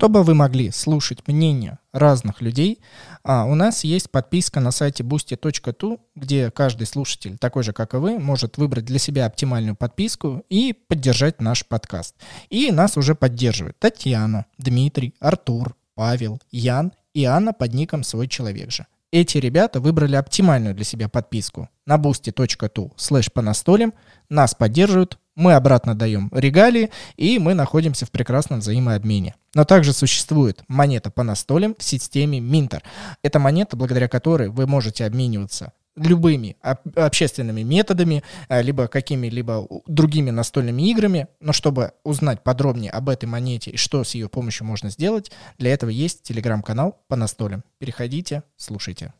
Чтобы 0.00 0.22
вы 0.22 0.32
могли 0.32 0.70
слушать 0.70 1.28
мнение 1.28 1.78
разных 1.92 2.40
людей, 2.40 2.78
а, 3.22 3.44
у 3.44 3.54
нас 3.54 3.84
есть 3.84 4.10
подписка 4.10 4.58
на 4.58 4.70
сайте 4.70 5.02
boosty.tu, 5.02 6.00
где 6.14 6.50
каждый 6.50 6.86
слушатель, 6.86 7.36
такой 7.36 7.64
же, 7.64 7.74
как 7.74 7.92
и 7.92 7.98
вы, 7.98 8.18
может 8.18 8.56
выбрать 8.56 8.86
для 8.86 8.98
себя 8.98 9.26
оптимальную 9.26 9.76
подписку 9.76 10.42
и 10.48 10.72
поддержать 10.72 11.42
наш 11.42 11.66
подкаст. 11.66 12.14
И 12.48 12.72
нас 12.72 12.96
уже 12.96 13.14
поддерживают 13.14 13.78
Татьяна, 13.78 14.46
Дмитрий, 14.56 15.14
Артур, 15.20 15.76
Павел, 15.94 16.40
Ян 16.50 16.92
и 17.12 17.26
Анна 17.26 17.52
под 17.52 17.74
ником 17.74 18.02
«Свой 18.02 18.26
человек 18.26 18.70
же». 18.70 18.86
Эти 19.12 19.36
ребята 19.36 19.80
выбрали 19.80 20.16
оптимальную 20.16 20.74
для 20.74 20.84
себя 20.84 21.10
подписку 21.10 21.68
на 21.84 21.96
boosty.tu 21.96 22.92
слэш 22.96 23.30
по 23.30 23.42
настолям, 23.42 23.92
нас 24.30 24.54
поддерживают, 24.54 25.18
мы 25.36 25.54
обратно 25.54 25.94
даем 25.94 26.30
регалии, 26.32 26.90
и 27.16 27.38
мы 27.38 27.54
находимся 27.54 28.06
в 28.06 28.10
прекрасном 28.10 28.60
взаимообмене. 28.60 29.34
Но 29.54 29.64
также 29.64 29.92
существует 29.92 30.62
монета 30.68 31.10
по 31.10 31.22
настолям 31.22 31.74
в 31.78 31.82
системе 31.82 32.40
Минтер. 32.40 32.82
Это 33.22 33.38
монета, 33.38 33.76
благодаря 33.76 34.08
которой 34.08 34.48
вы 34.48 34.66
можете 34.66 35.04
обмениваться 35.04 35.72
любыми 35.96 36.56
общественными 36.96 37.62
методами, 37.62 38.22
а, 38.48 38.62
либо 38.62 38.86
какими-либо 38.88 39.66
другими 39.86 40.30
настольными 40.30 40.88
играми. 40.90 41.28
Но 41.40 41.52
чтобы 41.52 41.92
узнать 42.04 42.42
подробнее 42.42 42.90
об 42.90 43.08
этой 43.08 43.26
монете 43.26 43.72
и 43.72 43.76
что 43.76 44.04
с 44.04 44.14
ее 44.14 44.28
помощью 44.28 44.66
можно 44.66 44.90
сделать, 44.90 45.30
для 45.58 45.72
этого 45.72 45.90
есть 45.90 46.22
телеграм-канал 46.22 47.00
по 47.08 47.16
настолям. 47.16 47.64
Переходите, 47.78 48.42
слушайте. 48.56 49.12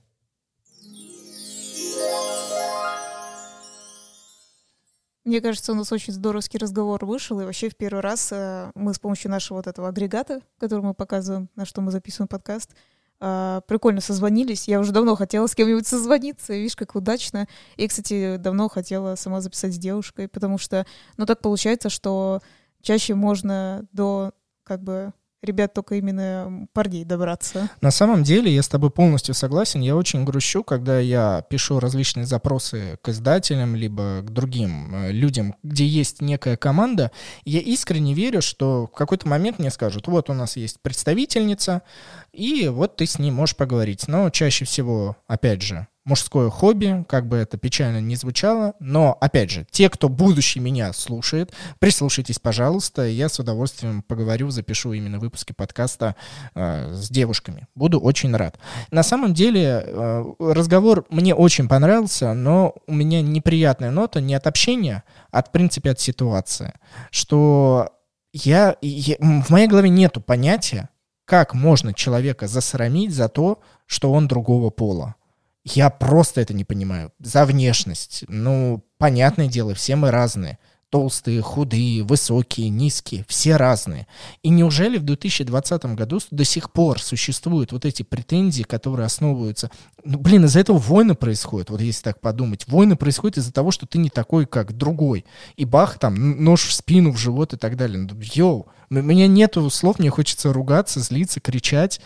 Мне 5.31 5.41
кажется, 5.41 5.71
у 5.71 5.77
нас 5.77 5.93
очень 5.93 6.13
здоровский 6.13 6.59
разговор 6.59 7.07
вышел, 7.07 7.39
и 7.39 7.45
вообще 7.45 7.69
в 7.69 7.77
первый 7.77 8.01
раз 8.01 8.31
э, 8.33 8.73
мы 8.75 8.93
с 8.93 8.99
помощью 8.99 9.31
нашего 9.31 9.59
вот 9.59 9.69
этого 9.69 9.87
агрегата, 9.87 10.41
который 10.59 10.85
мы 10.85 10.93
показываем, 10.93 11.49
на 11.55 11.65
что 11.65 11.81
мы 11.83 11.93
записываем 11.93 12.27
подкаст, 12.27 12.75
э, 13.21 13.61
прикольно 13.69 14.01
созвонились. 14.01 14.67
Я 14.67 14.81
уже 14.81 14.91
давно 14.91 15.15
хотела 15.15 15.47
с 15.47 15.55
кем-нибудь 15.55 15.87
созвониться, 15.87 16.55
видишь, 16.55 16.75
как 16.75 16.97
удачно. 16.97 17.47
И, 17.77 17.87
кстати, 17.87 18.39
давно 18.39 18.69
хотела 18.69 19.15
сама 19.15 19.41
записать 19.41 19.73
с 19.73 19.79
девушкой, 19.79 20.27
потому 20.27 20.59
что, 20.59 20.85
ну, 21.17 21.27
так 21.27 21.41
получается, 21.43 21.91
что 21.91 22.41
чаще 22.83 23.15
можно 23.15 23.87
до, 23.93 24.33
как 24.65 24.83
бы, 24.83 25.13
ребят 25.43 25.75
только 25.75 25.97
именно 25.97 26.67
парней 26.73 27.05
добраться. 27.05 27.69
На 27.81 27.91
самом 27.91 28.23
деле, 28.23 28.55
я 28.55 28.63
с 28.63 28.69
тобой 28.69 28.91
полностью 28.91 29.35
согласен. 29.35 29.81
Я 29.81 29.97
очень 29.97 30.25
грущу, 30.25 30.63
когда 30.63 30.99
я 30.99 31.45
пишу 31.49 31.81
различные 31.81 32.27
запросы 32.27 32.99
к 33.03 33.09
издателям, 33.09 33.75
либо 33.75 34.23
к 34.23 34.31
другим 34.31 34.95
э, 34.95 35.13
людям, 35.13 35.55
где 35.63 35.87
есть 35.87 36.21
некая 36.21 36.57
команда. 36.57 37.11
Я 37.45 37.61
искренне 37.61 38.15
верю, 38.15 38.43
что 38.43 38.87
в 38.87 38.97
какой-то 38.97 39.29
момент 39.29 39.59
мне 39.59 39.71
скажут, 39.71 40.07
вот 40.07 40.31
у 40.31 40.35
нас 40.35 40.57
есть 40.57 40.81
представительница, 40.81 41.83
и 42.33 42.69
вот 42.69 42.97
ты 42.97 43.07
с 43.07 43.19
ней 43.19 43.31
можешь 43.31 43.57
поговорить. 43.57 44.09
Но 44.09 44.31
чаще 44.31 44.65
всего, 44.65 45.17
опять 45.27 45.63
же, 45.63 45.87
мужское 46.11 46.51
хобби, 46.51 47.05
как 47.09 47.27
бы 47.29 47.37
это 47.37 47.57
печально 47.57 48.01
не 48.01 48.17
звучало, 48.17 48.75
но, 48.81 49.17
опять 49.21 49.51
же, 49.51 49.65
те, 49.71 49.89
кто 49.89 50.09
будущий 50.09 50.59
меня 50.59 50.93
слушает, 50.93 51.53
прислушайтесь, 51.79 52.41
пожалуйста, 52.41 53.07
я 53.07 53.29
с 53.29 53.39
удовольствием 53.39 54.03
поговорю, 54.03 54.51
запишу 54.51 54.93
именно 54.93 55.21
выпуски 55.21 55.53
подкаста 55.53 56.17
э, 56.57 56.93
с 56.95 57.09
девушками. 57.11 57.69
Буду 57.77 58.01
очень 58.01 58.35
рад. 58.35 58.59
На 58.91 59.05
самом 59.05 59.35
деле, 59.35 59.85
э, 59.87 60.25
разговор 60.41 61.07
мне 61.11 61.33
очень 61.33 61.69
понравился, 61.69 62.35
но 62.35 62.75
у 62.89 62.93
меня 62.93 63.23
неприятная 63.23 63.93
нота 63.93 64.21
не 64.21 64.35
от 64.35 64.49
общения, 64.49 65.05
а, 65.31 65.45
в 65.45 65.53
принципе, 65.53 65.91
от 65.91 66.01
ситуации, 66.01 66.73
что 67.13 67.91
я, 68.33 68.77
я, 68.83 69.17
в 69.21 69.51
моей 69.51 69.69
голове 69.69 69.89
нету 69.89 70.21
понятия, 70.21 70.89
как 71.25 71.55
можно 71.55 71.95
человека 71.95 72.49
засрамить 72.49 73.15
за 73.15 73.29
то, 73.29 73.61
что 73.87 74.13
он 74.13 74.27
другого 74.27 74.71
пола. 74.71 75.15
Я 75.65 75.91
просто 75.91 76.41
это 76.41 76.55
не 76.55 76.65
понимаю. 76.65 77.13
За 77.19 77.45
внешность. 77.45 78.25
Ну, 78.29 78.85
понятное 78.99 79.49
дело, 79.49 79.75
все 79.75 79.97
мы 79.97 80.11
разные. 80.11 80.59
Толстые, 80.89 81.41
худые, 81.41 82.03
высокие, 82.03 82.69
низкие, 82.69 83.25
все 83.29 83.55
разные. 83.55 84.09
И 84.43 84.49
неужели 84.49 84.99
в 84.99 85.05
2020 85.05 85.85
году 85.95 86.19
до 86.33 86.45
сих 86.45 86.73
пор 86.73 87.01
существуют 87.01 87.71
вот 87.71 87.85
эти 87.85 88.03
претензии, 88.03 88.65
которые 88.65 89.07
основываются... 89.07 89.71
Ну, 90.03 90.19
блин, 90.19 90.47
из-за 90.47 90.59
этого 90.59 90.79
войны 90.79 91.15
происходят, 91.15 91.71
вот 91.71 91.81
если 91.81 92.03
так 92.03 92.21
подумать. 92.21 92.67
Войны 92.67 92.97
происходят 92.97 93.39
из-за 93.39 93.53
того, 93.53 93.71
что 93.71 93.87
ты 93.87 93.99
не 93.99 94.11
такой, 94.11 94.47
как 94.47 94.77
другой. 94.77 95.25
И 95.55 95.65
бах, 95.65 96.01
там, 96.01 96.43
нож 96.43 96.67
в 96.67 96.73
спину, 96.73 97.13
в 97.13 97.19
живот 97.19 97.53
и 97.53 97.57
так 97.57 97.77
далее. 97.77 97.99
Ну, 97.99 98.19
йоу, 98.21 98.67
меня 98.91 99.29
нету 99.29 99.69
слов, 99.71 99.99
мне 99.99 100.11
хочется 100.11 100.53
ругаться, 100.53 101.01
злиться, 101.01 101.41
кричать. 101.41 102.01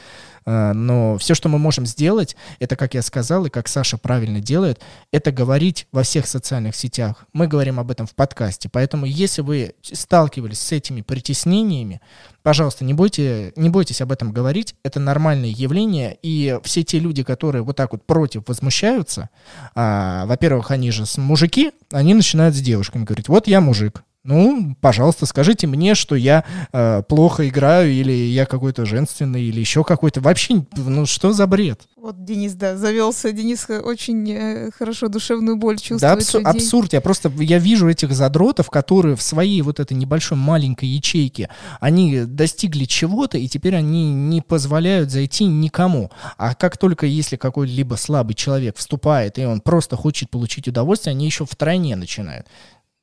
А, 0.47 0.75
но 0.75 1.17
все, 1.17 1.35
что 1.35 1.49
мы 1.49 1.59
можем 1.59 1.87
сделать, 1.87 2.37
это, 2.59 2.77
как 2.77 2.95
я 2.95 3.03
сказал, 3.03 3.47
и 3.47 3.51
как 3.51 3.69
Саша 3.69 3.97
правильно 3.97 4.41
делает, 4.41 4.81
это 5.11 5.33
говорить 5.33 5.87
во 5.93 6.03
всех 6.03 6.27
социальных 6.27 6.77
сетях. 6.77 7.25
Мы 7.33 7.47
говорим 7.47 7.81
об 7.81 7.91
этом 7.91 8.07
в 8.07 8.15
подкасте. 8.15 8.69
Поэтому, 8.71 9.07
если 9.07 9.41
вы 9.41 9.75
сталкивались 9.83 10.61
с 10.61 10.73
этими 10.73 11.01
притеснениями, 11.01 12.01
пожалуйста, 12.43 12.85
не, 12.85 12.93
бойте, 12.93 13.53
не 13.57 13.71
бойтесь 13.71 14.03
об 14.03 14.13
этом 14.13 14.33
говорить. 14.33 14.75
Это 14.83 15.01
нормальное 15.01 15.49
явление. 15.49 16.19
И 16.23 16.59
все 16.65 16.83
те 16.83 16.99
люди, 16.99 17.23
которые 17.23 17.63
вот 17.63 17.77
так 17.77 17.93
вот 17.93 18.05
против 18.05 18.47
возмущаются, 18.47 19.31
а, 19.75 20.27
во-первых, 20.27 20.71
они 20.71 20.91
же 20.91 21.05
мужики, 21.17 21.73
они 21.91 22.13
начинают 22.13 22.55
с 22.55 22.61
девушками 22.61 23.05
говорить, 23.05 23.29
вот 23.29 23.47
я 23.47 23.61
мужик, 23.63 24.03
ну, 24.25 24.75
пожалуйста, 24.81 25.27
скажите 25.27 25.67
мне, 25.67 25.95
что 25.95 26.15
я 26.15 26.45
э, 26.73 27.03
плохо 27.07 27.47
играю, 27.47 27.93
или 27.93 28.11
я 28.13 28.47
какой-то 28.47 28.87
женственный, 28.87 29.43
или 29.43 29.61
еще 29.61 29.85
какой-то. 29.85 30.23
Вообще, 30.23 30.65
ну 30.77 31.05
что 31.05 31.35
за 31.35 31.47
бред? 31.47 31.83
Вот 31.97 32.25
Денис, 32.25 32.55
да, 32.55 32.75
завелся. 32.77 33.33
Денис 33.33 33.67
очень 33.69 34.31
э, 34.33 34.71
хорошо 34.77 35.09
душевную 35.09 35.57
боль 35.57 35.77
чувствует. 35.77 36.01
Да, 36.01 36.15
абсу- 36.15 36.43
абсурд. 36.43 36.95
Я 36.95 37.03
просто, 37.03 37.31
я 37.39 37.59
вижу 37.59 37.87
этих 37.87 38.13
задротов, 38.13 38.71
которые 38.71 39.15
в 39.15 39.23
своей 39.23 39.61
вот 39.61 39.79
этой 39.79 39.93
небольшой 39.95 40.39
маленькой 40.39 40.89
ячейке, 40.89 41.51
они 41.81 42.25
достигли 42.25 42.87
чего-то, 42.87 43.37
и 43.37 43.47
теперь 43.47 43.77
они 43.77 44.11
не 44.11 44.41
позволяют 44.41 45.11
зайти 45.11 45.45
никому. 45.45 46.11
А 46.39 46.55
как 46.55 46.79
только 46.79 47.05
если 47.05 47.37
какой-либо 47.37 47.97
слабый 47.97 48.35
человек 48.35 48.79
вступает, 48.79 49.39
и 49.39 49.45
он 49.45 49.61
просто 49.61 49.97
хочет 49.97 50.31
получить 50.31 50.67
удовольствие, 50.67 51.13
они 51.13 51.27
еще 51.27 51.45
втройне 51.45 51.97
начинают. 51.97 52.47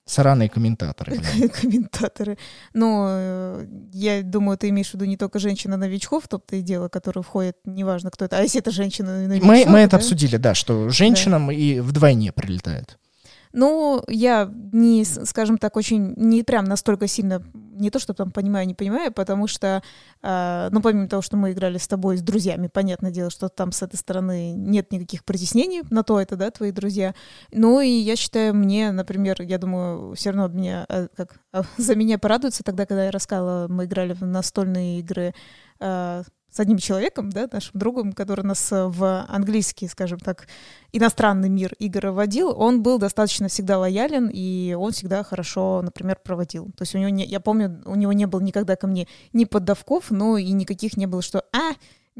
Сраные 0.05 0.49
комментаторы. 0.49 1.19
комментаторы. 1.61 2.37
Но 2.73 3.07
э, 3.09 3.67
я 3.93 4.23
думаю, 4.23 4.57
ты 4.57 4.69
имеешь 4.69 4.89
в 4.89 4.93
виду 4.95 5.05
не 5.05 5.15
только 5.15 5.39
женщина-новичков, 5.39 6.27
топ-то 6.27 6.55
и 6.55 6.61
дело, 6.61 6.89
которые 6.89 7.23
входят, 7.23 7.57
неважно 7.65 8.09
кто 8.09 8.25
это, 8.25 8.37
а 8.37 8.41
если 8.41 8.59
это 8.59 8.71
женщина-новичок. 8.71 9.47
Мы, 9.47 9.65
мы 9.67 9.79
это 9.79 9.97
обсудили, 9.97 10.37
да, 10.37 10.53
что 10.55 10.89
женщинам 10.89 11.47
да. 11.47 11.53
и 11.53 11.79
вдвойне 11.79 12.31
прилетает. 12.31 12.97
Ну, 13.53 14.03
я 14.07 14.51
не, 14.71 15.03
скажем 15.03 15.57
так, 15.57 15.75
очень, 15.75 16.13
не 16.15 16.43
прям 16.43 16.65
настолько 16.65 17.07
сильно, 17.07 17.43
не 17.73 17.89
то, 17.89 17.99
что 17.99 18.13
там 18.13 18.31
понимаю, 18.31 18.67
не 18.67 18.75
понимаю, 18.75 19.11
потому 19.11 19.47
что, 19.47 19.81
э, 20.21 20.69
ну, 20.71 20.81
помимо 20.81 21.07
того, 21.07 21.21
что 21.21 21.37
мы 21.37 21.51
играли 21.51 21.77
с 21.77 21.87
тобой, 21.87 22.17
с 22.17 22.21
друзьями, 22.21 22.67
понятное 22.67 23.11
дело, 23.11 23.29
что 23.29 23.49
там 23.49 23.71
с 23.71 23.81
этой 23.81 23.97
стороны 23.97 24.53
нет 24.53 24.91
никаких 24.91 25.23
притеснений, 25.25 25.83
на 25.89 26.03
то 26.03 26.19
это, 26.19 26.35
да, 26.35 26.51
твои 26.51 26.71
друзья. 26.71 27.13
Ну, 27.51 27.81
и 27.81 27.89
я 27.89 28.15
считаю, 28.15 28.53
мне, 28.53 28.91
например, 28.91 29.41
я 29.41 29.57
думаю, 29.57 30.15
все 30.15 30.31
равно 30.31 30.47
меня, 30.47 30.85
э, 30.89 31.07
как, 31.15 31.39
за 31.77 31.95
меня 31.95 32.19
порадуются 32.19 32.63
тогда, 32.63 32.85
когда 32.85 33.05
я 33.05 33.11
рассказывала, 33.11 33.67
мы 33.67 33.85
играли 33.85 34.13
в 34.13 34.21
настольные 34.21 34.99
игры 34.99 35.33
э, 35.79 36.23
с 36.51 36.59
одним 36.59 36.77
человеком, 36.77 37.29
да, 37.29 37.47
нашим 37.51 37.71
другом, 37.73 38.11
который 38.11 38.43
нас 38.43 38.71
э, 38.71 38.85
в 38.85 39.25
английский, 39.29 39.87
скажем 39.87 40.19
так, 40.19 40.47
иностранный 40.91 41.47
мир 41.47 41.73
игр 41.79 42.07
водил, 42.07 42.53
он 42.55 42.83
был 42.83 42.99
достаточно 42.99 43.47
всегда 43.47 43.79
лоялен, 43.79 44.29
и 44.31 44.75
он 44.77 44.91
всегда 44.91 45.23
хорошо, 45.23 45.81
например, 45.81 46.17
проводил. 46.21 46.65
То 46.75 46.81
есть 46.81 46.93
у 46.93 46.97
него, 46.97 47.09
не, 47.09 47.25
я 47.25 47.39
помню, 47.39 47.81
у 47.85 47.95
него 47.95 48.11
не 48.11 48.25
было 48.25 48.41
никогда 48.41 48.75
ко 48.75 48.87
мне 48.87 49.07
ни 49.31 49.45
поддавков, 49.45 50.11
но 50.11 50.37
и 50.37 50.51
никаких 50.51 50.97
не 50.97 51.05
было, 51.05 51.21
что 51.21 51.43
«а, 51.53 51.73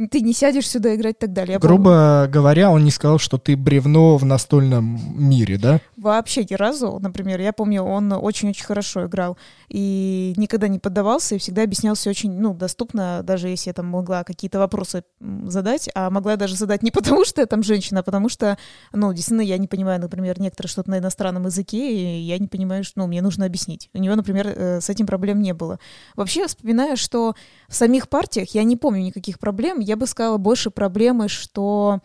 ты 0.10 0.22
не 0.22 0.34
сядешь 0.34 0.70
сюда 0.70 0.96
играть 0.96 1.16
и 1.16 1.20
так 1.20 1.34
далее. 1.34 1.54
Я 1.54 1.60
Грубо 1.60 2.28
говоря, 2.32 2.72
он 2.72 2.84
не 2.84 2.92
сказал, 2.92 3.20
что 3.20 3.38
ты 3.38 3.58
бревно 3.58 4.18
в 4.18 4.26
настольном 4.26 5.00
мире, 5.16 5.58
да? 5.58 5.82
Вообще 6.02 6.48
ни 6.50 6.56
разу. 6.56 6.98
Например, 7.00 7.40
я 7.40 7.54
помню, 7.54 7.84
он 7.84 8.12
очень-очень 8.12 8.66
хорошо 8.66 9.06
играл 9.06 9.38
и 9.70 10.34
никогда 10.36 10.68
не 10.68 10.80
поддавался, 10.80 11.36
и 11.36 11.38
всегда 11.38 11.62
объяснял 11.62 11.94
все 11.94 12.10
очень, 12.10 12.32
ну, 12.40 12.56
доступно, 12.56 13.22
даже 13.22 13.50
если 13.50 13.70
я 13.70 13.74
там 13.76 13.86
могла 13.86 14.24
какие-то 14.24 14.58
вопросы 14.58 15.04
задать, 15.20 15.92
а 15.94 16.10
могла 16.10 16.38
даже 16.38 16.56
задать 16.56 16.82
не 16.82 16.90
потому, 16.92 17.24
что 17.24 17.42
я 17.42 17.46
там 17.46 17.62
женщина, 17.62 18.00
а 18.00 18.04
потому 18.04 18.30
что, 18.30 18.58
ну, 18.94 19.14
действительно, 19.14 19.42
я 19.42 19.60
не 19.60 19.68
понимаю, 19.68 20.02
например, 20.02 20.40
некоторые 20.40 20.72
что-то 20.72 20.90
на 20.90 20.98
иностранном 20.98 21.46
языке, 21.46 21.94
и 21.94 22.22
я 22.22 22.40
не 22.40 22.48
понимаю, 22.48 22.84
что, 22.84 22.98
ну, 22.98 23.06
мне 23.06 23.22
нужно 23.22 23.46
объяснить. 23.46 23.92
У 23.94 24.00
него, 24.00 24.16
например, 24.16 24.48
э, 24.48 24.82
с 24.82 24.90
этим 24.90 25.06
проблем 25.06 25.40
не 25.40 25.54
было. 25.54 25.78
Вообще, 26.16 26.48
вспоминаю, 26.48 26.98
что 26.98 27.36
в 27.70 27.76
самих 27.76 28.10
партиях 28.10 28.56
я 28.56 28.64
не 28.64 28.76
помню 28.76 29.04
никаких 29.04 29.38
проблем, 29.38 29.78
я 29.78 29.96
бы 29.96 30.08
сказала, 30.08 30.40
больше 30.40 30.72
проблемы, 30.72 31.30
что 31.30 32.00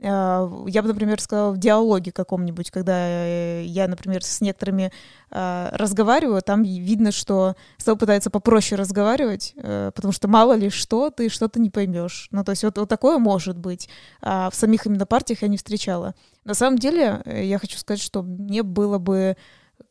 я 0.00 0.82
бы, 0.82 0.88
например, 0.88 1.20
сказала, 1.20 1.52
в 1.52 1.58
диалоге 1.58 2.12
каком-нибудь, 2.12 2.70
когда 2.70 2.94
э, 2.96 3.64
я, 3.64 3.88
например, 3.88 4.22
с 4.24 4.40
некоторыми 4.40 4.92
э, 5.30 5.68
разговариваю, 5.72 6.40
там 6.42 6.62
видно, 6.62 7.10
что 7.10 7.56
с 7.78 7.84
тобой 7.84 7.98
пытаются 7.98 8.30
попроще 8.30 8.80
разговаривать, 8.80 9.54
потому 9.56 10.12
что 10.12 10.28
мало 10.28 10.52
ли 10.54 10.70
что, 10.70 11.10
ты 11.10 11.28
что-то 11.28 11.60
не 11.60 11.70
поймешь. 11.70 12.28
Ну, 12.30 12.44
то 12.44 12.52
есть 12.52 12.62
вот, 12.62 12.78
вот 12.78 12.88
такое 12.88 13.18
может 13.18 13.58
быть. 13.58 13.88
А 14.22 14.50
в 14.50 14.54
самих 14.54 14.86
именно 14.86 15.06
партиях 15.06 15.42
я 15.42 15.48
не 15.48 15.56
встречала. 15.56 16.14
На 16.44 16.54
самом 16.54 16.78
деле, 16.78 17.22
я 17.26 17.58
хочу 17.58 17.76
сказать, 17.78 18.00
что 18.00 18.22
мне 18.22 18.62
было 18.62 18.98
бы, 18.98 19.36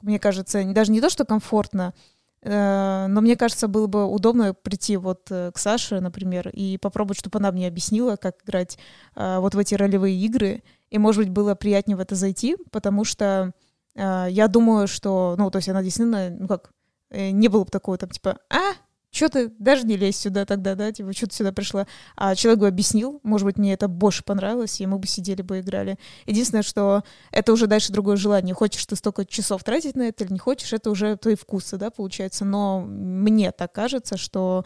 мне 0.02 0.20
кажется, 0.20 0.64
даже 0.74 0.92
не 0.92 1.02
то, 1.02 1.10
что 1.10 1.26
комфортно, 1.26 1.94
Э, 1.94 2.17
но 2.50 3.22
мне 3.22 3.36
кажется, 3.36 3.68
было 3.68 3.88
бы 3.88 4.06
удобно 4.06 4.54
прийти 4.54 4.98
вот 4.98 5.28
э, 5.32 5.52
к 5.52 5.58
Саше, 5.58 6.00
например, 6.00 6.50
и 6.50 6.78
попробовать, 6.78 7.20
чтобы 7.20 7.40
она 7.40 7.52
мне 7.52 7.68
объяснила, 7.68 8.16
как 8.16 8.44
играть 8.44 8.78
э, 9.16 9.40
вот 9.40 9.56
в 9.56 9.60
эти 9.60 9.76
ролевые 9.76 10.16
игры. 10.16 10.64
И, 10.90 10.98
может 10.98 11.24
быть, 11.24 11.30
было 11.30 11.56
приятнее 11.56 11.98
в 11.98 12.00
это 12.00 12.16
зайти, 12.16 12.56
потому 12.72 13.04
что 13.04 13.54
я 13.96 14.48
думаю, 14.48 14.88
что, 14.88 15.34
ну, 15.40 15.50
то 15.50 15.58
есть 15.58 15.70
она 15.70 15.82
действительно, 15.82 16.30
ну 16.30 16.48
как, 16.48 16.70
не 17.10 17.48
было 17.48 17.64
бы 17.64 17.72
такого 17.72 17.98
там 17.98 18.12
типа, 18.12 18.38
а, 18.48 18.74
что 19.18 19.30
ты 19.30 19.50
даже 19.60 19.86
не 19.86 19.98
лезь 19.98 20.18
сюда 20.18 20.46
тогда, 20.46 20.76
да, 20.76 20.92
типа, 20.92 21.12
что 21.12 21.28
ты 21.28 21.36
сюда 21.36 21.52
пришла. 21.52 21.88
А 22.16 22.36
человек 22.36 22.62
бы 22.62 22.68
объяснил, 22.68 23.20
может 23.24 23.46
быть, 23.46 23.58
мне 23.58 23.74
это 23.74 23.88
больше 23.88 24.24
понравилось, 24.24 24.80
и 24.80 24.86
мы 24.86 25.00
бы 25.00 25.08
сидели 25.08 25.42
бы 25.42 25.60
играли. 25.60 25.98
Единственное, 26.26 26.64
что 26.64 27.04
это 27.32 27.52
уже 27.52 27.68
дальше 27.68 27.92
другое 27.92 28.16
желание. 28.16 28.54
Хочешь 28.54 28.86
ты 28.86 28.96
столько 28.96 29.26
часов 29.26 29.64
тратить 29.64 29.96
на 29.96 30.04
это 30.04 30.24
или 30.24 30.34
не 30.34 30.40
хочешь, 30.40 30.72
это 30.72 30.92
уже 30.92 31.18
твои 31.18 31.36
вкусы, 31.36 31.78
да, 31.78 31.90
получается. 31.90 32.46
Но 32.46 32.82
мне 32.82 33.52
так 33.52 33.74
кажется, 33.74 34.18
что 34.18 34.64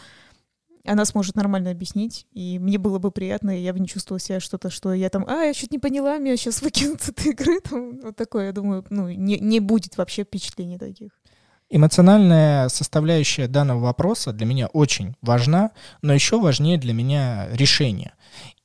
она 0.86 1.06
сможет 1.06 1.36
нормально 1.36 1.72
объяснить, 1.72 2.28
и 2.34 2.60
мне 2.60 2.78
было 2.78 3.00
бы 3.00 3.12
приятно, 3.12 3.58
и 3.58 3.62
я 3.62 3.74
бы 3.74 3.80
не 3.80 3.88
чувствовала 3.88 4.20
себя 4.20 4.40
что-то, 4.40 4.70
что 4.70 4.94
я 4.94 5.10
там, 5.10 5.26
а, 5.28 5.44
я 5.44 5.54
что-то 5.54 5.76
не 5.76 5.80
поняла, 5.80 6.18
меня 6.18 6.36
сейчас 6.38 6.62
выкинут 6.62 7.02
этой 7.08 7.32
игры, 7.32 7.60
там, 7.62 8.00
вот 8.00 8.16
такое, 8.16 8.48
я 8.48 8.52
думаю, 8.52 8.86
ну, 8.90 9.10
не, 9.10 9.40
не 9.40 9.60
будет 9.60 9.98
вообще 9.98 10.24
впечатлений 10.24 10.78
таких. 10.78 11.21
Эмоциональная 11.74 12.68
составляющая 12.68 13.48
данного 13.48 13.80
вопроса 13.80 14.34
для 14.34 14.46
меня 14.46 14.68
очень 14.68 15.16
важна, 15.22 15.72
но 16.02 16.14
еще 16.14 16.38
важнее 16.38 16.78
для 16.78 16.92
меня 16.92 17.48
решение. 17.54 18.12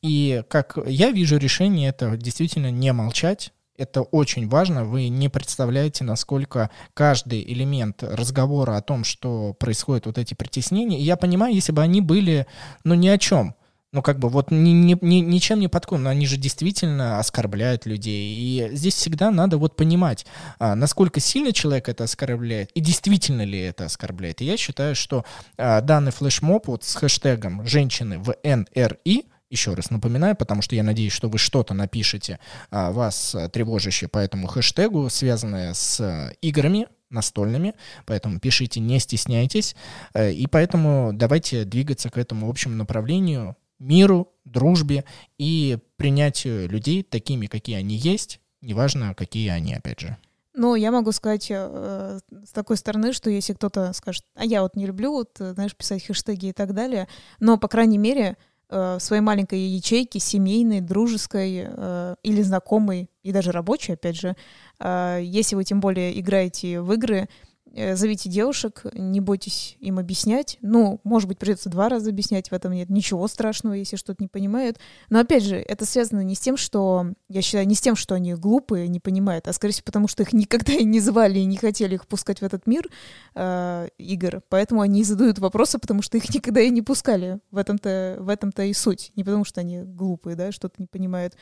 И 0.03 0.43
как 0.49 0.77
я 0.89 1.13
вижу 1.13 1.39
решение, 1.39 1.91
это 1.91 2.17
действительно 2.17 2.73
не 2.73 2.93
молчать, 2.93 3.53
это 3.79 4.03
очень 4.03 4.49
важно. 4.49 4.85
Вы 4.85 5.09
не 5.09 5.29
представляете, 5.29 6.03
насколько 6.03 6.69
каждый 6.95 7.43
элемент 7.43 8.03
разговора 8.03 8.77
о 8.77 8.83
том, 8.83 9.05
что 9.05 9.55
происходят 9.55 10.07
вот 10.07 10.19
эти 10.19 10.35
притеснения. 10.35 10.99
И 10.99 11.05
я 11.05 11.17
понимаю, 11.17 11.55
если 11.55 11.71
бы 11.71 11.83
они 11.83 12.01
были, 12.01 12.49
ну, 12.83 12.95
ни 12.95 13.07
о 13.07 13.19
чем 13.19 13.55
ну, 13.97 14.03
как 14.03 14.19
бы 14.19 14.29
вот 14.29 14.51
ни, 14.51 14.71
ни, 14.73 14.95
ни, 15.01 15.17
ничем 15.21 15.59
не 15.59 15.69
подкон, 15.69 16.03
но 16.03 16.11
они 16.11 16.27
же 16.27 16.37
действительно 16.37 17.19
оскорбляют 17.19 17.87
людей. 17.87 18.37
И 18.37 18.69
здесь 18.77 18.95
всегда 18.95 19.31
надо 19.31 19.57
вот 19.57 19.75
понимать, 19.75 20.27
а, 20.59 20.75
насколько 20.75 21.19
сильно 21.19 21.51
человек 21.51 21.89
это 21.89 22.05
оскорбляет, 22.05 22.71
и 22.73 22.81
действительно 22.81 23.41
ли 23.41 23.59
это 23.59 23.87
оскорбляет. 23.87 24.43
И 24.43 24.45
я 24.45 24.59
считаю, 24.59 24.95
что 24.95 25.25
а, 25.57 25.81
данный 25.81 26.13
флешмоб 26.13 26.67
вот 26.67 26.85
с 26.85 26.95
хэштегом 26.95 27.67
«женщины 27.67 28.19
в 28.19 28.37
НРИ» 28.45 29.25
еще 29.49 29.73
раз 29.73 29.89
напоминаю, 29.91 30.37
потому 30.37 30.61
что 30.61 30.75
я 30.75 30.83
надеюсь, 30.83 31.13
что 31.13 31.31
вы 31.31 31.39
что-то 31.39 31.73
напишете, 31.73 32.39
а, 32.71 32.93
вас 32.93 33.35
тревожащее 33.51 34.09
по 34.09 34.19
этому 34.19 34.47
хэштегу, 34.47 35.09
связанное 35.09 35.73
с 35.73 36.35
играми, 36.43 36.87
настольными, 37.09 37.75
поэтому 38.05 38.41
пишите, 38.41 38.81
не 38.81 38.99
стесняйтесь, 38.99 39.75
э, 40.13 40.33
и 40.33 40.47
поэтому 40.49 41.13
давайте 41.15 41.65
двигаться 41.65 42.11
к 42.11 42.19
этому 42.19 42.51
общему 42.51 42.75
направлению, 42.75 43.57
миру, 43.79 44.33
дружбе 44.45 45.05
и 45.39 45.79
принятию 45.97 46.69
людей 46.69 47.03
такими, 47.03 47.47
какие 47.47 47.77
они 47.77 47.97
есть, 47.97 48.41
неважно, 48.61 49.15
какие 49.15 49.49
они, 49.49 49.75
опять 49.75 50.01
же. 50.01 50.17
Ну, 50.59 50.75
я 50.75 50.91
могу 50.91 51.13
сказать 51.13 51.49
э, 51.51 52.19
с 52.31 52.51
такой 52.51 52.79
стороны, 52.79 53.13
что 53.13 53.29
если 53.29 53.53
кто-то 53.53 53.93
скажет, 53.93 54.25
а 54.35 54.45
я 54.45 54.63
вот 54.63 54.75
не 54.75 54.87
люблю, 54.87 55.13
вот, 55.13 55.39
э, 55.39 55.53
знаешь, 55.53 55.77
писать 55.77 56.07
хэштеги 56.07 56.47
и 56.47 56.53
так 56.53 56.73
далее, 56.73 57.09
но, 57.41 57.59
по 57.59 57.69
крайней 57.69 57.99
мере, 57.99 58.39
э, 58.71 58.97
своей 58.99 59.21
маленькой 59.21 59.61
ячейке, 59.61 60.19
семейной, 60.19 60.81
дружеской 60.81 61.67
э, 61.67 62.15
или 62.23 62.41
знакомой, 62.41 63.11
и 63.23 63.33
даже 63.33 63.53
рабочей, 63.53 63.93
опять 63.93 64.17
же, 64.17 64.35
э, 64.81 65.21
если 65.23 65.57
вы 65.57 65.65
тем 65.65 65.81
более 65.81 66.19
играете 66.19 66.81
в 66.81 66.91
игры, 66.95 67.29
зовите 67.75 68.29
девушек, 68.29 68.83
не 68.93 69.21
бойтесь 69.21 69.77
им 69.81 69.99
объяснять. 69.99 70.59
Ну, 70.63 71.01
может 71.05 71.29
быть, 71.29 71.39
придется 71.39 71.69
два 71.69 71.89
раза 71.89 72.11
объяснять, 72.11 72.51
в 72.51 72.53
этом 72.55 72.73
нет 72.73 72.91
ничего 72.91 73.27
страшного, 73.29 73.75
если 73.75 73.97
что-то 73.97 74.23
не 74.23 74.29
понимают. 74.29 74.79
Но 75.11 75.21
опять 75.21 75.43
же, 75.43 75.57
это 75.57 75.85
связано 75.85 76.21
не 76.21 76.35
с 76.35 76.41
тем, 76.41 76.57
что, 76.57 77.13
я 77.29 77.43
считаю, 77.43 77.67
не 77.67 77.75
с 77.75 77.81
тем, 77.81 77.97
что 77.97 78.15
они 78.15 78.35
глупые, 78.35 78.89
не 78.89 79.01
понимают, 79.01 79.49
а 79.49 79.53
скорее 79.53 79.73
всего 79.73 79.85
потому, 79.85 80.09
что 80.09 80.23
их 80.23 80.33
никогда 80.33 80.73
и 80.73 80.85
не 80.85 81.01
звали 81.01 81.39
и 81.39 81.45
не 81.45 81.57
хотели 81.57 81.95
их 81.95 82.07
пускать 82.07 82.41
в 82.41 82.43
этот 82.45 82.67
мир 82.67 82.89
э, 83.35 83.89
игр. 83.99 84.43
Поэтому 84.49 84.81
они 84.81 85.05
задают 85.05 85.39
вопросы, 85.39 85.79
потому 85.79 86.03
что 86.03 86.17
их 86.17 86.33
никогда 86.35 86.61
и 86.61 86.71
не 86.71 86.83
пускали. 86.83 87.41
В 87.51 87.59
этом-то, 87.59 88.17
в 88.21 88.29
этом-то 88.29 88.63
и 88.63 88.73
суть. 88.73 89.13
Не 89.17 89.25
потому, 89.25 89.45
что 89.45 89.61
они 89.61 89.83
глупые, 89.83 90.37
да, 90.37 90.53
что-то 90.53 90.77
не 90.79 90.87
понимают. 90.87 91.37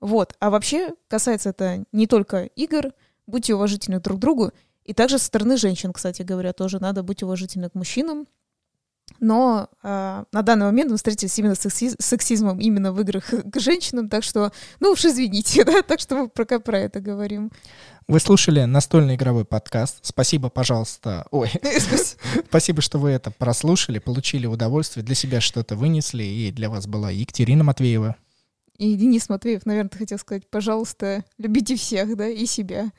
Вот. 0.00 0.34
А 0.40 0.50
вообще, 0.50 0.94
касается 1.08 1.50
это 1.50 1.84
не 1.92 2.06
только 2.06 2.44
игр, 2.44 2.92
будьте 3.26 3.54
уважительны 3.54 4.00
друг 4.00 4.18
к 4.18 4.20
другу, 4.20 4.52
и 4.88 4.94
также 4.94 5.18
со 5.18 5.26
стороны 5.26 5.58
женщин, 5.58 5.92
кстати 5.92 6.22
говоря, 6.22 6.54
тоже 6.54 6.80
надо 6.80 7.02
быть 7.02 7.22
уважительным 7.22 7.68
к 7.68 7.74
мужчинам. 7.74 8.26
Но 9.20 9.68
э, 9.82 10.24
на 10.32 10.42
данный 10.42 10.64
момент 10.64 10.90
мы 10.90 10.96
встретились 10.96 11.38
именно 11.38 11.54
с 11.54 11.60
сексизмом 11.60 12.58
именно 12.58 12.92
в 12.92 13.00
играх 13.02 13.24
к 13.52 13.60
женщинам, 13.60 14.08
так 14.08 14.24
что, 14.24 14.50
ну 14.80 14.92
уж 14.92 15.04
извините, 15.04 15.64
да, 15.66 15.82
так 15.82 16.00
что 16.00 16.16
мы 16.16 16.28
пока 16.28 16.58
про 16.58 16.78
это 16.78 17.00
говорим. 17.00 17.52
Вы 18.06 18.18
слушали 18.20 18.64
настольный 18.64 19.16
игровой 19.16 19.44
подкаст. 19.44 19.98
Спасибо, 20.00 20.48
пожалуйста. 20.48 21.26
Ой, 21.30 21.50
спасибо, 22.48 22.80
что 22.80 22.98
вы 22.98 23.10
это 23.10 23.30
прослушали, 23.30 23.98
получили 23.98 24.46
удовольствие, 24.46 25.04
для 25.04 25.14
себя 25.14 25.42
что-то 25.42 25.76
вынесли, 25.76 26.24
и 26.24 26.50
для 26.50 26.70
вас 26.70 26.86
была 26.86 27.10
Екатерина 27.10 27.62
Матвеева. 27.62 28.16
И 28.78 28.94
Денис 28.94 29.28
Матвеев, 29.28 29.66
наверное, 29.66 29.90
ты 29.90 29.98
хотел 29.98 30.18
сказать, 30.18 30.48
пожалуйста, 30.48 31.24
любите 31.36 31.74
всех, 31.74 32.16
да, 32.16 32.28
и 32.28 32.46
себя. 32.46 32.92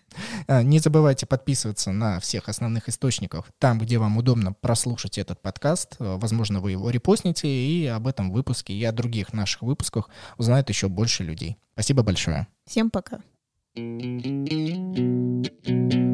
А, 0.47 0.61
не 0.61 0.79
забывайте 0.79 1.25
подписываться 1.25 1.93
на 1.93 2.19
всех 2.19 2.49
основных 2.49 2.89
источниках, 2.89 3.45
там, 3.59 3.79
где 3.79 3.97
вам 3.97 4.17
удобно 4.17 4.51
прослушать 4.51 5.17
этот 5.17 5.41
подкаст. 5.41 5.95
А, 5.99 6.17
возможно, 6.17 6.59
вы 6.59 6.71
его 6.71 6.89
репостните, 6.89 7.47
и 7.47 7.85
об 7.87 8.07
этом 8.07 8.29
выпуске 8.31 8.73
и 8.73 8.83
о 8.83 8.91
других 8.91 9.31
наших 9.31 9.61
выпусках 9.61 10.09
узнает 10.37 10.67
еще 10.67 10.89
больше 10.89 11.23
людей. 11.23 11.57
Спасибо 11.73 12.03
большое. 12.03 12.47
Всем 12.65 12.89
пока. 12.89 13.21
thank 13.75 14.33
you 15.93 16.08